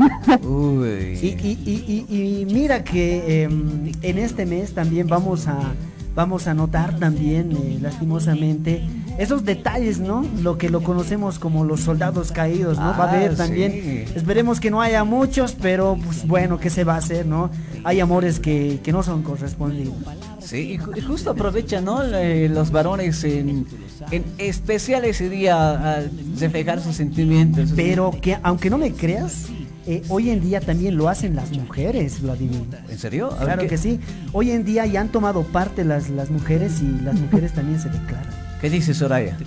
Y, 1.22 1.28
y, 1.28 2.06
y, 2.10 2.42
y, 2.42 2.46
mira 2.46 2.84
que 2.84 3.44
em, 3.44 3.92
en 4.02 4.18
este 4.18 4.46
mes 4.46 4.74
también 4.74 5.08
vamos 5.08 5.48
a 5.48 5.74
vamos 6.16 6.48
a 6.48 6.54
notar 6.54 6.98
también, 7.00 7.52
eh, 7.52 7.80
lastimosamente, 7.82 8.84
esos 9.18 9.46
detalles, 9.46 10.00
¿no? 10.00 10.26
Lo 10.42 10.58
que 10.58 10.70
lo 10.70 10.82
conocemos 10.82 11.40
como 11.40 11.66
los 11.66 11.82
soldados 11.82 12.32
caídos, 12.32 12.78
¿no? 12.78 12.86
va 12.86 13.06
a 13.06 13.10
haber 13.12 13.32
ah, 13.32 13.36
también. 13.36 14.06
Esperemos 14.16 14.60
que 14.60 14.72
no 14.72 14.82
haya 14.82 15.04
muchos, 15.04 15.56
pero 15.60 15.98
pues 16.04 16.28
bueno, 16.28 16.60
¿qué 16.60 16.70
se 16.70 16.84
va 16.84 16.96
a 16.96 16.98
hacer, 16.98 17.26
no? 17.26 17.50
Hay 17.84 18.00
amores 18.00 18.40
que, 18.40 18.80
que 18.84 18.92
no 18.92 19.04
son 19.04 19.24
correspondidos. 19.24 19.96
Sí, 20.40 20.78
y, 20.96 21.02
justo 21.02 21.32
aprovecha, 21.32 21.80
¿no? 21.82 22.04
los 22.04 22.72
varones 22.72 23.24
en, 23.24 23.66
en 24.12 24.26
especial 24.38 25.06
ese 25.06 25.30
día 25.30 25.96
a 25.96 26.04
reflejar 26.40 26.82
sus 26.82 26.96
sentimientos. 26.96 27.72
Pero 27.76 28.12
que, 28.22 28.38
aunque 28.44 28.70
no 28.70 28.78
me 28.78 28.92
creas, 28.92 29.48
eh, 29.86 30.02
hoy 30.10 30.30
en 30.30 30.42
día 30.42 30.62
también 30.62 30.98
lo 30.98 31.10
hacen 31.10 31.36
las 31.36 31.52
mujeres, 31.52 32.22
Vladimir. 32.22 32.64
¿En 32.90 32.98
serio? 32.98 33.30
claro 33.40 33.68
que 33.68 33.78
sí. 33.78 34.00
Hoy 34.32 34.52
en 34.52 34.64
día 34.64 34.86
ya 34.86 35.02
han 35.02 35.10
tomado 35.10 35.44
parte 35.44 35.84
las, 35.84 36.10
las 36.10 36.30
mujeres 36.30 36.82
y 36.82 37.04
las 37.04 37.16
mujeres 37.16 37.54
también 37.54 37.80
se 37.80 37.90
declaran. 37.90 38.30
¿Qué 38.62 38.70
dice 38.70 38.94
Soraya? 38.94 39.38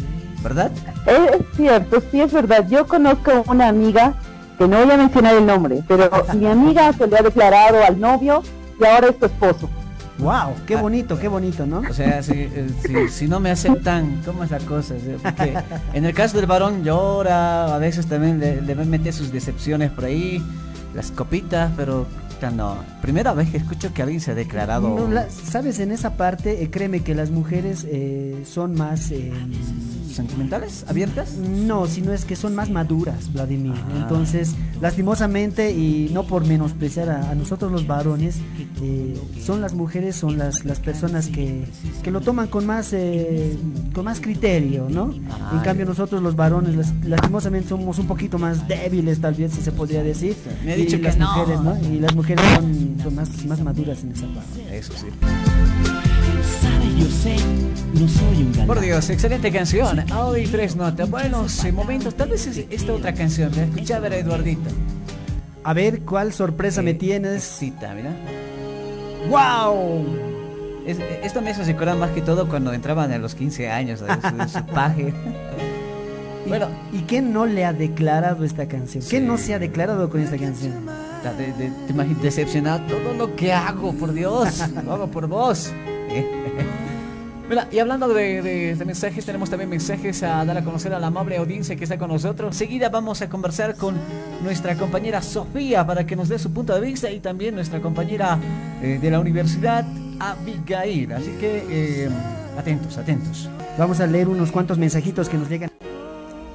¿Verdad? 0.43 0.71
Es 1.07 1.45
cierto, 1.57 2.03
sí 2.11 2.21
es 2.21 2.33
verdad. 2.33 2.67
Yo 2.69 2.87
conozco 2.87 3.45
una 3.49 3.69
amiga, 3.69 4.15
que 4.59 4.69
no 4.69 4.85
voy 4.85 4.91
a 4.91 4.97
mencionar 4.97 5.37
el 5.37 5.47
nombre, 5.47 5.83
pero 5.89 6.11
mi 6.35 6.47
amiga 6.47 6.93
se 6.93 7.07
le 7.07 7.19
ha 7.19 7.23
declarado 7.23 7.83
al 7.83 7.99
novio 7.99 8.43
y 8.79 8.85
ahora 8.85 9.09
es 9.09 9.17
su 9.19 9.27
esposo. 9.27 9.71
Wow, 10.19 10.55
qué 10.67 10.77
ah. 10.77 10.83
bonito, 10.83 11.19
qué 11.19 11.29
bonito, 11.29 11.67
¿no? 11.67 11.81
O 11.81 11.93
sea, 11.93 12.21
eh, 12.21 12.69
si, 12.83 13.09
si, 13.09 13.29
no 13.29 13.39
me 13.39 13.51
aceptan, 13.51 14.23
¿cómo 14.25 14.45
es 14.45 14.51
la 14.51 14.59
cosa? 14.61 14.95
Porque 15.23 15.55
en 15.93 16.05
el 16.05 16.15
caso 16.15 16.37
del 16.39 16.47
varón 16.47 16.85
llora, 16.85 17.75
a 17.75 17.79
veces 17.79 18.07
también 18.07 18.41
le, 18.41 18.63
le 18.63 18.75
mete 18.75 19.13
sus 19.13 19.31
decepciones 19.31 19.91
por 19.91 20.05
ahí, 20.05 20.43
las 20.95 21.11
copitas, 21.11 21.71
pero 21.77 22.07
no. 22.55 22.77
Primera 23.01 23.33
vez 23.33 23.51
que 23.51 23.57
escucho 23.57 23.93
que 23.93 24.03
alguien 24.03 24.21
se 24.21 24.33
ha 24.33 24.35
declarado. 24.35 25.09
Sabes, 25.31 25.79
en 25.81 25.93
esa 25.93 26.17
parte, 26.17 26.63
eh, 26.63 26.71
créeme 26.71 27.01
que 27.01 27.15
las 27.15 27.31
mujeres 27.31 27.87
eh, 27.89 28.45
son 28.47 28.75
más. 28.75 29.11
Eh, 29.11 29.33
¿Sentimentales? 30.17 30.87
¿Abiertas? 30.89 31.35
No, 31.35 31.87
sino 31.87 32.15
es 32.15 32.25
que 32.25 32.37
son 32.37 32.55
más 32.55 32.71
maduras, 32.71 33.31
Vladimir. 33.35 33.75
Ah. 33.77 33.99
Entonces, 33.99 34.55
lastimosamente, 34.81 35.73
y 35.73 36.09
no 36.11 36.27
por 36.27 36.47
menospreciar 36.47 37.11
a, 37.11 37.35
nosotros 37.35 37.71
los 37.71 37.87
varones, 37.87 38.39
son 39.45 39.61
las 39.61 39.75
mujeres, 39.75 40.17
son 40.17 40.39
las, 40.39 40.65
las 40.65 40.81
personas 40.81 41.29
que, 41.29 41.67
que 42.03 42.11
lo 42.11 42.23
toman 42.23 42.47
con 42.47 42.65
más, 42.65 42.95
con 43.93 44.07
más 44.07 44.21
criterio, 44.21 44.87
¿no? 44.89 45.13
en 45.13 45.61
cambio, 45.63 45.85
nosotros 45.85 46.23
los 46.23 46.35
varones, 46.35 46.75
lastimosamente, 47.05 47.69
somos 47.69 47.99
un 47.99 48.07
poquito 48.07 48.39
más 48.39 48.67
débiles, 48.67 49.21
tal 49.21 49.35
vez, 49.35 49.53
si 49.53 49.61
se 49.61 49.71
podría 49.71 50.03
decir. 50.03 50.35
Me 50.65 50.73
ha 50.73 50.77
dicho 50.77 50.97
que 50.97 51.03
las 51.03 51.19
mujeres, 51.19 51.61
¿no? 51.61 51.77
Y 51.93 52.01
las 52.01 52.15
mujeres 52.15 52.43
son, 52.55 53.15
más, 53.15 53.45
más, 53.45 53.61
maduras 53.61 54.03
en 54.03 54.13
esa 54.13 54.27
parte. 54.29 54.79
Eso 54.79 54.95
sí. 54.95 55.09
Por 58.67 58.81
Dios, 58.81 59.11
excelente 59.11 59.51
canción. 59.53 60.05
Hoy 60.13 60.47
tres 60.47 60.77
notas. 60.77 61.09
Buenos 61.11 61.65
momentos. 61.73 62.15
Tal 62.15 62.29
vez 62.31 62.47
es 62.47 62.67
esta 62.71 62.93
otra 62.93 63.15
canción. 63.15 63.53
Escucha 63.55 63.97
a 63.97 64.01
ver 64.01 64.13
a 64.13 64.17
Eduardito. 64.19 64.71
A 65.65 65.73
ver 65.73 66.03
cuál 66.03 66.33
sorpresa 66.33 66.83
me 66.83 66.95
tienes. 66.95 67.43
Cita, 67.43 67.95
mira. 67.95 68.11
¡Wow! 69.29 70.05
esto 70.87 71.43
me 71.43 71.51
hace 71.51 71.65
recordar 71.65 71.97
más 71.97 72.11
que 72.11 72.23
todo 72.23 72.49
cuando 72.49 72.73
entraban 72.73 73.11
a 73.11 73.19
los 73.19 73.35
15 73.35 73.71
años 73.71 74.01
de 74.01 74.49
su, 74.49 74.65
paje. 74.75 75.13
bueno, 76.47 76.69
¿y 76.93 77.01
quién 77.01 77.33
no 77.33 77.45
le 77.45 77.65
ha 77.65 77.73
declarado 77.73 78.45
esta 78.45 78.69
canción? 78.69 79.03
¿Quién 79.09 79.27
no 79.27 79.37
se 79.37 79.55
ha 79.55 79.59
declarado 79.59 80.09
con 80.09 80.21
esta 80.21 80.39
canción? 80.39 80.87
de, 81.37 81.53
de, 81.55 81.73
te 81.87 81.93
imaginas 81.93 82.23
decepcionado 82.23 82.87
todo 82.87 83.15
lo 83.15 83.35
que 83.35 83.53
hago, 83.53 83.93
por 83.95 84.13
Dios, 84.13 84.63
lo 84.85 84.93
hago 84.93 85.09
por 85.09 85.27
vos. 85.27 85.73
Mira, 87.49 87.69
y 87.71 87.79
hablando 87.79 88.09
de, 88.09 88.77
mensajes, 88.85 89.25
tenemos 89.25 89.49
también 89.51 89.71
mensajes 89.71 90.25
a 90.25 90.45
dar 90.45 90.59
a 90.59 90.65
conocer 90.65 90.93
a 90.93 90.99
la 90.99 91.07
amable 91.07 91.37
audiencia 91.37 91.77
que 91.77 91.85
está 91.85 91.97
con 91.97 92.11
nosotros. 92.11 92.49
Enseguida 92.55 92.89
vamos 92.89 93.23
a 93.23 93.29
conversar 93.29 93.77
con 93.77 93.95
nuestra 94.43 94.75
compañera 94.77 95.23
Sofía 95.23 95.87
para 95.87 96.05
que 96.05 96.17
nos 96.17 96.29
dé 96.29 96.41
su 96.41 96.53
punto 96.53 96.75
de 96.75 96.81
vista 96.81 97.09
y 97.09 97.21
también 97.21 97.55
nuestra 97.55 97.81
compañera 97.81 98.37
eh, 98.83 98.99
de 99.01 99.11
la 99.13 99.21
universidad, 99.21 99.85
Abigail. 100.19 101.13
Así 101.13 101.31
que 101.39 101.65
eh, 101.71 102.09
atentos, 102.59 102.99
atentos. 102.99 103.49
Vamos 103.79 104.01
a 104.01 104.09
leer 104.09 104.27
unos 104.29 104.51
cuantos 104.51 104.77
mensajitos 104.77 105.29
que 105.29 105.39
nos 105.39 105.49
llegan. 105.49 105.71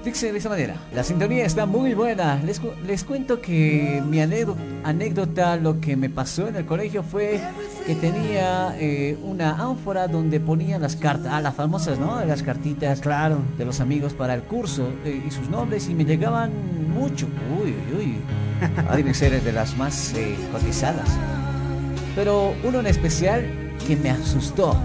Dice 0.03 0.33
de 0.33 0.39
esa 0.39 0.49
manera, 0.49 0.75
la 0.93 1.03
sintonía 1.05 1.45
está 1.45 1.65
muy 1.65 1.93
buena. 1.93 2.41
Les, 2.43 2.59
les 2.85 3.03
cuento 3.05 3.39
que 3.39 4.03
mi 4.09 4.19
anécdota, 4.19 5.55
lo 5.55 5.79
que 5.79 5.95
me 5.95 6.09
pasó 6.09 6.49
en 6.49 6.57
el 6.57 6.65
colegio 6.65 7.01
fue 7.01 7.39
que 7.85 7.95
tenía 7.95 8.75
eh, 8.79 9.17
una 9.23 9.51
ánfora 9.61 10.07
donde 10.07 10.39
ponían 10.39 10.81
las 10.81 10.95
cartas, 10.95 11.31
ah, 11.33 11.41
las 11.41 11.55
famosas, 11.55 11.99
¿no? 11.99 12.23
Las 12.25 12.43
cartitas 12.43 13.01
claro. 13.01 13.39
de 13.57 13.65
los 13.65 13.79
amigos 13.79 14.13
para 14.13 14.33
el 14.33 14.43
curso 14.43 14.89
eh, 15.05 15.23
y 15.27 15.31
sus 15.31 15.49
nombres 15.49 15.89
y 15.89 15.95
me 15.95 16.05
llegaban 16.05 16.51
mucho. 16.93 17.27
Uy, 17.61 17.73
uy, 17.95 17.97
uy. 17.97 18.15
Ah, 18.87 18.95
deben 18.95 19.15
ser 19.15 19.41
de 19.41 19.51
las 19.51 19.75
más 19.77 20.13
eh, 20.13 20.35
cotizadas. 20.51 21.09
Pero 22.15 22.53
uno 22.63 22.79
en 22.79 22.87
especial 22.87 23.45
que 23.87 23.95
me 23.95 24.11
asustó 24.11 24.75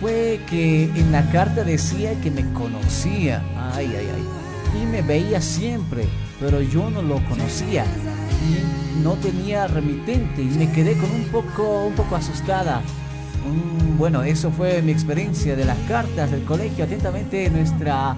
fue 0.00 0.40
que 0.50 0.84
en 0.84 1.12
la 1.12 1.30
carta 1.30 1.62
decía 1.62 2.20
que 2.20 2.30
me 2.30 2.52
conocía. 2.52 3.42
Ay, 3.74 3.94
ay, 3.96 4.08
ay 4.14 4.36
y 4.82 4.86
me 4.86 5.02
veía 5.02 5.40
siempre, 5.40 6.06
pero 6.40 6.60
yo 6.60 6.90
no 6.90 7.02
lo 7.02 7.24
conocía 7.28 7.84
y 7.84 8.85
no 9.02 9.14
tenía 9.14 9.66
remitente 9.66 10.42
y 10.42 10.46
me 10.46 10.70
quedé 10.72 10.96
con 10.96 11.10
un 11.10 11.24
poco, 11.24 11.86
un 11.86 11.94
poco 11.94 12.16
asustada. 12.16 12.82
bueno, 13.98 14.22
eso 14.22 14.50
fue 14.50 14.82
mi 14.82 14.92
experiencia 14.92 15.56
de 15.56 15.64
las 15.64 15.78
cartas 15.88 16.30
del 16.30 16.44
colegio. 16.44 16.84
Atentamente 16.84 17.48
nuestra 17.50 18.16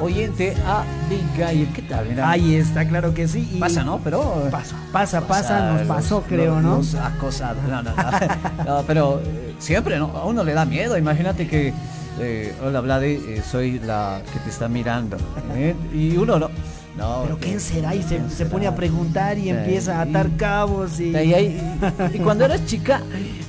oyente 0.00 0.54
Abigail. 0.66 1.68
¿Qué 1.72 1.82
tal? 1.82 2.18
Ahí 2.20 2.56
está, 2.56 2.86
claro 2.86 3.14
que 3.14 3.28
sí. 3.28 3.56
pasa, 3.60 3.84
¿no? 3.84 4.00
Pero 4.02 4.48
pasa, 4.50 4.76
pasa, 4.92 5.20
pasa, 5.26 5.72
nos 5.72 5.82
pasó, 5.86 6.22
creo, 6.22 6.60
¿no? 6.60 6.76
Los 6.78 6.94
acosados. 6.94 7.62
No, 7.64 7.82
no, 7.82 7.92
no. 8.66 8.82
pero 8.86 9.20
eh, 9.24 9.54
siempre, 9.58 9.98
¿no? 9.98 10.06
A 10.16 10.24
uno 10.26 10.44
le 10.44 10.54
da 10.54 10.64
miedo. 10.64 10.98
Imagínate 10.98 11.46
que 11.46 11.72
eh, 12.20 12.54
hola 12.62 12.80
Vladi, 12.80 13.14
eh, 13.26 13.42
soy 13.48 13.80
la 13.80 14.22
que 14.32 14.38
te 14.38 14.50
está 14.50 14.68
mirando. 14.68 15.16
¿eh? 15.54 15.74
Y 15.92 16.16
uno 16.16 16.38
no. 16.38 16.50
No, 16.96 17.22
pero 17.24 17.38
¿quién 17.38 17.60
será? 17.60 17.94
Y 17.94 18.02
se, 18.02 18.46
pone 18.46 18.66
a 18.66 18.74
preguntar 18.74 19.36
y 19.36 19.48
empieza 19.48 19.98
a 19.98 20.02
atar 20.02 20.30
cabos. 20.36 21.00
Y... 21.00 21.12
Y, 21.16 22.18
cuando 22.20 22.44
eres 22.44 22.66
chica, 22.66 23.02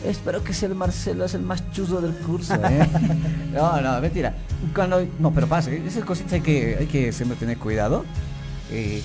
espero 0.04 0.44
que 0.44 0.54
sea 0.54 0.70
el 0.70 0.76
Marcelo, 0.76 1.26
es 1.26 1.36
el 1.36 1.44
más 1.44 1.72
chuzo 1.72 2.02
del 2.02 2.14
curso. 2.14 2.56
¿eh? 2.56 2.88
No, 3.54 3.80
no, 3.80 4.02
mentira. 4.02 4.34
Cuando, 4.74 5.06
no, 5.20 5.32
pero 5.32 5.48
pasa, 5.48 5.72
esas 5.72 6.04
cositas 6.04 6.34
hay 6.34 6.42
que, 6.42 6.76
hay 6.80 6.88
que 6.88 7.14
siempre 7.14 7.38
tener 7.38 7.58
cuidado 7.58 8.04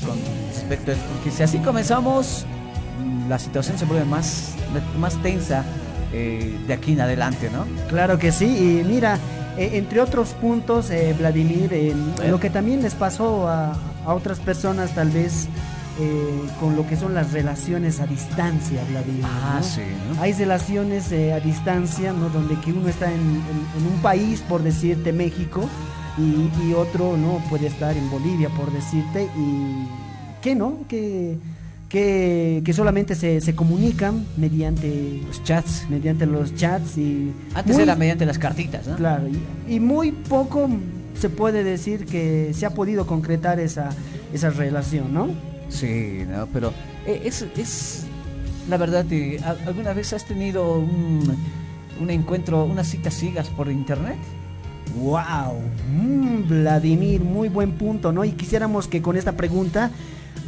con 0.04 0.18
respecto 0.54 0.90
a 0.90 0.94
esto. 0.94 1.06
Porque 1.14 1.30
si 1.30 1.42
así 1.42 1.58
comenzamos, 1.58 2.46
la 3.28 3.38
situación 3.38 3.78
se 3.78 3.84
vuelve 3.84 4.04
más, 4.06 4.54
más 4.98 5.20
tensa 5.22 5.64
de 6.12 6.74
aquí 6.74 6.94
en 6.94 7.02
adelante, 7.02 7.50
¿no? 7.50 7.64
Claro 7.88 8.18
que 8.18 8.32
sí. 8.32 8.46
Y 8.46 8.84
mira, 8.84 9.18
eh, 9.56 9.72
entre 9.74 10.00
otros 10.00 10.30
puntos, 10.30 10.90
eh, 10.90 11.14
Vladimir, 11.18 11.94
lo 12.28 12.40
que 12.40 12.50
también 12.50 12.82
les 12.82 12.94
pasó 12.94 13.48
a, 13.48 13.76
otras 14.06 14.40
personas 14.40 14.94
tal 14.94 15.10
vez 15.10 15.48
eh, 16.00 16.40
con 16.58 16.76
lo 16.76 16.86
que 16.86 16.96
son 16.96 17.14
las 17.14 17.32
relaciones 17.32 18.00
a 18.00 18.06
distancia, 18.06 18.82
Vladimir. 18.90 19.24
Ah, 19.24 19.60
sí, 19.62 19.82
Hay 20.20 20.32
relaciones 20.32 21.12
a 21.12 21.40
distancia, 21.40 22.12
¿no? 22.12 22.28
Donde 22.30 22.58
que 22.60 22.72
uno 22.72 22.88
está 22.88 23.12
en, 23.12 23.20
un 23.20 24.02
país, 24.02 24.42
por 24.48 24.62
decirte 24.62 25.12
México, 25.12 25.68
y, 26.18 26.50
y, 26.66 26.74
otro 26.74 27.16
no 27.16 27.42
puede 27.48 27.66
estar 27.66 27.96
en 27.96 28.10
Bolivia, 28.10 28.48
por 28.50 28.72
decirte, 28.72 29.28
y 29.36 29.86
que 30.42 30.54
no, 30.54 30.78
que 30.88 31.38
que, 31.90 32.72
solamente 32.72 33.14
se, 33.14 33.40
se, 33.40 33.54
comunican 33.54 34.24
mediante 34.36 35.20
los 35.26 35.42
chats. 35.42 35.86
Mediante 35.90 36.24
los 36.24 36.54
chats 36.54 36.96
y... 36.96 37.32
Antes 37.54 37.78
era 37.78 37.96
mediante 37.96 38.24
las 38.24 38.38
cartitas, 38.38 38.86
¿no? 38.86 38.96
Claro, 38.96 39.24
y, 39.68 39.80
muy 39.80 40.12
poco 40.12 40.70
se 41.20 41.28
puede 41.28 41.62
decir 41.64 42.06
que 42.06 42.52
se 42.54 42.64
ha 42.64 42.70
podido 42.70 43.06
concretar 43.06 43.60
esa, 43.60 43.90
esa 44.32 44.48
relación, 44.50 45.12
¿no? 45.12 45.28
Sí, 45.68 46.24
no, 46.26 46.46
pero 46.46 46.72
eh, 47.06 47.20
es, 47.24 47.46
es 47.56 48.06
la 48.70 48.78
verdad, 48.78 49.04
¿alguna 49.66 49.92
vez 49.92 50.14
has 50.14 50.24
tenido 50.24 50.78
un, 50.78 51.36
un 52.00 52.10
encuentro, 52.10 52.64
unas 52.64 52.88
citas 52.88 53.14
ciegas 53.14 53.48
por 53.48 53.70
internet? 53.70 54.16
Wow, 54.96 55.60
mm, 55.92 56.48
Vladimir, 56.48 57.20
muy 57.20 57.50
buen 57.50 57.72
punto, 57.72 58.12
¿no? 58.12 58.24
Y 58.24 58.32
quisiéramos 58.32 58.88
que 58.88 59.02
con 59.02 59.16
esta 59.16 59.32
pregunta 59.32 59.90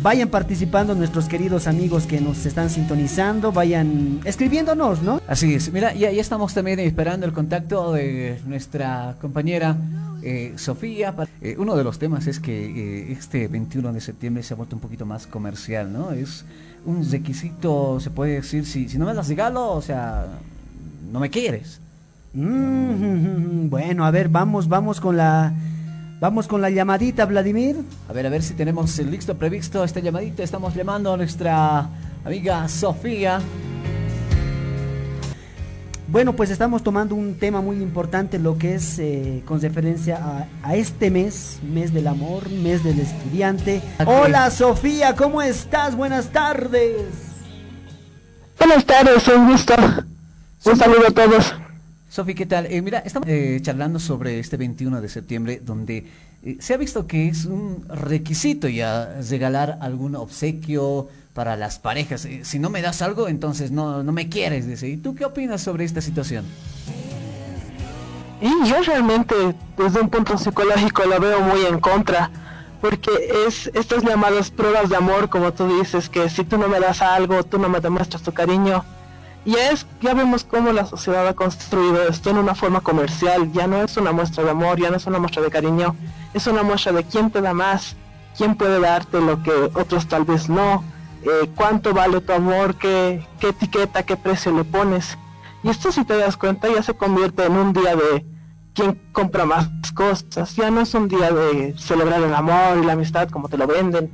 vayan 0.02 0.30
participando 0.30 0.94
nuestros 0.94 1.26
queridos 1.26 1.66
amigos 1.66 2.06
que 2.06 2.20
nos 2.20 2.46
están 2.46 2.70
sintonizando, 2.70 3.52
vayan 3.52 4.20
escribiéndonos, 4.24 5.02
¿no? 5.02 5.20
Así 5.28 5.54
es, 5.54 5.70
mira, 5.70 5.92
ya, 5.92 6.10
ya 6.10 6.20
estamos 6.20 6.54
también 6.54 6.80
esperando 6.80 7.26
el 7.26 7.32
contacto 7.32 7.92
de 7.92 8.40
nuestra 8.46 9.16
compañera 9.20 9.76
eh, 10.22 10.52
Sofía. 10.56 11.14
Eh, 11.40 11.56
uno 11.58 11.76
de 11.76 11.84
los 11.84 11.98
temas 11.98 12.26
es 12.26 12.40
que 12.40 12.66
eh, 12.66 13.12
este 13.12 13.48
21 13.48 13.92
de 13.92 14.00
septiembre 14.00 14.42
se 14.42 14.54
ha 14.54 14.56
vuelto 14.56 14.76
un 14.76 14.80
poquito 14.80 15.06
más 15.06 15.26
comercial, 15.26 15.92
¿no? 15.92 16.12
Es 16.12 16.44
un 16.84 17.08
requisito, 17.10 18.00
se 18.00 18.10
puede 18.10 18.34
decir, 18.34 18.66
si, 18.66 18.88
si 18.88 18.98
no 18.98 19.06
me 19.06 19.14
das 19.14 19.28
regalo, 19.28 19.72
o 19.72 19.82
sea, 19.82 20.26
no 21.10 21.20
me 21.20 21.30
quieres. 21.30 21.80
Mm, 22.34 23.68
bueno, 23.70 24.04
a 24.04 24.10
ver, 24.10 24.28
vamos, 24.28 24.68
vamos 24.68 25.00
con 25.00 25.16
la... 25.16 25.52
Vamos 26.20 26.46
con 26.46 26.60
la 26.60 26.70
llamadita, 26.70 27.26
Vladimir. 27.26 27.76
A 28.08 28.12
ver, 28.12 28.28
a 28.28 28.30
ver 28.30 28.44
si 28.44 28.54
tenemos 28.54 28.96
el 29.00 29.10
listo 29.10 29.36
previsto 29.36 29.82
esta 29.82 29.98
llamadita. 29.98 30.44
Estamos 30.44 30.72
llamando 30.72 31.12
a 31.12 31.16
nuestra 31.16 31.88
amiga 32.24 32.68
Sofía. 32.68 33.40
Bueno, 36.12 36.36
pues 36.36 36.50
estamos 36.50 36.82
tomando 36.82 37.14
un 37.14 37.38
tema 37.38 37.62
muy 37.62 37.76
importante, 37.76 38.38
lo 38.38 38.58
que 38.58 38.74
es 38.74 38.98
eh, 38.98 39.42
con 39.46 39.62
referencia 39.62 40.18
a, 40.22 40.46
a, 40.62 40.76
este 40.76 41.10
mes, 41.10 41.58
mes 41.62 41.94
del 41.94 42.06
amor, 42.06 42.50
mes 42.50 42.84
del 42.84 43.00
estudiante. 43.00 43.80
Hola 44.04 44.50
Sofía, 44.50 45.16
¿cómo 45.16 45.40
estás? 45.40 45.96
Buenas 45.96 46.30
tardes. 46.30 47.06
Buenas 48.58 48.84
tardes, 48.84 49.26
un 49.28 49.52
gusto. 49.52 49.72
Un 50.66 50.76
saludo 50.76 51.08
a 51.08 51.12
todos. 51.12 51.54
Sofi, 52.10 52.34
¿qué 52.34 52.44
tal? 52.44 52.66
Eh, 52.66 52.82
mira, 52.82 52.98
estamos 52.98 53.26
eh, 53.26 53.58
charlando 53.62 53.98
sobre 53.98 54.38
este 54.38 54.58
21 54.58 55.00
de 55.00 55.08
septiembre, 55.08 55.62
donde 55.64 56.04
se 56.58 56.74
ha 56.74 56.76
visto 56.76 57.06
que 57.06 57.28
es 57.28 57.44
un 57.44 57.84
requisito 57.88 58.68
ya 58.68 59.20
regalar 59.28 59.78
algún 59.80 60.16
obsequio 60.16 61.08
para 61.34 61.56
las 61.56 61.78
parejas. 61.78 62.24
Eh, 62.24 62.40
si 62.44 62.58
no 62.58 62.68
me 62.68 62.82
das 62.82 63.00
algo, 63.02 63.28
entonces 63.28 63.70
no, 63.70 64.02
no 64.02 64.12
me 64.12 64.28
quieres, 64.28 64.66
dice. 64.66 64.88
¿Y 64.88 64.96
tú 64.96 65.14
qué 65.14 65.24
opinas 65.24 65.62
sobre 65.62 65.84
esta 65.84 66.00
situación? 66.00 66.44
Y 68.40 68.68
yo 68.68 68.82
realmente, 68.82 69.34
desde 69.76 70.00
un 70.00 70.10
punto 70.10 70.36
psicológico, 70.36 71.04
lo 71.04 71.20
veo 71.20 71.40
muy 71.40 71.64
en 71.64 71.78
contra, 71.78 72.28
porque 72.80 73.10
es 73.46 73.70
estas 73.72 74.02
llamadas 74.02 74.50
pruebas 74.50 74.90
de 74.90 74.96
amor, 74.96 75.30
como 75.30 75.52
tú 75.52 75.78
dices, 75.78 76.08
que 76.08 76.28
si 76.28 76.42
tú 76.42 76.58
no 76.58 76.66
me 76.66 76.80
das 76.80 77.02
algo, 77.02 77.44
tú 77.44 77.58
no 77.58 77.68
me 77.68 77.78
demuestras 77.78 78.22
tu 78.22 78.32
cariño, 78.32 78.84
y 79.44 79.56
es, 79.56 79.86
ya 80.00 80.14
vemos 80.14 80.44
cómo 80.44 80.72
la 80.72 80.86
sociedad 80.86 81.26
ha 81.26 81.34
construido 81.34 82.06
esto 82.08 82.30
en 82.30 82.38
una 82.38 82.54
forma 82.54 82.80
comercial, 82.80 83.50
ya 83.52 83.66
no 83.66 83.82
es 83.82 83.96
una 83.96 84.12
muestra 84.12 84.44
de 84.44 84.50
amor, 84.50 84.80
ya 84.80 84.90
no 84.90 84.96
es 84.96 85.06
una 85.06 85.18
muestra 85.18 85.42
de 85.42 85.50
cariño, 85.50 85.96
es 86.32 86.46
una 86.46 86.62
muestra 86.62 86.92
de 86.92 87.04
quién 87.04 87.30
te 87.30 87.40
da 87.40 87.52
más, 87.52 87.96
quién 88.36 88.54
puede 88.54 88.78
darte 88.78 89.20
lo 89.20 89.42
que 89.42 89.52
otros 89.74 90.06
tal 90.06 90.24
vez 90.24 90.48
no, 90.48 90.84
eh, 91.22 91.50
cuánto 91.56 91.92
vale 91.92 92.20
tu 92.20 92.32
amor, 92.32 92.76
qué, 92.76 93.26
qué 93.40 93.48
etiqueta, 93.48 94.04
qué 94.04 94.16
precio 94.16 94.52
le 94.52 94.64
pones. 94.64 95.18
Y 95.64 95.70
esto 95.70 95.90
si 95.90 96.04
te 96.04 96.16
das 96.16 96.36
cuenta 96.36 96.68
ya 96.68 96.82
se 96.82 96.94
convierte 96.94 97.44
en 97.44 97.52
un 97.52 97.72
día 97.72 97.96
de 97.96 98.24
quién 98.74 99.00
compra 99.12 99.44
más 99.44 99.68
cosas, 99.94 100.54
ya 100.54 100.70
no 100.70 100.80
es 100.80 100.94
un 100.94 101.08
día 101.08 101.32
de 101.32 101.74
celebrar 101.78 102.22
el 102.22 102.34
amor 102.34 102.78
y 102.80 102.86
la 102.86 102.92
amistad 102.92 103.28
como 103.28 103.48
te 103.48 103.58
lo 103.58 103.66
venden, 103.66 104.10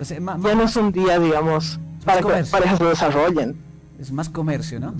o 0.00 0.04
sea, 0.04 0.18
ya 0.18 0.54
no 0.54 0.62
es 0.62 0.76
un 0.76 0.92
día, 0.92 1.18
digamos, 1.18 1.78
para 2.04 2.20
que 2.20 2.28
las 2.28 2.50
parejas 2.50 2.80
lo 2.80 2.88
desarrollen. 2.88 3.65
Es 3.98 4.12
más 4.12 4.28
comercio, 4.28 4.80
¿no? 4.80 4.94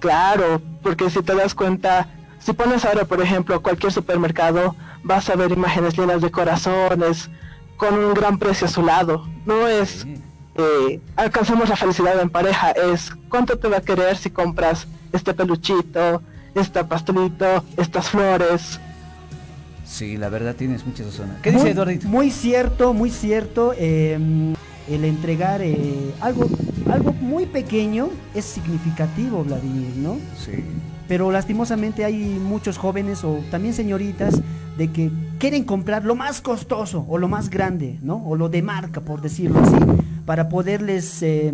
Claro, 0.00 0.60
porque 0.82 1.10
si 1.10 1.22
te 1.22 1.34
das 1.34 1.54
cuenta, 1.54 2.08
si 2.38 2.52
pones 2.52 2.84
ahora, 2.84 3.04
por 3.04 3.20
ejemplo, 3.20 3.60
cualquier 3.62 3.92
supermercado, 3.92 4.76
vas 5.02 5.28
a 5.30 5.36
ver 5.36 5.52
imágenes 5.52 5.96
llenas 5.96 6.22
de 6.22 6.30
corazones, 6.30 7.30
con 7.76 7.94
un 7.94 8.14
gran 8.14 8.38
precio 8.38 8.66
a 8.66 8.70
su 8.70 8.82
lado. 8.82 9.26
No 9.44 9.66
es 9.66 10.02
sí. 10.02 10.14
eh, 10.56 11.00
alcanzamos 11.16 11.68
la 11.68 11.76
felicidad 11.76 12.20
en 12.20 12.30
pareja, 12.30 12.70
es 12.70 13.12
cuánto 13.28 13.58
te 13.58 13.68
va 13.68 13.78
a 13.78 13.80
querer 13.80 14.16
si 14.16 14.30
compras 14.30 14.86
este 15.12 15.34
peluchito, 15.34 16.22
este 16.54 16.84
pastelito, 16.84 17.64
estas 17.76 18.10
flores. 18.10 18.80
Sí, 19.84 20.16
la 20.16 20.28
verdad 20.28 20.54
tienes 20.54 20.84
mucha 20.84 21.04
razón. 21.04 21.36
¿Qué 21.42 21.50
dice 21.50 21.62
muy, 21.62 21.72
Eduardito? 21.72 22.08
Muy 22.08 22.30
cierto, 22.30 22.92
muy 22.92 23.10
cierto. 23.10 23.72
Eh, 23.76 24.18
el 24.88 25.04
entregar 25.04 25.62
eh, 25.62 26.12
algo, 26.20 26.48
algo 26.90 27.12
muy 27.12 27.46
pequeño 27.46 28.10
es 28.34 28.44
significativo, 28.44 29.44
Vladimir, 29.44 29.96
¿no? 29.96 30.16
Sí. 30.38 30.64
Pero 31.08 31.30
lastimosamente 31.30 32.04
hay 32.04 32.16
muchos 32.16 32.78
jóvenes 32.78 33.22
o 33.24 33.40
también 33.50 33.74
señoritas 33.74 34.40
de 34.76 34.90
que 34.90 35.10
quieren 35.38 35.64
comprar 35.64 36.04
lo 36.04 36.14
más 36.14 36.40
costoso 36.40 37.04
o 37.08 37.18
lo 37.18 37.28
más 37.28 37.50
grande, 37.50 37.98
¿no? 38.02 38.16
O 38.26 38.36
lo 38.36 38.48
de 38.48 38.62
marca, 38.62 39.00
por 39.00 39.22
decirlo 39.22 39.60
así, 39.60 39.76
para 40.24 40.48
poderles 40.48 41.22
eh, 41.22 41.52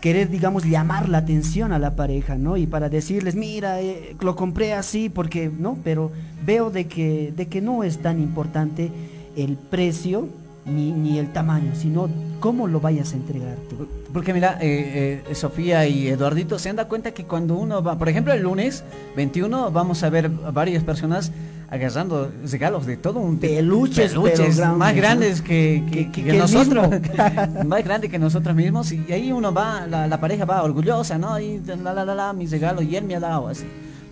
querer, 0.00 0.30
digamos, 0.30 0.64
llamar 0.64 1.08
la 1.08 1.18
atención 1.18 1.72
a 1.72 1.78
la 1.78 1.94
pareja, 1.96 2.36
¿no? 2.36 2.56
Y 2.56 2.66
para 2.66 2.88
decirles, 2.88 3.34
mira, 3.34 3.80
eh, 3.80 4.16
lo 4.20 4.36
compré 4.36 4.72
así 4.72 5.08
porque, 5.08 5.50
¿no? 5.50 5.78
Pero 5.84 6.10
veo 6.44 6.70
de 6.70 6.86
que, 6.86 7.32
de 7.36 7.48
que 7.48 7.60
no 7.60 7.84
es 7.84 7.98
tan 7.98 8.20
importante 8.20 8.90
el 9.36 9.56
precio 9.56 10.28
ni, 10.66 10.92
ni 10.92 11.18
el 11.18 11.32
tamaño, 11.32 11.72
sino 11.74 12.08
cómo 12.40 12.66
lo 12.66 12.80
vayas 12.80 13.12
a 13.12 13.16
entregar 13.16 13.56
tú. 13.68 13.86
Porque 14.12 14.32
mira, 14.32 14.58
eh, 14.60 15.22
eh, 15.28 15.34
Sofía 15.34 15.86
y 15.86 16.08
Eduardito 16.08 16.58
se 16.58 16.70
han 16.70 16.76
dado 16.76 16.88
cuenta 16.88 17.12
que 17.12 17.24
cuando 17.24 17.54
uno 17.54 17.82
va, 17.82 17.98
por 17.98 18.08
ejemplo, 18.08 18.32
el 18.32 18.42
lunes 18.42 18.84
21 19.16 19.70
vamos 19.70 20.02
a 20.02 20.10
ver 20.10 20.30
a 20.44 20.50
varias 20.50 20.82
personas 20.84 21.32
agarrando 21.70 22.30
regalos 22.48 22.86
de 22.86 22.96
todo 22.96 23.18
un 23.18 23.38
peluches, 23.38 24.12
peluches 24.12 24.56
grandes, 24.56 24.78
más 24.78 24.94
grandes 24.94 25.40
¿no? 25.40 25.46
que, 25.46 25.82
que, 25.90 26.12
que, 26.12 26.24
que 26.24 26.32
nosotros, 26.34 26.88
más 27.66 27.82
grandes 27.82 28.10
que 28.10 28.18
nosotros 28.18 28.54
mismos 28.54 28.92
y 28.92 29.04
ahí 29.10 29.32
uno 29.32 29.52
va, 29.52 29.86
la, 29.86 30.06
la, 30.06 30.20
pareja 30.20 30.44
va 30.44 30.62
orgullosa, 30.62 31.18
¿no? 31.18 31.40
Y 31.40 31.60
la, 31.66 31.94
la, 31.94 32.04
la, 32.04 32.14
la, 32.14 32.32
mi 32.32 32.46
regalo 32.46 32.82
y 32.82 32.94
él 32.94 33.04
me 33.04 33.16
ha 33.16 33.20
dado 33.20 33.48
así. 33.48 33.64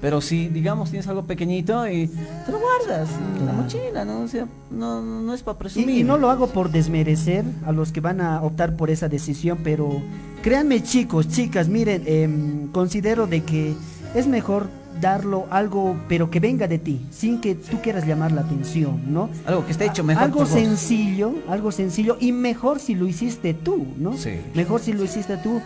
Pero 0.03 0.21
si, 0.21 0.49
digamos, 0.49 0.91
tienes 0.91 1.07
algo 1.07 1.23
pequeñito 1.23 1.89
y 1.89 2.09
te 2.09 2.51
lo 2.51 2.59
guardas 2.59 3.09
en 3.39 3.47
la 3.47 3.53
mochila, 3.53 4.05
¿no? 4.05 4.23
O 4.23 4.29
sea, 4.29 4.49
no, 4.69 5.01
no 5.01 5.33
es 5.33 5.45
para 5.45 5.57
presumir. 5.57 5.91
Y, 5.91 6.01
y, 6.01 6.03
no 6.03 6.19
lo 6.19 6.29
hago 6.29 6.49
por 6.49 6.73
desmerecer 6.73 7.45
a 7.65 7.71
los 7.71 7.93
que 7.93 8.01
van 8.01 8.21
a 8.21 8.43
optar 8.43 8.75
por 8.75 8.91
esa 8.91 9.09
decisión, 9.09 9.61
pero 9.63 10.03
créanme 10.43 10.83
chicos, 10.83 11.29
chicas, 11.29 11.69
miren, 11.69 12.03
eh, 12.05 12.29
considero 12.73 13.29
de 13.29 13.45
que 13.45 13.77
es 14.17 14.27
mejor 14.27 14.67
darlo 15.01 15.47
algo, 15.51 15.97
pero 16.09 16.31
que 16.31 16.41
venga 16.41 16.67
de 16.67 16.81
ti, 16.81 17.07
sin 17.13 17.41
que 17.41 17.55
tú 17.55 17.81
quieras 17.81 18.05
llamar 18.05 18.33
la 18.33 18.41
atención, 18.41 19.01
¿no? 19.07 19.31
Algo 19.47 19.65
que 19.65 19.71
esté 19.71 19.87
hecho 19.87 20.03
mejor. 20.03 20.25
Algo 20.25 20.47
sencillo, 20.47 21.33
algo 21.49 21.71
sencillo, 21.71 22.17
y 22.19 22.33
mejor 22.33 22.81
si 22.81 22.97
lo 22.97 23.07
hiciste 23.07 23.55
tú, 23.55 23.87
¿no? 23.99 24.17
Sí. 24.17 24.33
Mejor 24.55 24.81
si 24.81 24.93
lo 24.95 25.05
hiciste 25.05 25.37
tú 25.37 25.61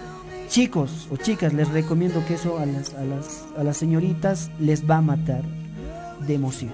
chicos 0.49 1.09
o 1.11 1.17
chicas, 1.17 1.53
les 1.53 1.69
recomiendo 1.69 2.25
que 2.27 2.35
eso 2.35 2.59
a 2.59 2.67
las, 2.67 2.95
a 2.95 3.05
las, 3.05 3.45
a 3.57 3.63
las 3.63 3.77
señoritas 3.77 4.51
les 4.59 4.89
va 4.89 4.99
a 4.99 5.03
matar 5.03 5.43
de 6.27 6.35
emoción. 6.35 6.73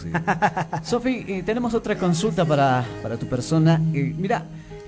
Sí. 0.00 0.10
Sofi, 0.84 1.24
eh, 1.26 1.42
tenemos 1.44 1.74
otra 1.74 1.98
consulta 1.98 2.44
para, 2.44 2.84
para 3.02 3.16
tu 3.16 3.26
persona. 3.26 3.80
Eh, 3.92 4.14
mira, 4.16 4.44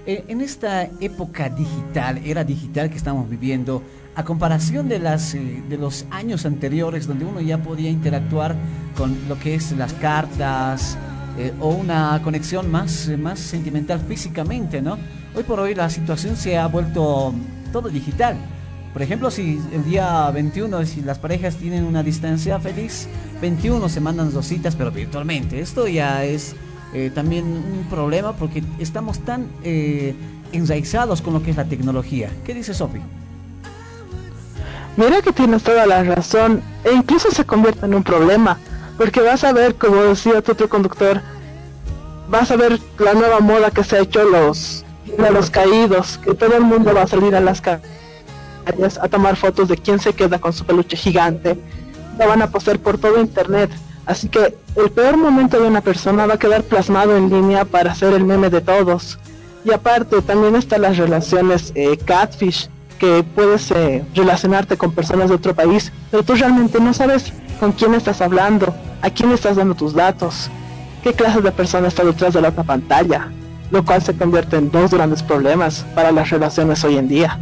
eh, 0.07 0.25
en 0.29 0.40
esta 0.40 0.85
época 1.01 1.49
digital, 1.51 2.20
era 2.25 2.42
digital 2.42 2.90
que 2.90 2.96
estamos 2.96 3.29
viviendo, 3.29 3.83
a 4.14 4.25
comparación 4.25 4.88
de, 4.88 4.99
las, 4.99 5.35
eh, 5.35 5.62
de 5.68 5.77
los 5.77 6.07
años 6.11 6.46
anteriores, 6.46 7.07
donde 7.07 7.25
uno 7.25 7.40
ya 7.40 7.59
podía 7.59 7.90
interactuar 7.90 8.57
con 8.96 9.16
lo 9.29 9.38
que 9.38 9.55
es 9.55 9.73
las 9.73 9.92
cartas 9.94 10.96
eh, 11.38 11.53
o 11.61 11.68
una 11.68 12.20
conexión 12.25 12.70
más, 12.70 13.09
más 13.18 13.38
sentimental 13.38 14.01
físicamente, 14.01 14.83
¿no? 14.83 14.99
Hoy 15.35 15.44
por 15.44 15.61
hoy 15.61 15.75
la 15.75 15.88
situación 15.90 16.37
se 16.37 16.59
ha 16.59 16.66
vuelto 16.66 17.33
todo 17.70 17.88
digital. 17.88 18.37
Por 18.92 19.02
ejemplo, 19.02 19.30
si 19.30 19.61
el 19.72 19.85
día 19.85 20.30
21, 20.30 20.85
si 20.85 21.02
las 21.02 21.18
parejas 21.18 21.56
tienen 21.56 21.85
una 21.85 22.02
distancia 22.02 22.59
feliz, 22.59 23.09
21 23.40 23.88
se 23.88 24.00
mandan 24.00 24.33
dos 24.33 24.46
citas, 24.46 24.74
pero 24.74 24.90
virtualmente. 24.90 25.61
Esto 25.61 25.87
ya 25.87 26.24
es 26.24 26.56
eh, 26.92 27.11
también 27.14 27.44
un 27.44 27.87
problema 27.88 28.33
porque 28.33 28.64
estamos 28.80 29.20
tan 29.20 29.46
eh, 29.62 30.14
enraizados 30.52 31.22
con 31.22 31.35
lo 31.35 31.42
que 31.42 31.52
es 31.52 31.56
la 31.56 31.66
tecnología. 31.66 32.30
¿Qué 32.44 32.52
dice 32.52 32.74
Sofi? 32.74 32.98
Mira 34.96 35.22
que 35.22 35.33
tienes 35.33 35.62
toda 35.62 35.87
la 35.87 36.02
razón, 36.02 36.62
e 36.85 36.92
incluso 36.92 37.30
se 37.30 37.44
convierte 37.44 37.87
en 37.87 37.94
un 37.94 38.02
problema, 38.02 38.59
porque 38.98 39.20
vas 39.20 39.44
a 39.44 39.52
ver, 39.52 39.76
como 39.76 40.02
decía 40.02 40.42
tu 40.42 40.68
conductor, 40.68 41.22
vas 42.28 42.50
a 42.50 42.56
ver 42.56 42.78
la 42.98 43.14
nueva 43.14 43.38
moda 43.38 43.70
que 43.70 43.85
se 43.85 43.96
ha 43.96 44.00
hecho 44.00 44.24
los 44.24 44.85
de 45.18 45.31
los 45.31 45.51
caídos, 45.51 46.18
que 46.18 46.35
todo 46.35 46.57
el 46.57 46.62
mundo 46.62 46.94
va 46.94 47.03
a 47.03 47.07
salir 47.07 47.35
a 47.35 47.40
las 47.40 47.61
calles 47.61 47.90
a 49.01 49.09
tomar 49.09 49.37
fotos 49.37 49.68
de 49.68 49.77
quién 49.77 49.99
se 49.99 50.12
queda 50.12 50.38
con 50.38 50.53
su 50.53 50.64
peluche 50.64 50.96
gigante, 50.96 51.59
lo 52.18 52.29
van 52.29 52.42
a 52.42 52.51
postear 52.51 52.79
por 52.79 52.99
todo 52.99 53.20
internet. 53.20 53.70
Así 54.07 54.29
que 54.29 54.57
el 54.77 54.90
peor 54.90 55.16
momento 55.16 55.61
de 55.61 55.68
una 55.68 55.81
persona 55.81 56.27
va 56.27 56.35
a 56.35 56.38
quedar 56.38 56.62
plasmado 56.62 57.16
en 57.16 57.31
línea 57.31 57.64
para 57.64 57.92
hacer 57.92 58.12
el 58.12 58.25
meme 58.25 58.51
de 58.51 58.61
todos. 58.61 59.18
Y 59.64 59.73
aparte 59.73 60.23
también 60.23 60.57
están 60.57 60.83
las 60.83 60.96
relaciones 60.96 61.73
eh, 61.75 61.96
catfish, 61.99 62.68
que 62.99 63.25
puedes 63.35 63.70
eh, 63.70 64.05
relacionarte 64.14 64.77
con 64.77 64.92
personas 64.92 65.31
de 65.31 65.37
otro 65.37 65.55
país, 65.55 65.90
pero 66.11 66.23
tú 66.23 66.35
realmente 66.35 66.81
no 66.81 66.92
sabes 66.92 67.33
con 67.59 67.73
quién 67.73 67.94
estás 67.94 68.20
hablando, 68.20 68.75
a 69.01 69.11
quién 69.11 69.33
estás 69.33 69.57
dando 69.57 69.75
tus 69.75 69.94
datos, 69.94 70.51
qué 71.03 71.14
clase 71.14 71.40
de 71.40 71.51
persona 71.51 71.88
está 71.88 72.05
detrás 72.05 72.35
de 72.35 72.42
la 72.42 72.51
otra 72.51 72.62
pantalla, 72.62 73.31
lo 73.70 73.85
cual 73.85 74.02
se 74.02 74.14
convierte 74.14 74.56
en 74.56 74.70
dos 74.70 74.92
grandes 74.92 75.22
problemas 75.22 75.85
para 75.94 76.12
las 76.12 76.30
relaciones 76.30 76.83
hoy 76.85 76.96
en 76.96 77.09
día. 77.09 77.38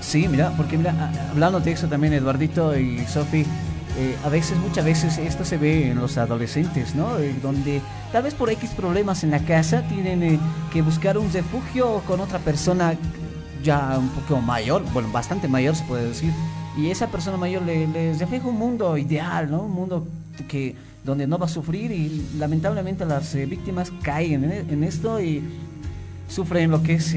Sí, 0.00 0.28
mira, 0.28 0.52
porque 0.56 0.76
mira, 0.76 1.12
hablando 1.30 1.60
de 1.60 1.72
eso 1.72 1.86
también, 1.86 2.12
Eduardito 2.12 2.76
y 2.78 3.04
Sofi, 3.06 3.44
eh, 3.98 4.16
a 4.24 4.28
veces, 4.28 4.56
muchas 4.58 4.84
veces 4.84 5.18
esto 5.18 5.44
se 5.44 5.56
ve 5.56 5.90
en 5.90 5.98
los 5.98 6.18
adolescentes, 6.18 6.94
¿no? 6.94 7.18
Eh, 7.18 7.34
donde 7.42 7.80
tal 8.12 8.22
vez 8.22 8.34
por 8.34 8.48
X 8.48 8.70
problemas 8.70 9.24
en 9.24 9.30
la 9.30 9.40
casa 9.40 9.82
tienen 9.88 10.22
eh, 10.22 10.38
que 10.72 10.82
buscar 10.82 11.18
un 11.18 11.32
refugio 11.32 12.00
con 12.06 12.20
otra 12.20 12.38
persona 12.38 12.94
ya 13.62 13.98
un 13.98 14.08
poco 14.10 14.40
mayor, 14.40 14.84
bueno, 14.92 15.10
bastante 15.10 15.48
mayor 15.48 15.74
se 15.74 15.84
puede 15.84 16.06
decir, 16.06 16.32
y 16.76 16.90
esa 16.90 17.08
persona 17.08 17.36
mayor 17.36 17.62
les 17.62 17.88
le 17.88 18.14
refleja 18.14 18.46
un 18.46 18.56
mundo 18.56 18.96
ideal, 18.96 19.50
¿no? 19.50 19.62
Un 19.62 19.72
mundo 19.72 20.06
que 20.46 20.76
donde 21.04 21.26
no 21.26 21.38
va 21.38 21.46
a 21.46 21.48
sufrir 21.48 21.90
y 21.90 22.26
lamentablemente 22.38 23.04
las 23.04 23.34
víctimas 23.34 23.92
caen 24.02 24.44
en, 24.44 24.70
en, 24.70 24.84
esto 24.84 25.20
y 25.20 25.42
sufren 26.28 26.70
lo 26.70 26.82
que 26.82 26.94
es 26.94 27.14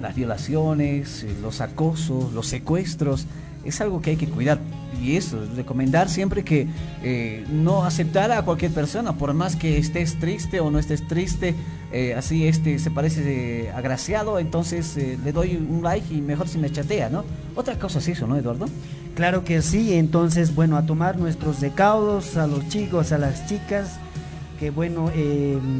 las 0.00 0.14
violaciones, 0.14 1.24
eh, 1.24 1.34
los 1.40 1.60
acosos, 1.60 2.32
los 2.32 2.46
secuestros, 2.46 3.26
es 3.64 3.80
algo 3.80 4.00
que 4.00 4.10
hay 4.10 4.16
que 4.16 4.28
cuidar. 4.28 4.58
Y 5.02 5.16
eso, 5.16 5.38
recomendar 5.54 6.08
siempre 6.08 6.42
que 6.42 6.66
eh, 7.02 7.44
no 7.50 7.84
aceptar 7.84 8.32
a 8.32 8.42
cualquier 8.42 8.72
persona, 8.72 9.12
por 9.12 9.34
más 9.34 9.54
que 9.56 9.78
estés 9.78 10.18
triste 10.18 10.60
o 10.60 10.70
no 10.70 10.78
estés 10.78 11.06
triste, 11.06 11.54
eh, 11.92 12.14
así 12.14 12.46
este 12.46 12.78
se 12.78 12.90
parece 12.90 13.70
agraciado, 13.74 14.38
entonces 14.38 14.96
le 14.96 15.32
doy 15.32 15.56
un 15.56 15.82
like 15.82 16.12
y 16.12 16.20
mejor 16.20 16.48
si 16.48 16.58
me 16.58 16.70
chatea, 16.70 17.10
¿no? 17.10 17.24
Otra 17.54 17.78
cosa 17.78 17.98
es 17.98 18.08
eso, 18.08 18.26
¿no, 18.26 18.36
Eduardo? 18.36 18.66
Claro 19.18 19.42
que 19.42 19.62
sí, 19.62 19.94
entonces, 19.94 20.54
bueno, 20.54 20.76
a 20.76 20.86
tomar 20.86 21.18
nuestros 21.18 21.60
recaudos 21.60 22.36
a 22.36 22.46
los 22.46 22.68
chicos, 22.68 23.10
a 23.10 23.18
las 23.18 23.48
chicas, 23.48 23.98
que 24.60 24.70
bueno, 24.70 25.10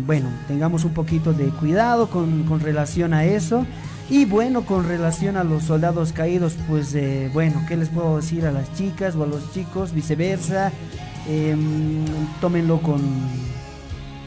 bueno, 0.06 0.28
tengamos 0.48 0.84
un 0.84 0.92
poquito 0.92 1.32
de 1.32 1.50
cuidado 1.50 2.10
con, 2.10 2.42
con 2.48 2.58
relación 2.58 3.14
a 3.14 3.24
eso. 3.24 3.64
Y 4.10 4.24
bueno, 4.24 4.62
con 4.62 4.88
relación 4.88 5.36
a 5.36 5.44
los 5.44 5.62
soldados 5.62 6.12
caídos, 6.12 6.56
pues 6.66 6.92
eh, 6.96 7.30
bueno, 7.32 7.64
¿qué 7.68 7.76
les 7.76 7.90
puedo 7.90 8.16
decir 8.16 8.44
a 8.44 8.50
las 8.50 8.74
chicas 8.74 9.14
o 9.14 9.22
a 9.22 9.26
los 9.28 9.52
chicos? 9.52 9.94
Viceversa, 9.94 10.72
em, 11.28 12.04
tómenlo 12.40 12.80
con, 12.80 13.00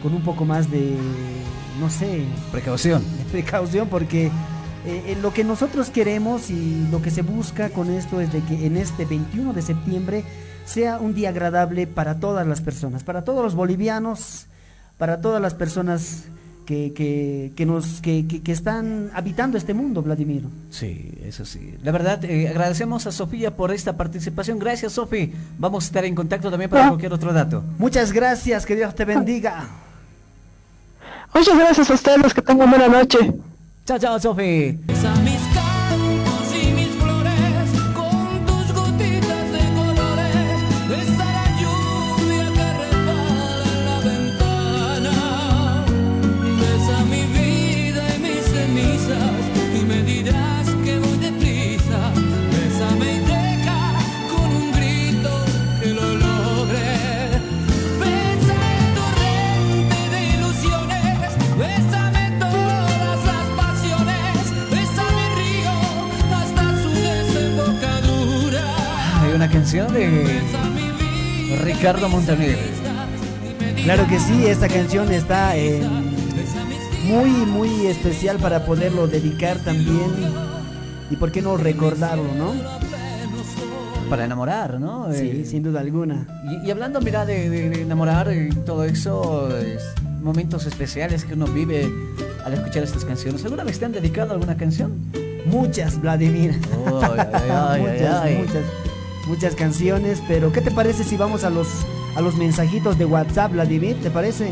con 0.02 0.14
un 0.14 0.24
poco 0.24 0.46
más 0.46 0.72
de, 0.72 0.96
no 1.82 1.90
sé... 1.90 2.24
Precaución. 2.50 3.04
precaución 3.30 3.90
porque 3.90 4.32
eh, 4.86 5.04
eh, 5.08 5.18
lo 5.22 5.34
que 5.34 5.44
nosotros 5.44 5.90
queremos 5.90 6.50
y 6.50 6.88
lo 6.90 7.02
que 7.02 7.12
se 7.12 7.22
busca 7.22 7.70
con 7.70 7.92
esto 7.92 8.20
es 8.20 8.32
de 8.34 8.42
que 8.42 8.66
en 8.66 8.78
este 8.78 9.06
21 9.06 9.54
de 9.54 9.62
septiembre 9.62 10.24
sea 10.66 11.00
un 11.00 11.14
día 11.14 11.30
agradable 11.30 11.88
para 11.88 12.20
todas 12.20 12.48
las 12.48 12.62
personas, 12.62 13.04
para 13.04 13.24
todos 13.24 13.44
los 13.44 13.56
bolivianos, 13.56 14.48
para 14.98 15.22
todas 15.22 15.42
las 15.42 15.54
personas 15.54 16.24
que, 16.66 17.52
que, 17.56 17.66
nos, 17.66 18.02
que, 18.02 18.26
que, 18.26 18.52
están 18.52 19.12
habitando 19.14 19.58
este 19.58 19.74
mundo, 19.74 20.02
Vladimir. 20.02 20.44
Sí, 20.70 21.12
eso 21.24 21.44
sí. 21.46 21.76
La 21.84 21.92
verdad, 21.92 22.24
eh, 22.24 22.48
agradecemos 22.48 23.06
a 23.08 23.12
Sofía 23.12 23.56
por 23.56 23.72
esta 23.72 23.98
participación. 23.98 24.58
Gracias, 24.58 24.94
Sofía. 24.94 25.30
Vamos 25.58 25.84
a 25.84 25.88
estar 25.88 26.06
en 26.06 26.16
contacto 26.16 26.50
también 26.50 26.70
para 26.70 26.86
ah. 26.86 26.88
cualquier 26.90 27.14
otro 27.14 27.34
dato. 27.34 27.64
Muchas 27.78 28.14
gracias, 28.14 28.66
que 28.66 28.76
Dios 28.76 28.96
te 28.96 29.06
bendiga. 29.06 29.68
Muchas 31.34 31.58
gracias 31.58 31.90
a 31.90 31.94
ustedes, 31.94 32.34
que 32.34 32.42
tengan 32.42 32.70
buena 32.70 32.88
noche. 32.88 33.34
Chao, 33.86 33.98
chao, 34.00 34.20
Sofía. 34.20 34.76
canción 34.88 35.31
de 70.12 71.56
Ricardo 71.64 72.10
Montaner. 72.10 72.58
Claro 73.84 74.06
que 74.08 74.20
sí, 74.20 74.46
esta 74.46 74.68
canción 74.68 75.12
está 75.12 75.54
muy, 77.06 77.30
muy 77.30 77.88
especial 77.88 78.38
para 78.38 78.66
poderlo 78.66 79.08
dedicar 79.08 79.58
también. 79.58 80.12
Y 81.10 81.16
por 81.16 81.32
qué 81.32 81.42
no 81.42 81.58
recordarlo, 81.58 82.34
¿no? 82.38 82.54
Para 84.10 84.26
enamorar, 84.26 84.80
¿no? 84.80 85.12
Sí, 85.14 85.42
eh, 85.42 85.46
sin 85.46 85.64
duda 85.64 85.80
alguna. 85.82 86.28
Y, 86.64 86.70
hablando, 86.70 87.02
mira, 87.02 87.26
de, 87.26 87.82
enamorar 87.82 88.32
y 88.34 88.50
todo 88.66 88.84
eso, 88.84 89.50
momentos 90.22 90.66
especiales 90.66 91.26
que 91.26 91.34
uno 91.34 91.48
vive 91.48 91.90
al 92.46 92.54
escuchar 92.54 92.84
estas 92.84 93.04
canciones. 93.04 93.44
¿Alguna 93.44 93.64
vez 93.64 93.80
te 93.80 93.86
han 93.86 93.92
dedicado 93.92 94.34
alguna 94.34 94.56
canción? 94.56 94.94
Muchas, 95.46 96.00
Vladimir. 96.00 96.60
muchas, 96.86 98.32
muchas 98.32 98.91
muchas 99.28 99.56
canciones, 99.56 100.22
pero 100.28 100.52
¿qué 100.52 100.62
te 100.62 100.72
parece 100.72 101.04
si 101.04 101.18
vamos 101.18 101.44
a 101.44 101.50
los 101.50 101.68
a 102.16 102.22
los 102.22 102.36
mensajitos 102.36 102.98
de 102.98 103.06
WhatsApp, 103.06 103.54
Vladimir? 103.54 103.98
¿Te 104.02 104.12
parece? 104.12 104.52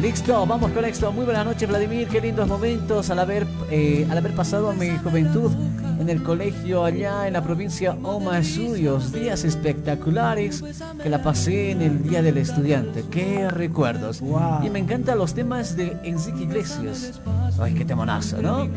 Listo, 0.00 0.46
vamos 0.46 0.70
con 0.72 0.84
esto. 0.84 1.10
Muy 1.10 1.24
buenas 1.24 1.46
noches, 1.46 1.68
Vladimir. 1.68 2.06
Qué 2.08 2.20
lindos 2.20 2.46
momentos 2.46 3.08
al 3.08 3.18
haber, 3.18 3.46
eh, 3.70 4.06
al 4.10 4.18
haber 4.18 4.34
pasado 4.34 4.72
mi 4.74 4.90
juventud 4.98 5.50
en 5.98 6.10
el 6.10 6.22
colegio 6.22 6.84
allá 6.84 7.26
en 7.26 7.32
la 7.32 7.42
provincia 7.42 7.96
Suyos. 8.42 9.10
Días 9.12 9.44
espectaculares 9.44 10.62
que 11.02 11.08
la 11.08 11.22
pasé 11.22 11.70
en 11.70 11.80
el 11.80 12.02
Día 12.02 12.20
del 12.20 12.36
Estudiante. 12.36 13.04
Qué 13.10 13.48
recuerdos. 13.48 14.22
Y 14.62 14.68
me 14.68 14.80
encantan 14.80 15.18
los 15.18 15.32
temas 15.32 15.76
de 15.76 15.96
Enrique 16.04 16.42
Iglesias. 16.42 17.20
Ay, 17.58 17.72
qué 17.72 17.84
temonazo, 17.84 18.42
¿no? 18.42 18.68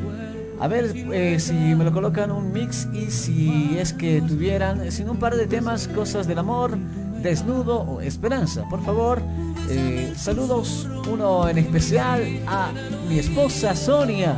A 0.59 0.67
ver 0.67 0.93
eh, 1.13 1.39
si 1.39 1.53
me 1.53 1.85
lo 1.85 1.93
colocan 1.93 2.31
un 2.31 2.51
mix 2.51 2.87
y 2.93 3.09
si 3.11 3.77
es 3.79 3.93
que 3.93 4.21
tuvieran, 4.21 4.91
sin 4.91 5.09
un 5.09 5.17
par 5.17 5.35
de 5.35 5.47
temas, 5.47 5.87
cosas 5.87 6.27
del 6.27 6.39
amor, 6.39 6.77
desnudo 7.21 7.81
o 7.81 8.01
esperanza. 8.01 8.67
Por 8.69 8.83
favor, 8.83 9.21
eh, 9.69 10.13
saludos, 10.17 10.87
uno 11.09 11.47
en 11.47 11.59
especial 11.59 12.23
a 12.45 12.71
mi 13.07 13.19
esposa 13.19 13.73
Sonia, 13.75 14.35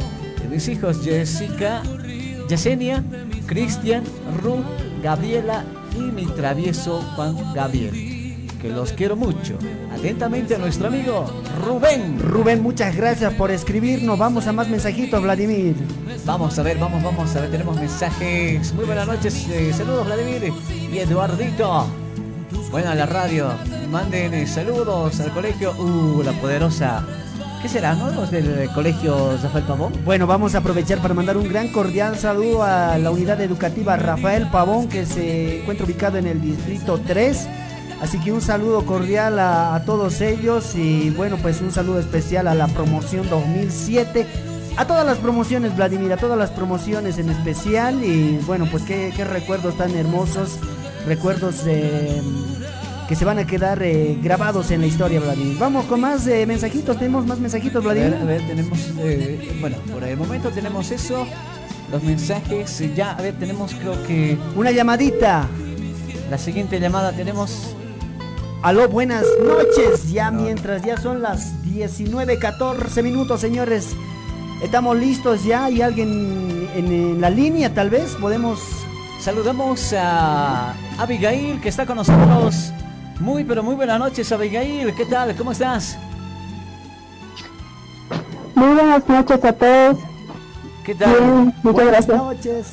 mis 0.49 0.67
hijos 0.67 1.03
Jessica, 1.03 1.81
Yesenia, 2.47 3.03
Cristian, 3.47 4.03
Ruth, 4.43 4.65
Gabriela 5.01 5.65
y 5.97 6.01
mi 6.01 6.25
travieso 6.25 7.01
Juan 7.15 7.35
Gabriel 7.55 8.11
que 8.61 8.69
los 8.69 8.93
quiero 8.93 9.15
mucho. 9.15 9.57
Atentamente 9.91 10.53
a 10.55 10.59
nuestro 10.59 10.87
amigo 10.87 11.25
Rubén. 11.65 12.19
Rubén, 12.19 12.61
muchas 12.61 12.95
gracias 12.95 13.33
por 13.33 13.49
escribirnos. 13.49 14.19
Vamos 14.19 14.45
a 14.45 14.53
más 14.53 14.69
mensajitos, 14.69 15.21
Vladimir. 15.21 15.75
Vamos 16.25 16.57
a 16.59 16.63
ver, 16.63 16.77
vamos, 16.77 17.01
vamos 17.01 17.35
a 17.35 17.41
ver. 17.41 17.51
Tenemos 17.51 17.75
mensajes. 17.75 18.73
Muy 18.73 18.85
buenas 18.85 19.07
noches. 19.07 19.47
Eh, 19.49 19.73
saludos, 19.73 20.05
Vladimir 20.05 20.53
y 20.69 20.97
Eduardito. 20.99 21.87
Bueno, 22.69 22.91
a 22.91 22.95
la 22.95 23.05
radio. 23.05 23.51
Manden 23.89 24.33
eh, 24.33 24.47
saludos 24.47 25.19
al 25.19 25.31
colegio. 25.31 25.73
Uh, 25.77 26.21
la 26.23 26.31
poderosa. 26.33 27.03
¿Qué 27.61 27.69
será, 27.69 27.93
no? 27.93 28.11
Los 28.11 28.31
del 28.31 28.69
colegio 28.73 29.37
Rafael 29.41 29.65
Pavón. 29.65 29.93
Bueno, 30.05 30.27
vamos 30.27 30.55
a 30.55 30.59
aprovechar 30.59 30.99
para 30.99 31.13
mandar 31.13 31.37
un 31.37 31.47
gran 31.47 31.71
cordial 31.71 32.17
saludo 32.17 32.63
a 32.63 32.97
la 32.97 33.11
unidad 33.11 33.39
educativa 33.41 33.97
Rafael 33.97 34.49
Pavón, 34.49 34.89
que 34.89 35.05
se 35.05 35.61
encuentra 35.61 35.85
ubicado 35.85 36.17
en 36.17 36.27
el 36.27 36.41
distrito 36.41 36.99
3 37.05 37.47
Así 38.01 38.17
que 38.17 38.31
un 38.31 38.41
saludo 38.41 38.83
cordial 38.83 39.37
a, 39.37 39.83
todos 39.85 40.21
ellos 40.21 40.75
y 40.75 41.11
bueno, 41.11 41.37
pues 41.39 41.61
un 41.61 41.71
saludo 41.71 41.99
especial 41.99 42.47
a 42.47 42.55
la 42.55 42.67
promoción 42.67 43.29
2007. 43.29 44.25
A 44.77 44.85
todas 44.87 45.05
las 45.05 45.17
promociones, 45.17 45.75
Vladimir, 45.75 46.11
a 46.13 46.17
todas 46.17 46.37
las 46.37 46.49
promociones 46.51 47.17
en 47.17 47.29
especial 47.29 48.03
y 48.03 48.37
bueno, 48.47 48.67
pues 48.71 48.83
qué, 48.83 49.11
recuerdos 49.23 49.77
tan 49.77 49.95
hermosos, 49.95 50.57
recuerdos 51.05 51.65
que 53.11 53.15
se 53.15 53.25
van 53.25 53.39
a 53.39 53.45
quedar 53.45 53.83
eh, 53.83 54.17
grabados 54.21 54.71
en 54.71 54.79
la 54.81 54.87
historia, 54.87 55.19
Vladimir. 55.19 55.57
Vamos 55.59 55.83
con 55.85 55.99
más 55.99 56.25
eh, 56.27 56.45
mensajitos, 56.45 56.97
tenemos 56.97 57.25
más 57.25 57.39
mensajitos, 57.39 57.83
Vladimir. 57.83 58.15
A 58.15 58.23
ver, 58.23 58.47
tenemos, 58.47 58.79
eh, 58.99 59.57
bueno, 59.59 59.75
por 59.91 60.03
el 60.05 60.15
momento 60.15 60.49
tenemos 60.49 60.91
eso, 60.91 61.27
los 61.91 62.01
mensajes, 62.03 62.81
ya, 62.95 63.11
a 63.11 63.21
ver, 63.21 63.33
tenemos 63.37 63.73
creo 63.73 64.01
que... 64.07 64.37
Una 64.55 64.71
llamadita. 64.71 65.45
La 66.29 66.37
siguiente 66.37 66.79
llamada 66.79 67.11
tenemos 67.11 67.75
Aló, 68.63 68.87
buenas 68.87 69.25
noches. 69.43 70.11
Ya 70.11 70.29
mientras 70.29 70.83
ya 70.83 70.95
son 70.95 71.23
las 71.23 71.61
19:14 71.63 73.01
minutos, 73.01 73.41
señores. 73.41 73.95
Estamos 74.61 74.95
listos 74.97 75.43
ya. 75.43 75.65
¿Hay 75.65 75.81
alguien 75.81 76.69
en, 76.75 77.19
la 77.19 77.29
línea? 77.29 77.73
Tal 77.73 77.89
vez 77.89 78.15
podemos. 78.15 78.59
Saludamos 79.19 79.93
a 79.93 80.73
Abigail 80.97 81.59
que 81.61 81.69
está 81.69 81.85
con 81.85 81.97
nosotros. 81.97 82.71
Muy, 83.19 83.43
pero 83.43 83.61
muy 83.61 83.75
buenas 83.75 83.99
noches, 83.99 84.31
Abigail. 84.31 84.93
¿Qué 84.95 85.05
tal? 85.05 85.35
¿Cómo 85.35 85.51
estás? 85.51 85.97
Muy 88.55 88.73
buenas 88.73 89.07
noches 89.07 89.43
a 89.43 89.53
todos. 89.53 89.97
¿Qué 90.83 90.95
tal? 90.95 91.53
muchas 91.63 91.87
gracias. 91.87 92.17
noches. 92.17 92.67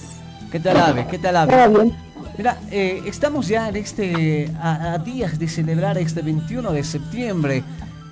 ¿Qué 0.50 0.60
tal, 0.60 0.76
Ave? 0.78 1.06
¿Qué 1.10 1.18
tal, 1.18 1.36
Ave? 1.36 1.68
bien. 1.68 1.96
Mira, 2.38 2.56
eh, 2.70 3.02
estamos 3.04 3.48
ya 3.48 3.68
en 3.68 3.76
este, 3.76 4.50
a, 4.62 4.96
días 4.98 5.38
de 5.38 5.48
celebrar 5.48 5.98
este 5.98 6.22
21 6.22 6.72
de 6.72 6.84
septiembre. 6.84 7.64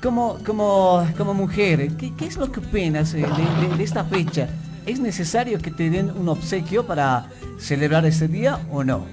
Como, 0.02 0.38
como, 0.44 1.06
como 1.16 1.34
mujer, 1.34 1.96
¿qué, 1.96 2.12
¿qué 2.16 2.26
es 2.26 2.36
lo 2.36 2.52
que 2.52 2.60
opinas 2.60 3.14
eh, 3.14 3.26
de 3.76 3.82
esta 3.82 4.04
fecha? 4.04 4.48
¿Es 4.84 5.00
necesario 5.00 5.58
que 5.58 5.70
te 5.70 5.90
den 5.90 6.10
un 6.10 6.28
obsequio 6.28 6.86
para 6.86 7.26
celebrar 7.58 8.04
este 8.06 8.28
día 8.28 8.60
o 8.70 8.84
no? 8.84 9.04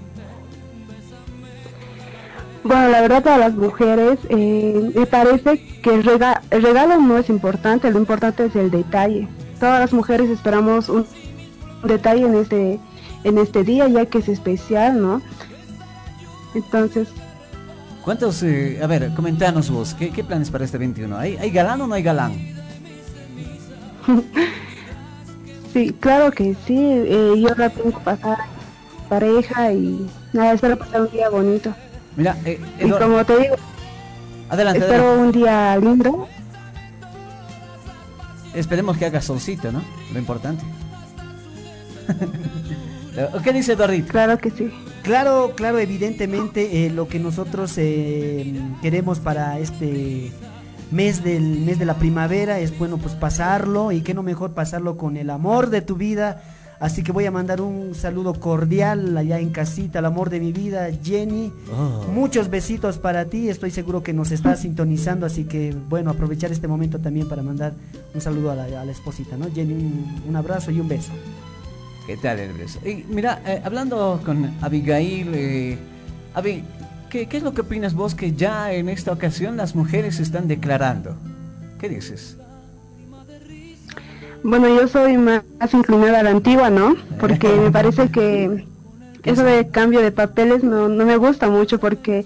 Bueno, 2.63 2.89
la 2.89 3.01
verdad 3.01 3.23
para 3.23 3.37
las 3.37 3.55
mujeres 3.55 4.19
eh, 4.29 4.91
me 4.95 5.05
parece 5.05 5.57
que 5.81 5.93
el, 5.95 6.03
regalo 6.03 6.97
no 6.99 7.17
es 7.17 7.29
importante, 7.29 7.91
lo 7.91 7.99
importante 7.99 8.45
es 8.45 8.55
el 8.55 8.71
detalle. 8.71 9.27
Todas 9.59 9.81
las 9.81 9.91
mujeres 9.93 10.29
esperamos 10.29 10.87
un 10.87 11.05
detalle 11.83 12.25
en 12.25 12.35
este, 12.35 12.79
en 13.25 13.37
este 13.37 13.63
día 13.63 13.87
ya 13.89 14.05
que 14.05 14.19
es 14.19 14.29
especial, 14.29 15.01
¿no? 15.01 15.21
Entonces... 16.55 17.09
¿Cuántos, 18.03 18.43
eh, 18.43 18.79
a 18.83 18.87
ver, 18.87 19.13
comentanos 19.13 19.69
vos, 19.69 19.93
¿qué, 19.93 20.23
planes 20.23 20.49
para 20.49 20.65
este 20.65 20.77
21? 20.77 21.17
¿Hay, 21.17 21.37
¿Hay 21.37 21.51
galán 21.51 21.79
o 21.81 21.87
no 21.87 21.95
hay 21.95 22.03
galán? 22.03 22.33
Sí, 25.73 25.91
claro 25.99 26.31
que 26.31 26.55
sí. 26.67 26.77
Eh, 26.77 27.33
yo 27.35 27.49
la 27.55 27.67
tengo 27.67 27.97
pasar 28.01 28.37
pareja 29.09 29.73
y 29.73 30.07
nada, 30.31 30.53
espero 30.53 30.77
pasar 30.77 31.01
un 31.01 31.09
día 31.09 31.29
bonito. 31.29 31.73
Mira, 32.15 32.37
eh, 32.45 32.61
y 32.79 32.91
como 32.91 33.25
te 33.25 33.39
digo, 33.39 33.55
adelante, 34.49 34.81
espero 34.81 35.19
un 35.19 35.31
día 35.31 35.75
lindo. 35.77 36.27
Esperemos 38.53 38.97
que 38.97 39.07
haga 39.07 39.19
solcito, 39.19 39.71
¿no? 39.71 39.81
Lo 40.13 40.19
importante. 40.19 40.63
¿Qué 43.43 43.51
dice 43.51 43.75
Dorrit? 43.75 44.07
Claro 44.07 44.37
que 44.37 44.51
sí. 44.51 44.71
Claro, 45.03 45.53
claro, 45.55 45.79
evidentemente 45.79 46.85
eh, 46.85 46.89
lo 46.89 47.07
que 47.07 47.19
nosotros 47.19 47.73
eh, 47.77 48.53
queremos 48.81 49.19
para 49.19 49.59
este 49.59 50.31
mes 50.91 51.23
del 51.23 51.59
mes 51.61 51.79
de 51.79 51.85
la 51.85 51.95
primavera, 51.95 52.59
es 52.59 52.77
bueno 52.77 52.97
pues 52.97 53.15
pasarlo 53.15 53.91
y 53.91 54.01
qué 54.01 54.13
no 54.13 54.23
mejor 54.23 54.53
pasarlo 54.53 54.95
con 54.95 55.17
el 55.17 55.29
amor 55.29 55.69
de 55.69 55.81
tu 55.81 55.95
vida. 55.95 56.41
Así 56.79 57.01
que 57.01 57.11
voy 57.11 57.25
a 57.25 57.31
mandar 57.31 57.61
un 57.61 57.95
saludo 57.95 58.33
cordial 58.33 59.15
allá 59.17 59.39
en 59.39 59.51
casita, 59.51 59.99
el 59.99 60.05
amor 60.05 60.29
de 60.29 60.39
mi 60.39 60.51
vida, 60.51 60.89
Jenny. 61.01 61.51
Oh. 61.71 62.11
Muchos 62.11 62.49
besitos 62.49 62.97
para 62.97 63.25
ti, 63.25 63.49
estoy 63.49 63.71
seguro 63.71 64.03
que 64.03 64.11
nos 64.13 64.31
estás 64.31 64.59
sintonizando, 64.61 65.25
así 65.25 65.45
que 65.45 65.73
bueno, 65.89 66.11
aprovechar 66.11 66.51
este 66.51 66.67
momento 66.67 66.99
también 66.99 67.29
para 67.29 67.41
mandar 67.41 67.73
un 68.13 68.21
saludo 68.21 68.51
a 68.51 68.55
la, 68.55 68.83
esposita, 68.91 69.37
¿no? 69.37 69.45
Jenny, 69.53 69.73
un, 70.27 70.35
abrazo 70.35 70.71
y 70.71 70.79
un 70.79 70.89
beso. 70.89 71.11
¿Qué 72.05 72.17
tal 72.17 72.39
el 72.39 72.53
beso? 72.53 72.79
Y 72.85 73.05
mira, 73.07 73.41
eh, 73.45 73.61
hablando 73.63 74.21
con 74.25 74.53
Abigail, 74.61 75.31
eh, 75.33 75.77
¿Qué, 77.09 77.27
es 77.31 77.43
lo 77.43 77.53
que 77.53 77.61
opinas 77.61 77.93
vos 77.93 78.15
que 78.15 78.33
ya 78.33 78.73
en 78.73 78.89
esta 78.89 79.11
ocasión 79.11 79.55
las 79.55 79.75
mujeres 79.75 80.19
están 80.19 80.47
declarando? 80.47 81.15
¿Qué 81.79 81.87
dices? 81.87 82.37
Bueno, 84.43 84.67
yo 84.67 84.87
soy 84.87 85.17
más 85.17 85.43
inclinada 85.71 86.21
a 86.21 86.23
la 86.23 86.31
antigua, 86.31 86.71
¿no? 86.71 86.95
Porque 87.19 87.47
me 87.47 87.69
parece 87.71 88.09
que 88.09 88.65
eso 89.23 89.43
de 89.43 89.67
cambio 89.69 90.01
de 90.01 90.11
papeles 90.11 90.63
no, 90.63 90.89
me 90.89 91.17
gusta 91.17 91.51
mucho 91.51 91.79
porque 91.79 92.25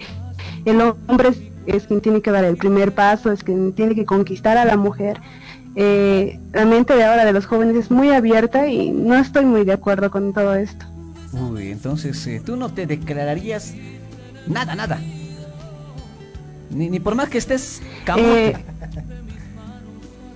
el 0.64 0.80
hombre 0.80 1.34
es, 1.66 1.86
quien 1.86 2.00
tiene 2.00 2.22
que 2.22 2.32
dar 2.32 2.46
el 2.46 2.56
primer 2.56 2.96
paso, 2.96 3.30
es 3.32 3.44
quien 3.44 3.74
tiene 3.74 3.94
que 3.94 4.06
conquistar 4.06 4.58
a 4.58 4.64
la 4.64 4.78
mujer. 4.78 5.20
Eh, 5.80 6.40
la 6.54 6.66
mente 6.66 6.96
de 6.96 7.04
ahora 7.06 7.24
de 7.24 7.34
los 7.34 7.46
jóvenes 7.46 7.76
es 7.76 7.92
muy 7.92 8.10
abierta 8.10 8.68
y 8.68 8.90
no 8.90 9.16
estoy 9.16 9.46
muy 9.46 9.64
de 9.64 9.74
acuerdo 9.74 10.10
con 10.10 10.34
todo 10.34 10.56
esto. 10.56 10.86
Uy, 11.32 11.70
entonces 11.70 12.26
eh, 12.26 12.42
tú 12.44 12.56
no 12.56 12.70
te 12.70 12.88
declararías 12.88 13.76
Nada, 14.48 14.76
nada. 14.76 15.00
Ni, 16.72 16.90
ni 16.90 17.00
por 17.00 17.16
más 17.16 17.30
que 17.30 17.38
estés 17.38 17.82
eh, 18.18 18.56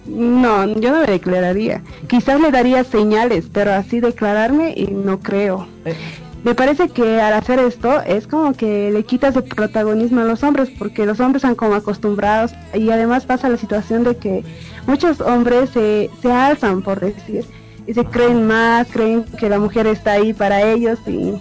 no, 0.06 0.80
yo 0.80 0.92
no 0.92 1.02
me 1.02 1.08
declararía. 1.08 1.82
Quizás 2.08 2.40
le 2.40 2.52
daría 2.52 2.84
señales, 2.84 3.46
pero 3.52 3.74
así 3.74 4.00
declararme 4.00 4.74
y 4.76 4.88
no 4.88 5.20
creo. 5.20 5.68
Eh. 5.86 5.96
Me 6.44 6.56
parece 6.56 6.90
que 6.90 7.22
al 7.22 7.34
hacer 7.34 7.60
esto 7.60 8.02
es 8.02 8.26
como 8.26 8.54
que 8.54 8.90
le 8.92 9.04
quitas 9.04 9.36
el 9.36 9.44
protagonismo 9.44 10.22
a 10.22 10.24
los 10.24 10.42
hombres, 10.42 10.72
porque 10.78 11.06
los 11.06 11.20
hombres 11.20 11.44
están 11.44 11.56
como 11.56 11.76
acostumbrados 11.76 12.52
y 12.74 12.90
además 12.90 13.28
pasa 13.28 13.48
la 13.48 13.58
situación 13.58 14.04
de 14.04 14.18
que 14.18 14.44
muchos 14.88 15.22
hombres 15.22 15.70
se, 15.72 16.10
se 16.22 16.32
alzan, 16.32 16.82
por 16.82 17.00
decir, 17.00 17.46
y 17.88 17.94
se 17.94 18.06
creen 18.06 18.48
más, 18.48 18.88
creen 18.88 19.24
que 19.24 19.50
la 19.50 19.60
mujer 19.60 19.88
está 19.88 20.14
ahí 20.14 20.34
para 20.34 20.62
ellos 20.62 21.00
y, 21.08 21.34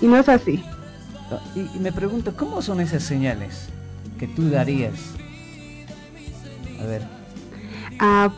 y 0.00 0.06
no 0.06 0.18
es 0.18 0.28
así. 0.28 0.62
Y, 1.54 1.78
me 1.78 1.92
pregunto, 1.92 2.34
¿cómo 2.36 2.62
son 2.62 2.80
esas 2.80 3.02
señales 3.02 3.68
que 4.18 4.26
tú 4.26 4.50
darías? 4.50 4.94
A 6.80 6.86
ver. 6.86 7.02
Ah, 7.98 8.30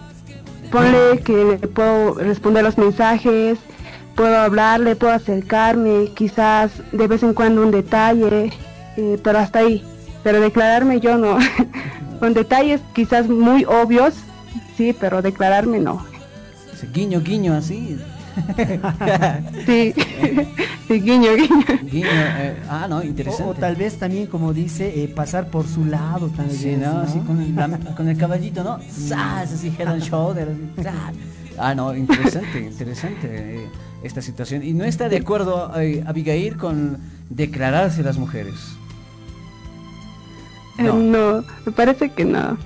ponle 0.71 1.21
que 1.25 1.69
puedo 1.69 2.15
responder 2.15 2.63
los 2.63 2.79
mensajes, 2.79 3.59
puedo 4.15 4.37
hablarle, 4.37 4.97
puedo 4.97 5.13
acercarme, 5.13 6.11
quizás 6.15 6.71
de 6.93 7.07
vez 7.07 7.23
en 7.23 7.35
cuando 7.35 7.63
un 7.63 7.71
detalle, 7.71 8.53
eh, 8.97 9.19
pero 9.23 9.39
hasta 9.39 9.61
ahí. 9.61 9.85
Pero 10.23 10.41
declararme 10.41 11.01
yo 11.01 11.19
no. 11.19 11.39
Con 12.21 12.35
detalles 12.35 12.81
quizás 12.95 13.29
muy 13.29 13.65
obvios, 13.65 14.15
sí, 14.77 14.95
pero 14.99 15.23
declararme 15.23 15.79
no. 15.79 16.05
Guiño, 16.93 17.21
guiño, 17.21 17.55
así. 17.55 17.99
sí, 19.67 19.95
sí, 20.89 21.01
guiño, 21.01 21.35
guiño. 21.35 22.07
Eh, 22.07 22.63
ah, 22.69 22.87
no, 22.89 23.03
interesante. 23.03 23.51
O, 23.51 23.55
tal 23.55 23.77
vez 23.77 23.99
también, 23.99 24.27
como 24.27 24.53
dice, 24.53 25.03
eh, 25.03 25.09
pasar 25.09 25.49
por 25.49 25.67
su 25.67 25.85
lado 25.85 26.29
también. 26.29 26.59
Sí, 26.59 26.77
¿no? 26.77 27.95
con, 27.95 28.09
el, 28.09 28.19
caballito, 28.19 28.63
¿no? 28.63 28.79
¡Sas! 28.91 29.53
Así, 29.53 29.73
head 29.79 29.89
and 29.89 30.03
shoulder. 30.03 30.55
ah, 31.59 31.75
no, 31.75 31.95
interesante, 31.95 32.61
interesante 32.61 33.29
eh, 33.31 33.69
esta 34.03 34.21
situación. 34.21 34.63
¿Y 34.63 34.75
no 34.75 34.85
está 34.85 35.09
de 35.09 35.17
acuerdo 35.17 35.73
Abigail 36.07 36.57
con 36.57 36.99
declararse 37.31 38.03
las 38.03 38.19
mujeres? 38.19 38.55
No. 40.79 40.93
no, 40.93 41.45
me 41.65 41.73
parece 41.73 42.11
que 42.11 42.27
no. 42.27 42.59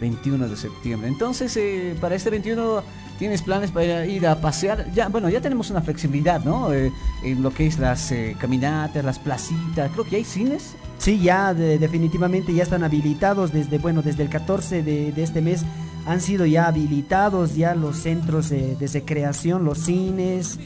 21 0.00 0.48
de 0.48 0.56
septiembre. 0.56 1.08
Entonces, 1.08 1.58
para 2.00 2.14
este 2.14 2.30
21 2.30 2.82
¿Tienes 3.18 3.42
planes 3.42 3.70
para 3.70 4.06
ir 4.06 4.26
a 4.26 4.40
pasear? 4.40 4.90
Ya, 4.92 5.08
bueno, 5.08 5.28
ya 5.28 5.40
tenemos 5.40 5.70
una 5.70 5.80
flexibilidad, 5.80 6.44
¿no? 6.44 6.72
Eh, 6.72 6.92
en 7.22 7.42
lo 7.42 7.54
que 7.54 7.66
es 7.66 7.78
las 7.78 8.10
eh, 8.10 8.36
caminatas, 8.40 9.04
las 9.04 9.20
placitas. 9.20 9.92
Creo 9.92 10.04
que 10.04 10.16
hay 10.16 10.24
cines. 10.24 10.74
Sí, 10.98 11.20
ya 11.20 11.54
definitivamente 11.54 12.52
ya 12.52 12.64
están 12.64 12.82
habilitados 12.82 13.52
desde, 13.52 13.78
bueno, 13.78 14.02
desde 14.02 14.24
el 14.24 14.30
14 14.30 14.82
de, 14.82 15.12
este 15.16 15.42
mes 15.42 15.64
han 16.06 16.20
sido 16.20 16.46
ya 16.46 16.66
habilitados 16.66 17.56
ya 17.56 17.74
los 17.74 17.98
centros 17.98 18.50
de 18.50 18.76
recreación, 18.92 19.64
los 19.64 19.78
cines, 19.78 20.58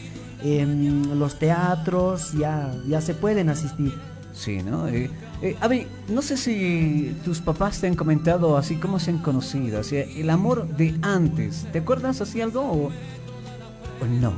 em, 0.42 1.18
los 1.18 1.38
teatros, 1.38 2.32
ya, 2.32 2.72
ya 2.86 3.00
se 3.00 3.14
pueden 3.14 3.48
asistir. 3.48 3.94
Sí, 4.32 4.62
¿no? 4.62 4.86
Eh, 5.42 5.56
eh 5.70 5.86
no 6.08 6.22
sé 6.22 6.36
si 6.36 7.14
tus 7.24 7.40
papás 7.40 7.80
te 7.80 7.86
han 7.86 7.94
comentado 7.94 8.56
así 8.56 8.76
cómo 8.76 8.98
se 8.98 9.10
han 9.10 9.18
conocido, 9.18 9.80
así, 9.80 9.96
el 9.96 10.30
amor 10.30 10.66
de 10.76 10.94
antes. 11.02 11.66
¿Te 11.72 11.78
acuerdas 11.78 12.20
así 12.20 12.40
algo 12.40 12.62
o, 12.62 12.90
no? 14.20 14.32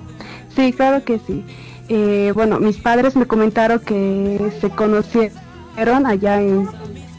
Sí, 0.54 0.72
claro 0.72 1.04
que 1.04 1.18
sí. 1.26 1.44
Eh, 1.88 2.32
bueno, 2.34 2.60
mis 2.60 2.76
padres 2.76 3.16
me 3.16 3.26
comentaron 3.26 3.80
que 3.80 4.52
se 4.60 4.70
conocieron 4.70 6.06
allá 6.06 6.40
en, 6.40 6.68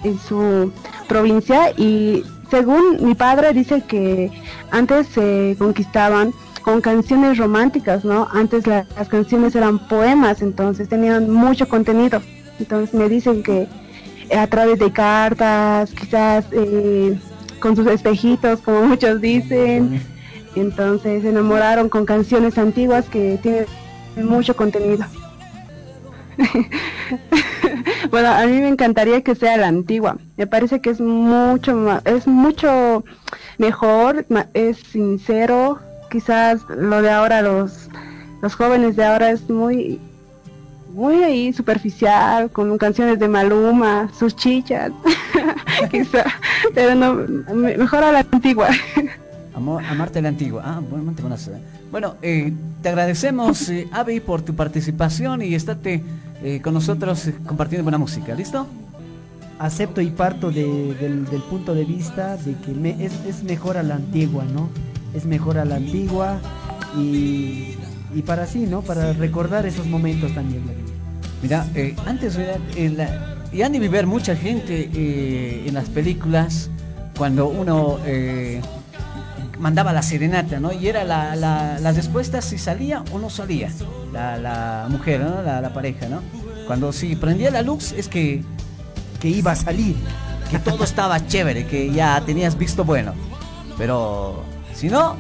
en 0.04 0.20
su 0.20 0.72
provincia 1.08 1.72
y 1.78 2.24
según 2.50 2.98
mi 3.02 3.16
padre 3.16 3.54
dice 3.54 3.82
que 3.82 4.32
antes 4.72 5.08
se 5.08 5.56
conquistaban 5.58 6.34
con 6.62 6.82
canciones 6.82 7.38
románticas, 7.38 8.06
¿no? 8.06 8.28
Antes 8.32 8.68
las 8.68 9.08
canciones 9.10 9.56
eran 9.56 9.80
poemas, 9.88 10.42
entonces 10.42 10.88
tenían 10.88 11.32
mucho 11.32 11.68
contenido. 11.68 12.22
Entonces 12.62 12.94
me 12.94 13.10
dicen 13.10 13.42
que 13.42 13.68
a 14.36 14.46
través 14.46 14.78
de 14.78 14.94
cartas, 14.94 15.92
quizás 15.92 16.46
eh, 16.52 17.20
con 17.60 17.76
sus 17.76 17.88
espejitos, 17.88 18.62
como 18.62 18.84
muchos 18.86 19.20
dicen. 19.20 20.02
Entonces 20.56 21.24
se 21.24 21.30
enamoraron 21.30 21.90
con 21.90 22.06
canciones 22.06 22.58
antiguas 22.58 23.06
que 23.10 23.40
tienen 23.42 23.66
mucho 24.16 24.56
contenido. 24.56 25.06
bueno, 28.12 28.30
a 28.30 28.46
mí 28.46 28.60
me 28.60 28.68
encantaría 28.68 29.22
que 29.22 29.34
sea 29.34 29.58
la 29.58 29.68
antigua. 29.70 30.18
Me 30.38 30.46
parece 30.46 30.82
que 30.82 30.92
es 30.92 31.02
mucho 31.02 31.76
más, 31.76 32.06
es 32.06 32.28
mucho 32.28 33.04
mejor, 33.58 34.26
es 34.54 34.78
sincero. 34.78 35.80
Quizás 36.12 36.62
lo 36.70 37.02
de 37.02 37.10
ahora, 37.10 37.42
los, 37.42 37.90
los 38.42 38.54
jóvenes 38.54 38.98
de 38.98 39.06
ahora 39.06 39.32
es 39.32 39.50
muy 39.50 40.00
muy 40.94 41.16
ahí 41.24 41.54
superficial, 41.54 42.50
con 42.52 42.78
canciones 42.78 43.20
de 43.20 43.28
Maluma, 43.28 44.10
sus 44.18 44.36
chichas, 44.36 44.92
quizá, 45.92 46.24
pero 46.74 46.96
no, 46.96 47.14
mejor 47.56 48.04
a 48.04 48.12
la 48.12 48.26
antigua. 48.32 48.70
Amor, 49.56 49.84
amarte 49.86 50.22
la 50.22 50.30
antigua. 50.30 50.64
Ah, 50.66 50.82
bueno, 50.90 51.12
te 51.16 51.22
conoces. 51.22 51.54
Bueno, 51.92 52.16
eh, 52.22 52.54
te 52.82 52.90
agradecemos, 52.90 53.68
eh, 53.70 53.88
Avi, 53.92 54.20
por 54.22 54.42
tu 54.42 54.56
participación 54.56 55.42
y 55.42 55.56
estate 55.56 56.04
eh, 56.44 56.62
con 56.62 56.74
nosotros 56.74 57.28
eh, 57.28 57.36
compartiendo 57.46 57.84
buena 57.84 57.98
música. 57.98 58.34
¿Listo? 58.34 58.66
Acepto 59.60 60.02
y 60.02 60.08
parto 60.10 60.52
de- 60.52 60.96
del, 61.00 61.26
del 61.26 61.42
punto 61.44 61.76
de 61.76 61.84
vista 61.86 62.38
de 62.38 62.56
que 62.56 62.72
me- 62.72 63.04
es, 63.06 63.14
es 63.28 63.44
mejor 63.44 63.78
a 63.78 63.84
la 63.84 63.96
antigua, 63.96 64.44
¿no? 64.54 64.70
Es 65.14 65.26
mejor 65.26 65.58
a 65.58 65.66
la 65.66 65.76
antigua 65.76 66.40
y, 66.98 67.76
y 68.14 68.22
para 68.22 68.46
sí, 68.48 68.60
¿no? 68.68 68.82
Para 68.82 69.14
recordar 69.14 69.66
esos 69.66 69.86
momentos 69.88 70.34
también. 70.34 70.64
Vladimir. 70.64 70.94
Mira, 71.42 71.66
eh, 71.76 71.96
antes 72.06 72.36
era, 72.38 72.58
eh, 72.76 72.90
la- 72.90 73.36
y 73.52 73.62
han 73.64 73.76
de 73.76 74.06
mucha 74.06 74.36
gente 74.36 74.90
eh, 74.94 75.64
en 75.68 75.74
las 75.74 75.90
películas 75.90 76.70
cuando 77.18 77.48
uno 77.48 78.00
eh, 78.06 78.62
mandaba 79.60 79.92
la 79.94 80.02
serenata, 80.02 80.60
¿no? 80.60 80.72
Y 80.72 80.88
era 80.88 81.04
la, 81.04 81.36
la- 81.36 81.80
las 81.80 81.96
respuestas 81.96 82.46
si 82.46 82.58
salía 82.58 83.04
o 83.12 83.20
no 83.20 83.30
salía 83.30 83.70
la, 84.14 84.38
la 84.38 84.88
mujer, 84.90 85.22
¿no? 85.22 85.42
La, 85.42 85.62
la 85.62 85.74
pareja, 85.74 86.08
¿no? 86.10 86.22
Cuando 86.68 86.94
si 86.94 87.16
prendía 87.16 87.52
la 87.52 87.62
luz 87.62 87.92
es 87.92 88.08
que, 88.08 88.44
Que 89.20 89.30
iba 89.30 89.52
a 89.52 89.56
salir. 89.56 89.96
que 90.50 90.58
todo 90.60 90.84
estaba 90.84 91.26
chévere, 91.28 91.66
que 91.68 91.92
ya 91.92 92.22
tenías 92.26 92.58
visto 92.58 92.84
bueno. 92.84 93.14
Pero 93.78 94.44
si 94.74 94.90
no, 94.90 95.16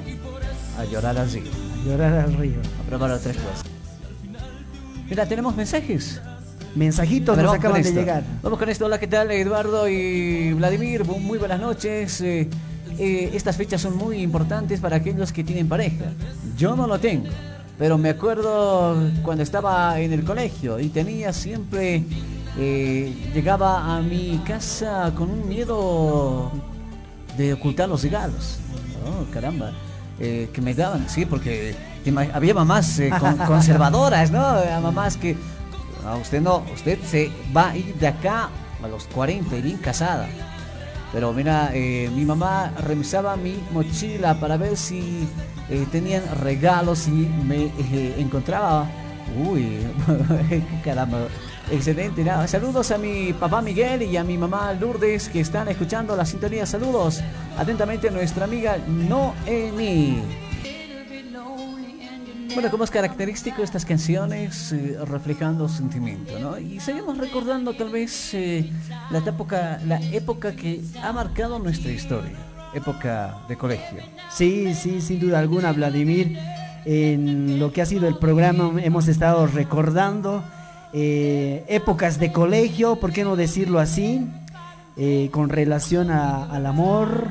a 0.79 0.85
llorar 0.91 1.17
así, 1.17 1.41
Llorar 1.86 2.13
al 2.13 2.34
río. 2.34 2.59
a 2.79 2.88
probar 2.88 3.11
otras 3.11 3.36
cosas. 3.36 3.63
Mira, 5.09 5.25
tenemos 5.25 5.55
mensajes. 5.55 6.21
Mensajitos 6.75 7.38
nos 7.38 7.53
acaban 7.53 7.82
de 7.82 7.91
llegar. 7.91 8.23
Vamos 8.41 8.57
con 8.57 8.69
esto. 8.69 8.86
Hola, 8.86 8.99
¿qué 8.99 9.07
tal? 9.07 9.32
Eduardo 9.32 9.88
y 9.89 10.53
Vladimir, 10.53 11.03
muy 11.05 11.38
buenas 11.38 11.59
noches. 11.59 12.21
Eh, 12.21 12.49
eh, 12.97 13.32
estas 13.34 13.57
fechas 13.57 13.82
son 13.82 13.97
muy 13.97 14.21
importantes 14.21 14.79
para 14.79 14.97
aquellos 14.97 15.34
que 15.34 15.43
tienen 15.43 15.67
pareja. 15.67 16.05
Yo 16.57 16.75
no 16.75 16.88
lo 16.88 16.99
tengo, 16.99 17.27
pero 17.77 17.97
me 17.97 18.09
acuerdo 18.09 18.95
cuando 19.23 19.43
estaba 19.43 19.99
en 19.99 20.13
el 20.13 20.23
colegio 20.23 20.79
y 20.79 20.89
tenía 20.89 21.34
siempre... 21.34 22.03
eh, 22.57 23.32
llegaba 23.34 23.95
a 23.95 24.01
mi 24.01 24.41
casa 24.45 25.11
con 25.15 25.29
un 25.29 25.47
miedo 25.47 26.51
de 27.38 27.53
ocultar 27.53 27.89
los 27.89 28.03
regalos. 28.03 28.59
Oh, 29.05 29.32
caramba. 29.32 29.71
Eh, 30.24 30.49
que 30.53 30.61
me 30.61 30.76
daban, 30.76 31.09
sí, 31.09 31.26
porque 31.26 31.74
había 32.34 32.53
mamás 32.53 32.99
eh, 32.99 33.09
con- 33.19 33.38
conservadoras, 33.47 34.30
¿no? 34.30 34.45
A 34.45 34.80
mamás 34.80 35.17
que, 35.17 35.36
"Ah, 36.05 36.15
usted 36.15 36.39
no, 36.41 36.63
usted 36.74 36.99
se 37.03 37.32
va 37.55 37.72
a 37.72 37.76
ir 37.78 37.95
de 37.95 38.07
acá 38.07 38.49
a 38.84 38.88
los 38.88 39.05
40 39.05 39.57
y 39.57 39.61
bien 39.63 39.78
casada. 39.78 40.28
Pero 41.11 41.34
mira, 41.34 41.72
eh, 41.74 42.09
mi 42.15 42.24
mamá 42.24 42.72
revisaba 42.86 43.36
mi 43.36 43.61
mochila 43.72 44.39
para 44.39 44.57
ver 44.57 44.78
si 44.78 45.28
eh, 45.69 45.86
tenían 45.91 46.22
regalos 46.41 47.07
y 47.07 47.11
me 47.47 47.65
eh, 47.65 48.15
encontraba. 48.19 48.88
Uy, 49.49 49.80
caramba. 50.84 51.28
Excelente, 51.72 52.22
nada. 52.26 52.49
Saludos 52.49 52.91
a 52.91 52.97
mi 52.97 53.32
papá 53.32 53.61
Miguel 53.61 54.01
y 54.01 54.17
a 54.17 54.26
mi 54.26 54.38
mamá 54.38 54.74
Lourdes 54.74 55.30
que 55.30 55.39
están 55.39 55.69
escuchando 55.69 56.17
la 56.17 56.26
sintonía. 56.26 56.65
Saludos 56.65 57.22
atentamente 57.57 58.11
nuestra 58.11 58.43
amiga 58.43 58.78
Noemi. 58.88 60.22
Bueno, 62.53 62.69
como 62.69 62.84
es 62.84 62.91
característico 62.91 63.63
estas 63.63 63.86
canciones 63.86 64.74
eh, 64.74 64.97
reflejando 65.05 65.69
sentimiento, 65.69 66.38
¿no? 66.39 66.59
Y 66.59 66.82
seguimos 66.82 67.17
recordando 67.17 67.74
tal 67.74 67.89
vez 67.89 68.34
eh, 68.34 68.69
la 69.09 69.19
época, 69.19 69.80
la 69.86 70.01
época 70.11 70.53
que 70.53 70.82
ha 71.01 71.13
marcado 71.13 71.57
nuestra 71.57 71.89
historia, 71.89 72.38
época 72.74 73.38
de 73.47 73.55
colegio. 73.55 74.03
Sí, 74.30 74.74
sí, 74.74 74.99
sin 74.99 75.22
duda 75.22 75.39
alguna, 75.39 75.72
Vladimir. 75.72 76.38
En 76.84 77.59
lo 77.59 77.72
que 77.72 77.82
ha 77.82 77.86
sido 77.86 78.09
el 78.09 78.17
programa 78.17 78.74
hemos 78.82 79.07
estado 79.07 79.47
recordando 79.47 80.43
eh, 80.93 81.63
épocas 81.67 82.19
de 82.19 82.31
colegio, 82.31 82.97
¿por 82.97 83.11
qué 83.11 83.23
no 83.23 83.35
decirlo 83.35 83.79
así? 83.79 84.27
Eh, 84.97 85.29
con 85.31 85.49
relación 85.49 86.11
a- 86.11 86.45
al 86.51 86.65
amor, 86.65 87.27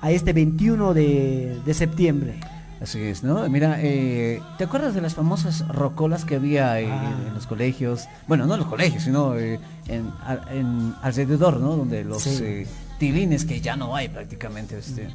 a 0.00 0.10
este 0.10 0.32
21 0.32 0.94
de, 0.94 1.60
de 1.64 1.74
septiembre. 1.74 2.40
Así 2.80 3.00
es, 3.00 3.22
¿no? 3.22 3.48
Mira, 3.48 3.76
eh, 3.80 4.40
¿te 4.58 4.64
acuerdas 4.64 4.92
de 4.94 5.00
las 5.00 5.14
famosas 5.14 5.66
rocolas 5.68 6.24
que 6.24 6.34
había 6.34 6.80
eh, 6.80 6.88
Ah. 6.90 7.12
en 7.28 7.34
los 7.34 7.46
colegios? 7.46 8.08
Bueno, 8.26 8.46
no 8.46 8.54
en 8.54 8.60
los 8.60 8.68
colegios, 8.68 9.04
sino 9.04 9.36
eh, 9.38 9.60
en, 9.86 10.08
a- 10.26 10.40
en 10.52 10.92
alrededor, 11.02 11.60
¿no? 11.60 11.76
Donde 11.76 12.02
los 12.02 12.22
Sí. 12.24 12.64
tilines 12.98 13.44
que 13.44 13.60
ya 13.60 13.76
no 13.76 13.94
hay 13.94 14.08
prácticamente. 14.08 14.78
Este, 14.78 15.08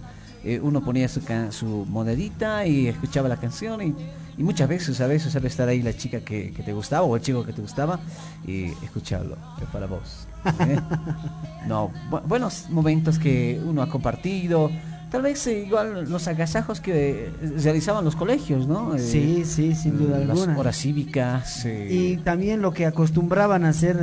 eh, 0.55 0.59
uno 0.61 0.83
ponía 0.83 1.07
su, 1.07 1.85
monedita 1.89 2.65
y 2.65 2.87
escuchaba 2.87 3.27
la 3.29 3.37
canción 3.37 3.81
y, 3.81 3.93
y 4.37 4.43
muchas 4.43 4.69
veces, 4.69 4.99
a 5.01 5.07
veces 5.07 5.33
sabe 5.33 5.47
estar 5.47 5.67
ahí 5.67 5.81
la 5.81 5.93
chica 5.95 6.21
que, 6.21 6.51
que 6.51 6.63
te 6.63 6.73
gustaba 6.73 7.03
o 7.03 7.15
el 7.15 7.21
chico 7.21 7.43
que 7.43 7.53
te 7.53 7.61
gustaba 7.61 7.99
y 8.45 8.65
escucharlo, 8.83 9.35
es 9.61 9.67
para 9.69 9.85
vos. 9.87 10.27
¿eh? 10.61 10.79
No, 11.67 11.91
bu- 12.09 12.21
buenos 12.25 12.69
momentos 12.69 13.19
que 13.19 13.59
uno 13.65 13.81
ha 13.81 13.89
compartido. 13.89 14.71
Tal 15.11 15.21
vez 15.21 15.45
eh, 15.47 15.63
igual 15.65 16.09
los 16.09 16.27
agasajos 16.27 16.79
que 16.81 17.29
realizaban 17.63 18.03
los 18.05 18.15
colegios, 18.15 18.67
¿no? 18.67 18.97
Sí, 18.97 19.43
sí, 19.45 19.73
sin 19.75 19.97
duda 19.97 20.19
las 20.19 20.29
alguna. 20.29 20.57
horas 20.57 20.77
cívicas. 20.77 21.65
Y 21.65 22.17
también 22.17 22.61
lo 22.61 22.73
que 22.73 22.85
acostumbraban 22.85 23.65
a 23.65 23.69
hacer 23.69 23.97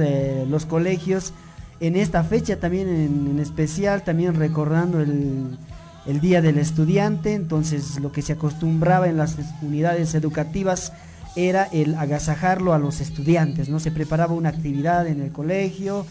los 0.48 0.66
colegios 0.66 1.32
en 1.80 1.96
esta 1.96 2.22
fecha 2.24 2.58
también 2.58 2.88
en, 2.88 3.28
en 3.32 3.38
especial, 3.40 4.02
también 4.02 4.34
recordando 4.34 5.00
el, 5.00 5.58
el 6.06 6.20
Día 6.20 6.40
del 6.42 6.58
Estudiante, 6.58 7.32
entonces 7.34 7.98
lo 8.00 8.12
que 8.12 8.22
se 8.22 8.32
acostumbraba 8.34 9.08
en 9.08 9.16
las 9.16 9.38
es- 9.38 9.46
unidades 9.62 10.14
educativas 10.14 10.92
era 11.36 11.64
el 11.72 11.94
agasajarlo 11.96 12.74
a 12.74 12.78
los 12.78 13.00
estudiantes, 13.00 13.68
¿no? 13.68 13.80
Se 13.80 13.90
preparaba 13.90 14.34
una 14.34 14.50
actividad 14.50 15.06
en 15.06 15.20
el 15.20 15.32
colegio 15.32 16.06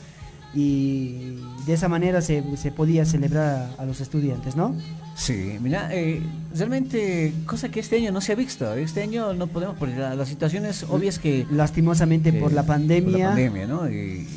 y 0.56 1.36
de 1.66 1.74
esa 1.74 1.88
manera 1.90 2.22
se, 2.22 2.44
se 2.58 2.72
podía 2.72 3.06
celebrar 3.06 3.70
a, 3.78 3.82
a 3.82 3.86
los 3.86 4.02
estudiantes, 4.02 4.56
¿no? 4.56 4.76
Sí, 5.16 5.58
mira, 5.62 5.90
eh, 5.92 6.22
realmente 6.56 7.34
cosa 7.46 7.70
que 7.70 7.80
este 7.80 7.98
año 7.98 8.12
no 8.12 8.22
se 8.22 8.34
ha 8.34 8.36
visto. 8.36 8.74
Este 8.76 9.02
año 9.02 9.34
no 9.34 9.48
podemos, 9.48 9.76
por 9.78 9.90
la- 9.90 10.14
las 10.16 10.28
situaciones 10.28 10.84
obvias 10.90 11.18
que... 11.20 11.48
Lastimosamente 11.52 12.34
por 12.34 12.52
la 12.54 12.64
pandemia. 12.66 13.12
por 13.12 13.20
la 13.20 13.28
pandemia, 13.30 13.68
¿no? 13.68 13.90
Y, 13.90 14.28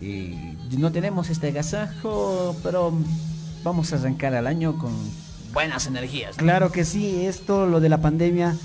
y 0.00 0.76
no 0.78 0.92
tenemos 0.92 1.28
este 1.30 1.48
agasajo, 1.48 2.56
pero 2.62 2.92
vamos 3.62 3.92
a 3.92 3.96
arrancar 3.96 4.34
al 4.34 4.46
año 4.46 4.78
con 4.78 4.92
buenas 5.52 5.86
energías. 5.86 6.36
¿no? 6.36 6.42
Claro 6.42 6.72
que 6.72 6.84
sí, 6.84 7.26
esto, 7.26 7.66
lo 7.66 7.80
de 7.80 7.88
la 7.88 8.00
pandemia, 8.00 8.56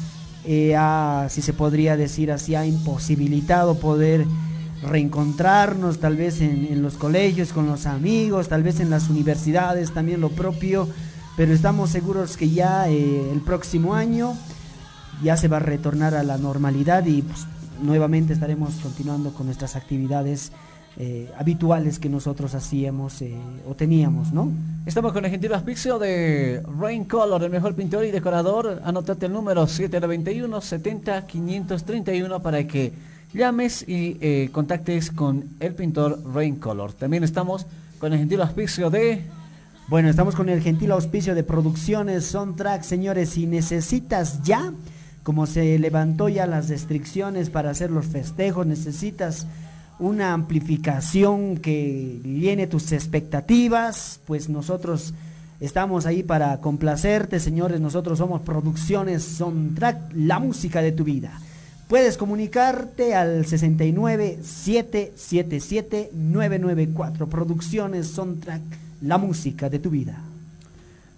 eh, 0.45 0.75
ha, 0.77 1.27
si 1.29 1.41
se 1.41 1.53
podría 1.53 1.97
decir 1.97 2.31
así, 2.31 2.55
ha 2.55 2.65
imposibilitado 2.65 3.79
poder 3.79 4.25
reencontrarnos 4.83 5.99
tal 5.99 6.17
vez 6.17 6.41
en, 6.41 6.67
en 6.69 6.81
los 6.81 6.95
colegios 6.95 7.53
con 7.53 7.67
los 7.67 7.85
amigos, 7.85 8.49
tal 8.49 8.63
vez 8.63 8.79
en 8.79 8.89
las 8.89 9.09
universidades 9.09 9.93
también 9.93 10.19
lo 10.19 10.29
propio, 10.29 10.89
pero 11.35 11.53
estamos 11.53 11.89
seguros 11.89 12.37
que 12.37 12.49
ya 12.49 12.89
eh, 12.89 13.31
el 13.31 13.41
próximo 13.41 13.95
año 13.95 14.35
ya 15.23 15.37
se 15.37 15.47
va 15.47 15.57
a 15.57 15.61
retornar 15.61 16.13
a 16.15 16.23
la 16.23 16.37
normalidad 16.37 17.05
y 17.05 17.21
pues, 17.21 17.47
nuevamente 17.81 18.33
estaremos 18.33 18.75
continuando 18.81 19.33
con 19.33 19.45
nuestras 19.47 19.75
actividades 19.75 20.51
eh, 20.95 21.27
habituales 21.39 21.97
que 21.97 22.07
nosotros 22.07 22.53
hacíamos 22.53 23.19
eh, 23.23 23.35
o 23.67 23.73
teníamos, 23.73 24.31
¿no? 24.31 24.51
Estamos 24.85 25.11
con 25.11 25.25
el 25.25 25.31
gentil 25.31 25.51
auspicio 25.53 25.97
de 25.97 26.61
Rain 26.79 27.05
Color, 27.05 27.43
el 27.43 27.49
mejor 27.49 27.73
pintor 27.73 28.05
y 28.05 28.11
decorador. 28.11 28.79
Anotate 28.85 29.25
el 29.25 29.33
número 29.33 29.65
791 29.65 30.61
70 30.61 31.25
531 31.25 32.41
para 32.43 32.67
que 32.67 32.93
llames 33.33 33.83
y 33.87 34.17
eh, 34.21 34.49
contactes 34.51 35.09
con 35.09 35.45
el 35.59 35.73
pintor 35.73 36.21
Rain 36.31 36.57
Color. 36.57 36.93
También 36.93 37.23
estamos 37.23 37.65
con 37.97 38.13
el 38.13 38.19
gentil 38.19 38.41
auspicio 38.41 38.91
de 38.91 39.23
Bueno, 39.87 40.09
estamos 40.09 40.35
con 40.35 40.47
el 40.47 40.61
gentil 40.61 40.91
auspicio 40.91 41.33
de 41.33 41.43
producciones 41.43 42.25
Soundtrack, 42.25 42.83
señores, 42.83 43.29
si 43.29 43.47
necesitas 43.47 44.43
ya, 44.43 44.71
como 45.23 45.47
se 45.47 45.79
levantó 45.79 46.29
ya 46.29 46.45
las 46.45 46.69
restricciones 46.69 47.49
para 47.49 47.71
hacer 47.71 47.89
los 47.89 48.05
festejos, 48.05 48.67
necesitas 48.67 49.47
una 49.99 50.33
amplificación 50.33 51.57
que 51.57 52.19
llene 52.23 52.67
tus 52.67 52.91
expectativas, 52.91 54.19
pues 54.25 54.49
nosotros 54.49 55.13
estamos 55.59 56.05
ahí 56.05 56.23
para 56.23 56.59
complacerte, 56.59 57.39
señores, 57.39 57.79
nosotros 57.79 58.17
somos 58.17 58.41
Producciones 58.41 59.23
Soundtrack, 59.23 60.11
la 60.13 60.39
música 60.39 60.81
de 60.81 60.91
tu 60.91 61.03
vida. 61.03 61.39
Puedes 61.87 62.17
comunicarte 62.17 63.13
al 63.13 63.45
69 63.45 64.39
777 64.41 66.11
994 66.13 67.27
Producciones 67.27 68.07
Soundtrack, 68.07 68.61
la 69.01 69.17
música 69.17 69.69
de 69.69 69.79
tu 69.79 69.89
vida. 69.89 70.17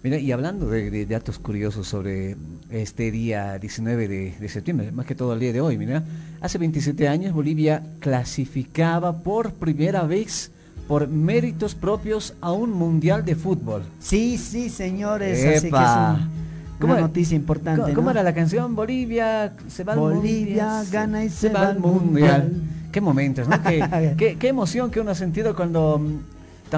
Mira, 0.05 0.19
y 0.19 0.31
hablando 0.31 0.67
de, 0.69 1.07
datos 1.07 1.39
curiosos 1.39 1.87
sobre 1.87 2.37
este 2.69 3.09
día 3.09 3.57
19 3.57 4.07
de, 4.07 4.49
septiembre, 4.49 4.91
más 4.91 5.07
que 5.07 5.15
todo 5.15 5.33
el 5.33 5.39
día 5.39 5.51
de 5.51 5.61
hoy, 5.61 5.79
mira, 5.79 6.03
hace 6.41 6.59
27 6.59 7.07
años 7.07 7.33
Bolivia 7.33 7.81
clasificaba 8.01 9.23
por 9.23 9.53
primera 9.53 10.03
vez 10.03 10.51
por 10.87 11.07
méritos 11.07 11.73
propios 11.73 12.35
a 12.39 12.51
un 12.51 12.69
mundial 12.73 13.25
de 13.25 13.33
fútbol. 13.33 13.81
Sí, 13.99 14.37
sí, 14.37 14.69
señores, 14.69 15.43
así 15.43 15.71
que 15.71 15.75
es 15.75 16.83
una 16.83 17.01
noticia 17.01 17.35
importante. 17.35 17.91
¿Cómo, 17.93 18.11
era 18.11 18.21
la 18.21 18.35
canción? 18.35 18.75
Bolivia 18.75 19.53
se 19.67 19.83
va 19.83 19.93
al 19.93 19.99
Bolivia 20.01 20.83
gana 20.91 21.23
y 21.25 21.29
se, 21.29 21.49
va 21.49 21.69
al 21.69 21.79
mundial. 21.79 22.53
Qué 22.91 23.01
momentos, 23.01 23.47
¿no? 23.47 23.59
qué, 24.17 24.37
qué 24.39 24.47
emoción 24.49 24.91
que 24.91 24.99
uno 24.99 25.09
ha 25.09 25.15
sentido 25.15 25.55
cuando 25.55 25.99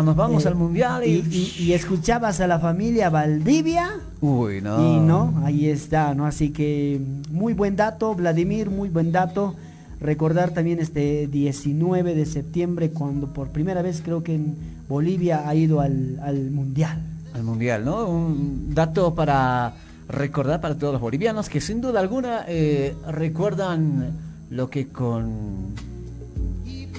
nos 0.04 0.16
vamos 0.16 0.46
eh, 0.46 0.48
al 0.48 0.56
mundial 0.56 1.04
y... 1.06 1.74
escuchabas 1.74 2.40
a 2.40 2.48
la 2.48 2.60
familia 2.60 3.10
Valdivia. 3.10 4.00
Uy, 4.22 4.62
no. 4.62 4.80
Y 4.80 5.00
no, 5.00 5.42
ahí 5.44 5.68
está, 5.68 6.14
¿no? 6.14 6.26
Así 6.26 6.52
que 6.52 7.00
muy 7.30 7.54
buen 7.54 7.76
dato, 7.76 8.16
Vladimir, 8.16 8.70
muy 8.70 8.90
buen 8.90 9.12
dato. 9.12 9.56
Recordar 10.00 10.52
también 10.52 10.80
este 10.80 11.28
19 11.28 12.16
de 12.16 12.26
septiembre 12.26 12.92
cuando 12.92 13.34
por 13.34 13.50
primera 13.50 13.82
vez 13.82 14.02
creo 14.04 14.24
que 14.24 14.36
en 14.36 14.56
Bolivia 14.88 15.48
ha 15.48 15.56
ido 15.56 15.82
al, 15.82 16.20
mundial. 16.52 17.02
Al 17.34 17.44
mundial, 17.44 17.84
¿no? 17.86 18.08
Un 18.08 18.74
dato 18.74 19.16
para 19.16 19.74
recordar 20.08 20.62
para 20.62 20.78
todos 20.78 20.94
los 20.94 21.02
bolivianos 21.02 21.50
que 21.50 21.60
sin 21.60 21.82
duda 21.82 22.00
alguna 22.00 22.46
eh, 22.48 22.96
recuerdan 23.08 24.14
lo 24.50 24.70
que 24.70 24.88
con 24.88 25.74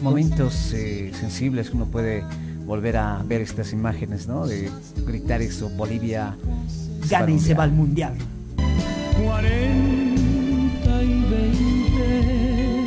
momentos 0.03 0.73
eh, 0.75 1.13
sensibles 1.19 1.71
uno 1.73 1.87
puede 1.87 2.23
volver 2.69 2.99
a 2.99 3.23
ver 3.25 3.41
estas 3.41 3.73
imágenes, 3.73 4.29
¿no? 4.29 4.47
De 4.47 4.71
gritar 5.07 5.41
eso, 5.41 5.71
Bolivia 5.71 6.37
gana 7.09 7.31
y 7.31 7.39
se 7.39 7.55
va 7.55 7.65
al 7.65 7.73
mundial. 7.73 8.13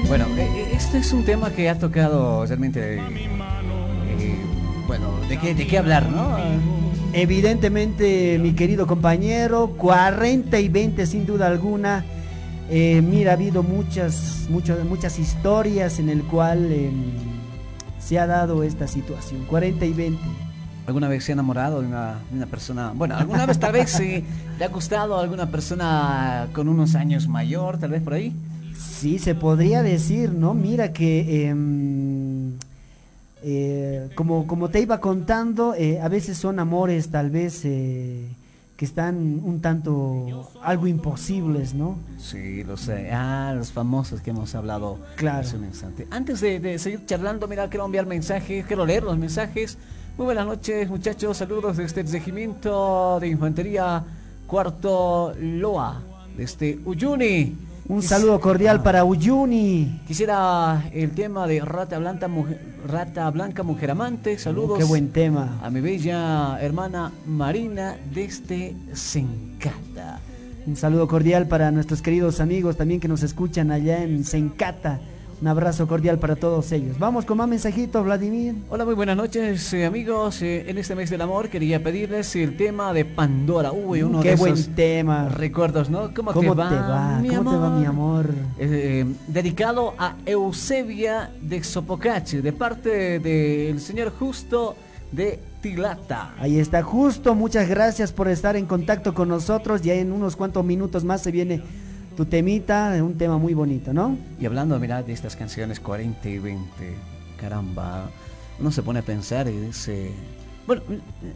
Bueno, 0.08 0.26
e, 0.38 0.42
e, 0.42 0.76
este 0.76 1.00
es 1.00 1.12
un 1.12 1.26
tema 1.26 1.50
que 1.50 1.68
ha 1.68 1.80
tocado 1.80 2.46
realmente, 2.46 2.98
eh, 2.98 4.36
bueno, 4.86 5.20
¿de 5.28 5.40
qué, 5.40 5.56
¿de 5.56 5.66
qué 5.66 5.80
hablar, 5.80 6.08
no? 6.12 6.38
Evidentemente, 7.14 8.38
mi 8.40 8.54
querido 8.54 8.86
compañero, 8.86 9.74
40 9.78 10.60
y 10.60 10.70
20 10.70 11.08
sin 11.08 11.26
duda 11.26 11.48
alguna. 11.48 12.06
Eh, 12.70 13.02
mira, 13.02 13.32
ha 13.32 13.34
habido 13.34 13.64
muchas, 13.64 14.46
muchas, 14.48 14.86
muchas 14.86 15.18
historias 15.18 15.98
en 15.98 16.10
el 16.10 16.22
cual... 16.22 16.72
Em, 16.72 17.31
se 18.02 18.20
ha 18.20 18.28
dado 18.28 18.64
esta 18.64 18.88
situación, 18.88 19.46
40 19.46 19.86
y 19.86 19.94
20. 19.94 20.22
¿Alguna 20.88 21.08
vez 21.08 21.24
se 21.24 21.32
ha 21.32 21.34
enamorado 21.34 21.82
de 21.82 21.88
una, 21.88 22.20
persona? 22.50 22.92
Bueno, 22.94 23.16
¿alguna 23.16 23.46
vez 23.46 23.60
tal 23.60 23.72
vez 23.72 23.92
se 23.92 24.24
le 24.58 24.66
ha 24.66 24.68
gustado 24.68 25.16
a 25.18 25.22
alguna 25.22 25.50
persona 25.50 26.48
con 26.54 26.68
unos 26.68 26.96
años 26.96 27.28
mayor, 27.28 27.78
tal 27.78 27.92
vez 27.92 28.02
por 28.02 28.14
ahí? 28.14 28.34
Sí, 28.76 29.20
se 29.20 29.36
podría 29.36 29.84
decir, 29.84 30.32
¿no? 30.32 30.54
Mira 30.54 30.92
que... 30.92 31.48
Em, 31.48 32.54
eh, 33.44 34.10
como, 34.16 34.46
como 34.46 34.70
te 34.70 34.82
iba 34.82 35.00
contando, 35.00 35.74
eh, 35.76 36.00
a 36.00 36.08
veces 36.10 36.38
son 36.38 36.60
amores 36.60 37.10
tal 37.10 37.32
vez 37.32 37.62
eh, 37.66 38.28
que 38.82 38.86
están 38.86 39.40
un 39.44 39.62
tanto 39.62 40.50
algo 40.64 40.88
imposibles, 40.88 41.76
¿no? 41.76 42.00
Sí, 42.18 42.64
lo 42.64 42.78
sé. 42.78 43.12
Ah, 43.12 43.54
los 43.56 43.72
famosos 43.72 44.22
que 44.22 44.32
hemos 44.32 44.56
hablado 44.56 44.98
claro. 45.18 45.42
hace 45.42 45.56
un 45.56 45.66
instante. 45.66 46.08
Antes 46.10 46.42
de, 46.42 46.80
seguir 46.80 47.06
charlando, 47.06 47.48
mira, 47.48 47.70
quiero 47.70 47.86
enviar 47.86 48.08
mensajes, 48.08 48.66
quiero 48.66 48.84
leer 48.84 49.04
los 49.04 49.20
mensajes. 49.20 49.78
Muy 50.18 50.26
buenas 50.26 50.48
noches, 50.48 50.90
muchachos. 50.90 51.38
Saludos 51.38 51.78
desde 51.78 52.02
el 52.02 52.12
regimiento 52.12 53.20
de 53.20 53.28
infantería 53.28 54.04
cuarto 54.48 55.36
Loa, 55.40 56.02
desde 56.36 56.80
Uyuni. 56.84 57.56
Un 57.88 58.02
saludo 58.02 58.40
cordial 58.40 58.84
para 58.84 59.04
Uyuni. 59.04 60.02
Quisiera 60.08 60.86
el 60.94 61.12
tema 61.12 61.48
de 61.48 61.60
Rata 61.60 62.00
Blanca, 62.00 62.28
mujer, 62.28 62.60
Rata 62.88 63.30
Blanca 63.32 63.64
Mujer 63.64 63.92
Amante. 63.92 64.38
Saludos. 64.38 64.78
qué 64.78 64.86
buen 64.86 65.12
tema. 65.12 65.60
A 65.62 65.70
mi 65.70 65.82
bella 65.82 66.58
hermana 66.62 67.12
Marina 67.26 67.98
desde 68.14 68.76
Sencata. 68.94 70.20
Un 70.66 70.76
saludo 70.76 71.08
cordial 71.08 71.48
para 71.48 71.72
nuestros 71.72 72.02
queridos 72.02 72.40
amigos 72.40 72.78
también 72.78 73.00
que 73.00 73.08
nos 73.08 73.24
escuchan 73.24 73.72
allá 73.72 74.04
en 74.04 74.24
Sencata. 74.24 75.00
Un 75.42 75.48
abrazo 75.48 75.88
cordial 75.88 76.20
para 76.20 76.36
todos 76.36 76.72
ellos. 76.72 77.00
Vamos 77.00 77.26
con 77.26 77.36
más 77.36 77.48
mensajitos, 77.48 78.06
Vladimir. 78.06 78.54
Hola, 78.70 78.86
muy 78.86 78.94
buenas 78.94 79.18
noches, 79.18 79.74
eh, 79.74 79.86
amigos. 79.86 80.40
Eh, 80.44 80.70
en 80.70 80.78
este 80.78 80.94
mes 80.94 81.10
del 81.10 81.20
amor 81.20 81.50
quería 81.50 81.82
pedirles 81.82 82.36
el 82.36 82.56
tema 82.56 82.94
de 82.94 83.06
Pandora. 83.06 83.72
Uy, 83.72 84.04
uno 84.04 84.22
Qué 84.22 84.36
buen 84.36 84.76
tema. 84.76 85.30
Recuerdos, 85.30 85.90
¿no? 85.90 86.14
¿Cómo, 86.14 86.32
te, 86.32 86.48
va, 86.48 87.18
mi 87.20 87.30
¿Cómo 87.30 87.52
te 87.54 87.58
va, 87.58 87.70
mi 87.72 87.86
amor? 87.88 88.30
Eh, 88.60 89.04
dedicado 89.28 89.96
a 89.98 90.14
Eusebia 90.28 91.32
de 91.42 91.64
Sopocache, 91.64 92.44
de 92.44 92.54
parte 92.54 93.18
del 93.18 93.82
señor 93.82 94.12
Justo 94.12 94.76
de 95.12 95.40
Tilata. 95.64 96.36
Ahí 96.38 96.60
está, 96.60 96.84
Justo. 96.84 97.34
Muchas 97.34 97.68
gracias 97.68 98.12
por 98.12 98.28
estar 98.28 98.56
en 98.56 98.68
contacto 98.68 99.16
con 99.16 99.30
nosotros. 99.30 99.82
Ya 99.82 99.96
en 99.96 100.12
unos 100.12 100.36
cuantos 100.36 100.64
minutos 100.64 101.04
más 101.04 101.24
se 101.24 101.32
viene 101.32 101.64
tu 102.16 102.26
temita, 102.26 102.98
un 103.02 103.18
tema 103.18 103.38
muy 103.38 103.54
bonito, 103.54 103.94
¿no? 103.94 104.18
Y 104.40 104.46
hablando, 104.46 104.80
mira, 104.80 105.04
de 105.04 105.14
estas 105.14 105.36
canciones 105.36 105.80
40 105.80 106.30
y 106.30 106.40
20, 106.40 106.96
caramba, 107.40 108.10
uno 108.60 108.72
se 108.72 108.84
pone 108.84 109.00
a 109.00 109.02
pensar 109.02 109.48
y 109.48 109.52
dice, 109.52 110.12
bueno, 110.68 110.82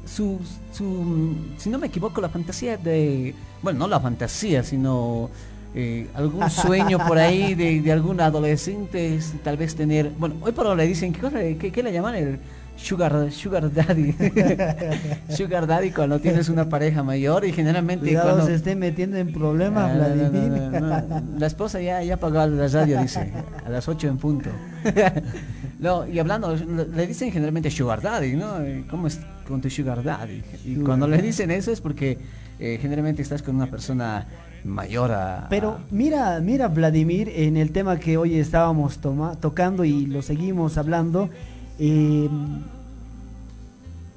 su, 0.05 0.39
su, 0.71 1.36
si 1.57 1.69
no 1.69 1.80
me 1.80 1.88
equivoco, 1.88 2.21
la 2.21 2.30
fantasía 2.30 2.78
de, 2.78 3.34
bueno, 3.61 3.80
no 3.80 3.88
la 3.88 3.99
fantasía, 3.99 4.63
sino 4.63 5.30
eh, 5.73 6.07
algún 6.13 6.49
sueño 6.49 6.99
por 7.07 7.17
ahí 7.17 7.55
de, 7.55 7.82
de 7.82 7.91
algún 7.91 8.19
adolescente, 8.21 9.19
tal 9.43 9.57
vez 9.57 9.76
tener, 9.76 10.11
bueno, 10.17 10.36
hoy 10.41 10.51
por 10.51 10.67
hoy 10.67 10.78
le 10.78 10.88
dicen, 10.88 11.13
¿qué, 11.13 11.19
cosa, 11.19 11.39
qué, 11.39 11.71
qué 11.71 11.84
le 11.84 11.91
llaman? 11.91 12.15
El, 12.15 12.39
Sugar, 12.78 13.32
sugar 13.32 13.71
daddy. 13.73 14.13
sugar 15.30 15.65
daddy 15.65 15.91
cuando 15.91 16.19
tienes 16.19 16.49
una 16.49 16.67
pareja 16.67 17.03
mayor 17.03 17.45
y 17.45 17.53
generalmente 17.53 18.05
Cuidado 18.05 18.32
cuando 18.32 18.45
se 18.45 18.55
esté 18.55 18.76
metiendo 18.76 19.17
en 19.17 19.32
problemas, 19.32 19.91
ah, 19.91 21.21
la 21.38 21.47
esposa 21.47 21.82
ya, 21.82 22.03
ya 22.03 22.15
apagó 22.15 22.45
la 22.45 22.67
radio, 22.67 23.01
dice, 23.01 23.32
a 23.65 23.69
las 23.69 23.88
8 23.88 24.07
en 24.07 24.17
punto. 24.17 24.49
no, 25.80 26.05
y 26.07 26.19
hablando, 26.19 26.55
le 26.55 27.07
dicen 27.07 27.32
generalmente 27.32 27.71
sugar 27.71 28.01
daddy, 28.01 28.36
¿no? 28.36 28.55
¿Cómo 28.89 29.07
es 29.07 29.19
con 29.47 29.61
tu 29.61 29.69
sugar 29.69 30.03
daddy? 30.03 30.43
Y 30.65 30.76
cuando 30.76 31.07
le 31.07 31.21
dicen 31.21 31.51
eso 31.51 31.71
es 31.71 31.80
porque 31.82 32.19
eh, 32.59 32.78
generalmente 32.82 33.21
estás 33.21 33.41
con 33.41 33.55
una 33.55 33.67
persona 33.67 34.26
mayor 34.65 35.11
a... 35.11 35.47
Pero 35.49 35.80
mira, 35.91 36.39
mira 36.41 36.67
Vladimir, 36.67 37.30
en 37.30 37.57
el 37.57 37.71
tema 37.71 37.99
que 37.99 38.17
hoy 38.17 38.38
estábamos 38.38 38.99
tocando 39.39 39.86
y 39.86 40.05
lo 40.07 40.21
seguimos 40.21 40.78
hablando, 40.78 41.30
eh, 41.80 42.30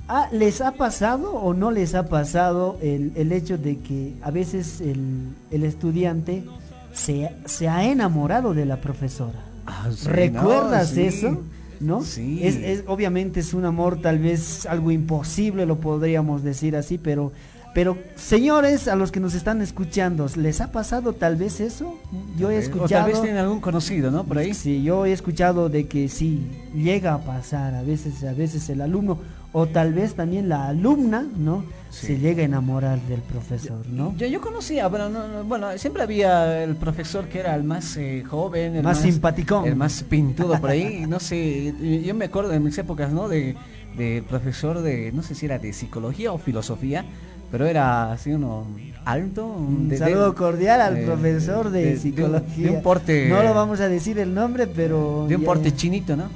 ah, 0.08 0.28
¿Les 0.32 0.60
ha 0.60 0.72
pasado 0.72 1.32
o 1.32 1.54
no 1.54 1.70
les 1.70 1.94
ha 1.94 2.08
pasado 2.08 2.78
el, 2.80 3.32
hecho 3.32 3.58
de 3.58 3.78
que 3.78 4.14
a 4.22 4.30
veces 4.30 4.80
el, 4.80 5.64
estudiante 5.64 6.44
se, 6.92 7.34
se, 7.46 7.68
ha 7.68 7.84
enamorado 7.84 8.54
de 8.54 8.66
la 8.66 8.80
profesora? 8.80 9.40
Ah, 9.66 9.88
¿Recuerdas 10.04 10.96
eso? 10.96 11.42
¿No? 11.80 12.02
Sí. 12.02 12.40
es, 12.42 12.82
obviamente 12.88 13.38
es 13.38 13.54
un 13.54 13.64
amor 13.64 14.00
tal 14.00 14.18
vez 14.18 14.66
algo 14.66 14.90
imposible, 14.90 15.64
lo 15.64 15.78
podríamos 15.78 16.42
decir 16.42 16.74
así, 16.74 16.98
pero 16.98 17.30
pero 17.74 17.98
señores, 18.16 18.88
a 18.88 18.96
los 18.96 19.12
que 19.12 19.20
nos 19.20 19.34
están 19.34 19.62
escuchando, 19.62 20.26
¿les 20.36 20.60
ha 20.60 20.72
pasado 20.72 21.12
tal 21.12 21.36
vez 21.36 21.60
eso? 21.60 21.96
Yo 22.36 22.50
he 22.50 22.58
escuchado. 22.58 22.84
O 22.84 22.88
tal 22.88 23.04
vez 23.06 23.20
tienen 23.20 23.38
algún 23.38 23.60
conocido, 23.60 24.10
¿no? 24.10 24.24
Por 24.24 24.38
ahí. 24.38 24.54
Sí, 24.54 24.82
yo 24.82 25.06
he 25.06 25.12
escuchado 25.12 25.68
de 25.68 25.86
que 25.86 26.08
sí 26.08 26.46
llega 26.74 27.14
a 27.14 27.18
pasar, 27.18 27.74
a 27.74 27.82
veces, 27.82 28.24
a 28.24 28.32
veces 28.32 28.68
el 28.70 28.80
alumno 28.80 29.18
o 29.52 29.66
tal 29.66 29.94
vez 29.94 30.14
también 30.14 30.48
la 30.48 30.68
alumna, 30.68 31.26
¿no? 31.36 31.64
Se 31.90 32.18
llega 32.18 32.42
a 32.42 32.44
enamorar 32.44 33.00
del 33.02 33.22
profesor, 33.22 33.86
¿no? 33.88 34.14
Yo, 34.16 34.26
yo 34.26 34.42
conocía, 34.42 34.88
bueno, 34.88 35.10
bueno, 35.44 35.76
siempre 35.78 36.02
había 36.02 36.62
el 36.62 36.76
profesor 36.76 37.28
que 37.28 37.40
era 37.40 37.54
el 37.54 37.64
más 37.64 37.96
eh, 37.96 38.22
joven, 38.28 38.76
el 38.76 38.82
más, 38.82 39.00
simpaticón, 39.00 39.66
el 39.66 39.74
más 39.74 40.02
pintudo 40.02 40.60
por 40.60 40.70
ahí, 40.70 41.06
no 41.08 41.18
sé, 41.18 41.74
yo 42.04 42.14
me 42.14 42.26
acuerdo 42.26 42.50
de 42.50 42.60
mis 42.60 42.76
épocas, 42.76 43.10
¿no? 43.10 43.26
De, 43.26 43.56
de 43.96 44.22
profesor 44.28 44.82
de, 44.82 45.12
no 45.12 45.22
sé 45.22 45.34
si 45.34 45.46
era 45.46 45.58
de 45.58 45.72
psicología 45.72 46.30
o 46.30 46.38
filosofía, 46.38 47.06
pero 47.50 47.66
era 47.66 48.12
así 48.12 48.32
uno 48.32 48.66
alto. 49.04 49.46
Un, 49.46 49.92
saludo 49.96 50.34
cordial 50.34 50.80
al 50.80 50.98
profesor 51.00 51.70
de, 51.70 51.96
psicología. 51.96 52.70
De 52.70 52.76
un, 52.76 52.82
porte. 52.82 53.28
No 53.28 53.42
lo 53.42 53.54
vamos 53.54 53.80
a 53.80 53.88
decir 53.88 54.18
el 54.18 54.34
nombre, 54.34 54.66
pero. 54.66 55.26
De 55.28 55.36
un 55.36 55.44
porte 55.44 55.74
chinito, 55.74 56.16
¿no? 56.16 56.28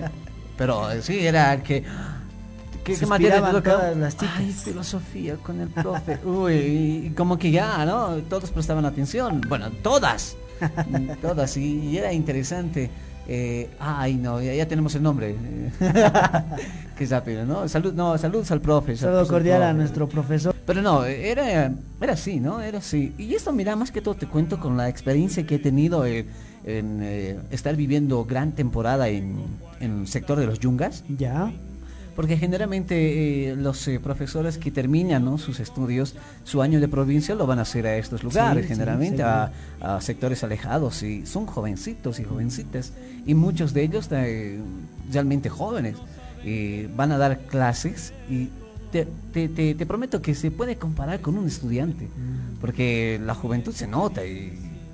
pero 0.58 0.90
sí, 1.02 1.26
era 1.26 1.54
el 1.54 1.62
que. 1.62 1.84
¿Qué, 2.82 2.94
qué 2.96 3.06
materia 3.06 3.40
todas 3.40 3.96
las 3.96 4.14
chicas? 4.14 4.34
Ay, 4.36 4.52
filosofía 4.52 5.36
con 5.36 5.60
el 5.60 5.68
profe. 5.68 6.18
Uy, 6.24 7.06
y 7.06 7.10
como 7.16 7.38
que 7.38 7.50
ya, 7.50 7.84
¿no? 7.86 8.16
Todos 8.28 8.50
prestaban 8.50 8.84
atención. 8.84 9.40
Bueno, 9.48 9.70
todas. 9.82 10.36
todas. 11.22 11.56
y 11.56 11.96
era 11.96 12.12
interesante. 12.12 12.90
Eh, 13.26 13.70
ay, 13.78 14.14
no, 14.16 14.40
ya, 14.42 14.68
tenemos 14.68 14.94
el 14.94 15.02
nombre. 15.02 15.34
Qué 16.98 17.06
rápido, 17.06 17.46
¿no? 17.46 17.66
Salud, 17.68 17.94
no, 17.94 18.18
saludos 18.18 18.50
al 18.50 18.60
profe. 18.60 18.96
Saludo 18.96 19.26
cordial 19.26 19.62
a 19.62 19.72
nuestro 19.72 20.08
profesor. 20.08 20.53
Pero 20.66 20.80
no, 20.80 21.04
era, 21.04 21.72
era 22.00 22.12
así, 22.12 22.40
¿no? 22.40 22.60
Era 22.60 22.78
así. 22.78 23.14
Y 23.18 23.34
esto, 23.34 23.52
mira, 23.52 23.76
más 23.76 23.90
que 23.90 24.00
todo 24.00 24.14
te 24.14 24.26
cuento 24.26 24.58
con 24.58 24.76
la 24.76 24.88
experiencia 24.88 25.46
que 25.46 25.56
he 25.56 25.58
tenido 25.58 26.06
en 26.06 26.26
eh, 26.66 27.38
estar 27.50 27.76
viviendo 27.76 28.24
gran 28.24 28.52
temporada 28.52 29.08
en, 29.08 29.36
en 29.80 30.00
el 30.00 30.08
sector 30.08 30.38
de 30.38 30.46
los 30.46 30.60
yungas. 30.60 31.04
Ya. 31.08 31.52
Porque 32.16 32.38
generalmente 32.38 33.50
eh, 33.50 33.56
los 33.56 33.86
eh, 33.88 34.00
profesores 34.00 34.56
que 34.56 34.70
terminan 34.70 35.24
¿no? 35.24 35.36
sus 35.36 35.60
estudios, 35.60 36.14
su 36.44 36.62
año 36.62 36.80
de 36.80 36.88
provincia 36.88 37.34
lo 37.34 37.46
van 37.46 37.58
a 37.58 37.62
hacer 37.62 37.86
a 37.86 37.96
estos 37.96 38.22
lugares, 38.22 38.66
generalmente 38.66 39.22
a, 39.22 39.50
sectores 40.00 40.42
alejados, 40.44 41.02
y 41.02 41.26
son 41.26 41.44
jovencitos 41.44 42.20
y 42.20 42.24
jovencitas, 42.24 42.92
y 43.26 43.34
muchos 43.34 43.74
de 43.74 43.82
ellos 43.82 44.08
realmente 45.10 45.50
jóvenes. 45.50 45.96
van 46.96 47.12
a 47.12 47.18
dar 47.18 47.40
clases 47.40 48.14
y 48.30 48.48
te, 49.02 49.48
te, 49.48 49.74
te, 49.74 49.86
prometo 49.86 50.22
que 50.22 50.34
se 50.34 50.52
puede 50.52 50.76
comparar 50.76 51.20
con 51.20 51.36
un 51.36 51.48
estudiante, 51.48 52.04
mm. 52.04 52.60
porque 52.60 53.20
la 53.24 53.34
juventud 53.34 53.72
se 53.72 53.88
nota 53.88 54.24
y 54.24 54.52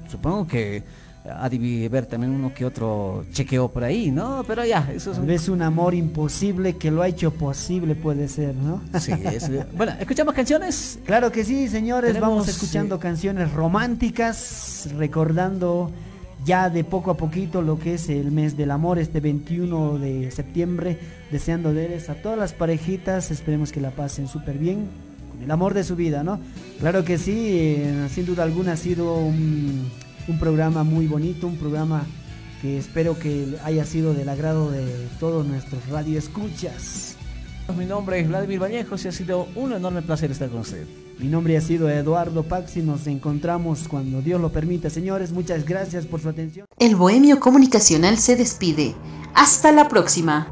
supongo 0.08 0.46
que 0.46 0.82
ha 1.28 1.48
de 1.50 1.88
ver 1.90 2.06
también 2.06 2.32
uno 2.32 2.54
que 2.54 2.64
otro 2.64 3.26
chequeo 3.30 3.68
por 3.68 3.84
ahí, 3.84 4.10
¿no? 4.10 4.42
Pero 4.46 4.64
ya, 4.64 4.90
eso 4.94 5.12
es 5.12 5.48
un... 5.48 5.56
un 5.56 5.62
amor 5.62 5.94
imposible 5.94 6.76
que 6.76 6.90
lo 6.90 7.02
ha 7.02 7.08
hecho 7.08 7.30
posible, 7.32 7.94
puede 7.94 8.26
ser, 8.28 8.54
¿no? 8.54 8.80
Sí, 8.98 9.12
es... 9.12 9.50
bueno, 9.76 9.92
¿escuchamos 10.00 10.32
canciones? 10.32 10.98
Claro 11.04 11.30
que 11.30 11.44
sí, 11.44 11.68
señores, 11.68 12.18
vamos 12.18 12.48
escuchando 12.48 12.98
canciones 12.98 13.52
románticas, 13.52 14.88
recordando 14.96 15.90
ya 16.44 16.70
de 16.70 16.84
poco 16.84 17.10
a 17.10 17.16
poquito 17.16 17.62
lo 17.62 17.78
que 17.78 17.94
es 17.94 18.08
el 18.08 18.30
mes 18.30 18.56
del 18.56 18.70
amor, 18.70 18.98
este 18.98 19.20
21 19.20 19.98
de 19.98 20.30
septiembre, 20.30 20.98
deseándoles 21.30 22.08
a 22.10 22.14
todas 22.14 22.38
las 22.38 22.52
parejitas, 22.52 23.30
esperemos 23.30 23.72
que 23.72 23.80
la 23.80 23.90
pasen 23.90 24.28
súper 24.28 24.58
bien, 24.58 24.88
con 25.30 25.42
el 25.42 25.50
amor 25.50 25.74
de 25.74 25.84
su 25.84 25.96
vida, 25.96 26.22
¿no? 26.22 26.40
Claro 26.78 27.04
que 27.04 27.18
sí, 27.18 27.56
eh, 27.58 28.08
sin 28.10 28.26
duda 28.26 28.42
alguna 28.42 28.72
ha 28.72 28.76
sido 28.76 29.14
un 29.16 29.90
un 30.30 30.38
programa 30.38 30.84
muy 30.84 31.06
bonito, 31.06 31.46
un 31.46 31.56
programa 31.56 32.04
que 32.62 32.78
espero 32.78 33.18
que 33.18 33.56
haya 33.64 33.84
sido 33.84 34.14
del 34.14 34.28
agrado 34.28 34.70
de 34.70 35.08
todos 35.18 35.46
nuestros 35.46 35.86
radioescuchas. 35.88 37.16
Mi 37.76 37.84
nombre 37.86 38.20
es 38.20 38.28
Vladimir 38.28 38.60
Vallejos 38.60 39.04
y 39.04 39.08
ha 39.08 39.12
sido 39.12 39.48
un 39.54 39.72
enorme 39.72 40.02
placer 40.02 40.30
estar 40.30 40.48
con 40.48 40.60
usted. 40.60 40.86
Mi 41.20 41.28
nombre 41.28 41.54
ha 41.58 41.60
sido 41.60 41.90
Eduardo 41.90 42.44
Paxi. 42.44 42.80
Nos 42.80 43.06
encontramos 43.06 43.88
cuando 43.88 44.22
Dios 44.22 44.40
lo 44.40 44.50
permita. 44.50 44.88
Señores, 44.88 45.32
muchas 45.32 45.66
gracias 45.66 46.06
por 46.06 46.20
su 46.22 46.30
atención. 46.30 46.66
El 46.78 46.96
Bohemio 46.96 47.38
Comunicacional 47.40 48.16
se 48.16 48.36
despide. 48.36 48.94
Hasta 49.34 49.70
la 49.70 49.86
próxima. 49.88 50.48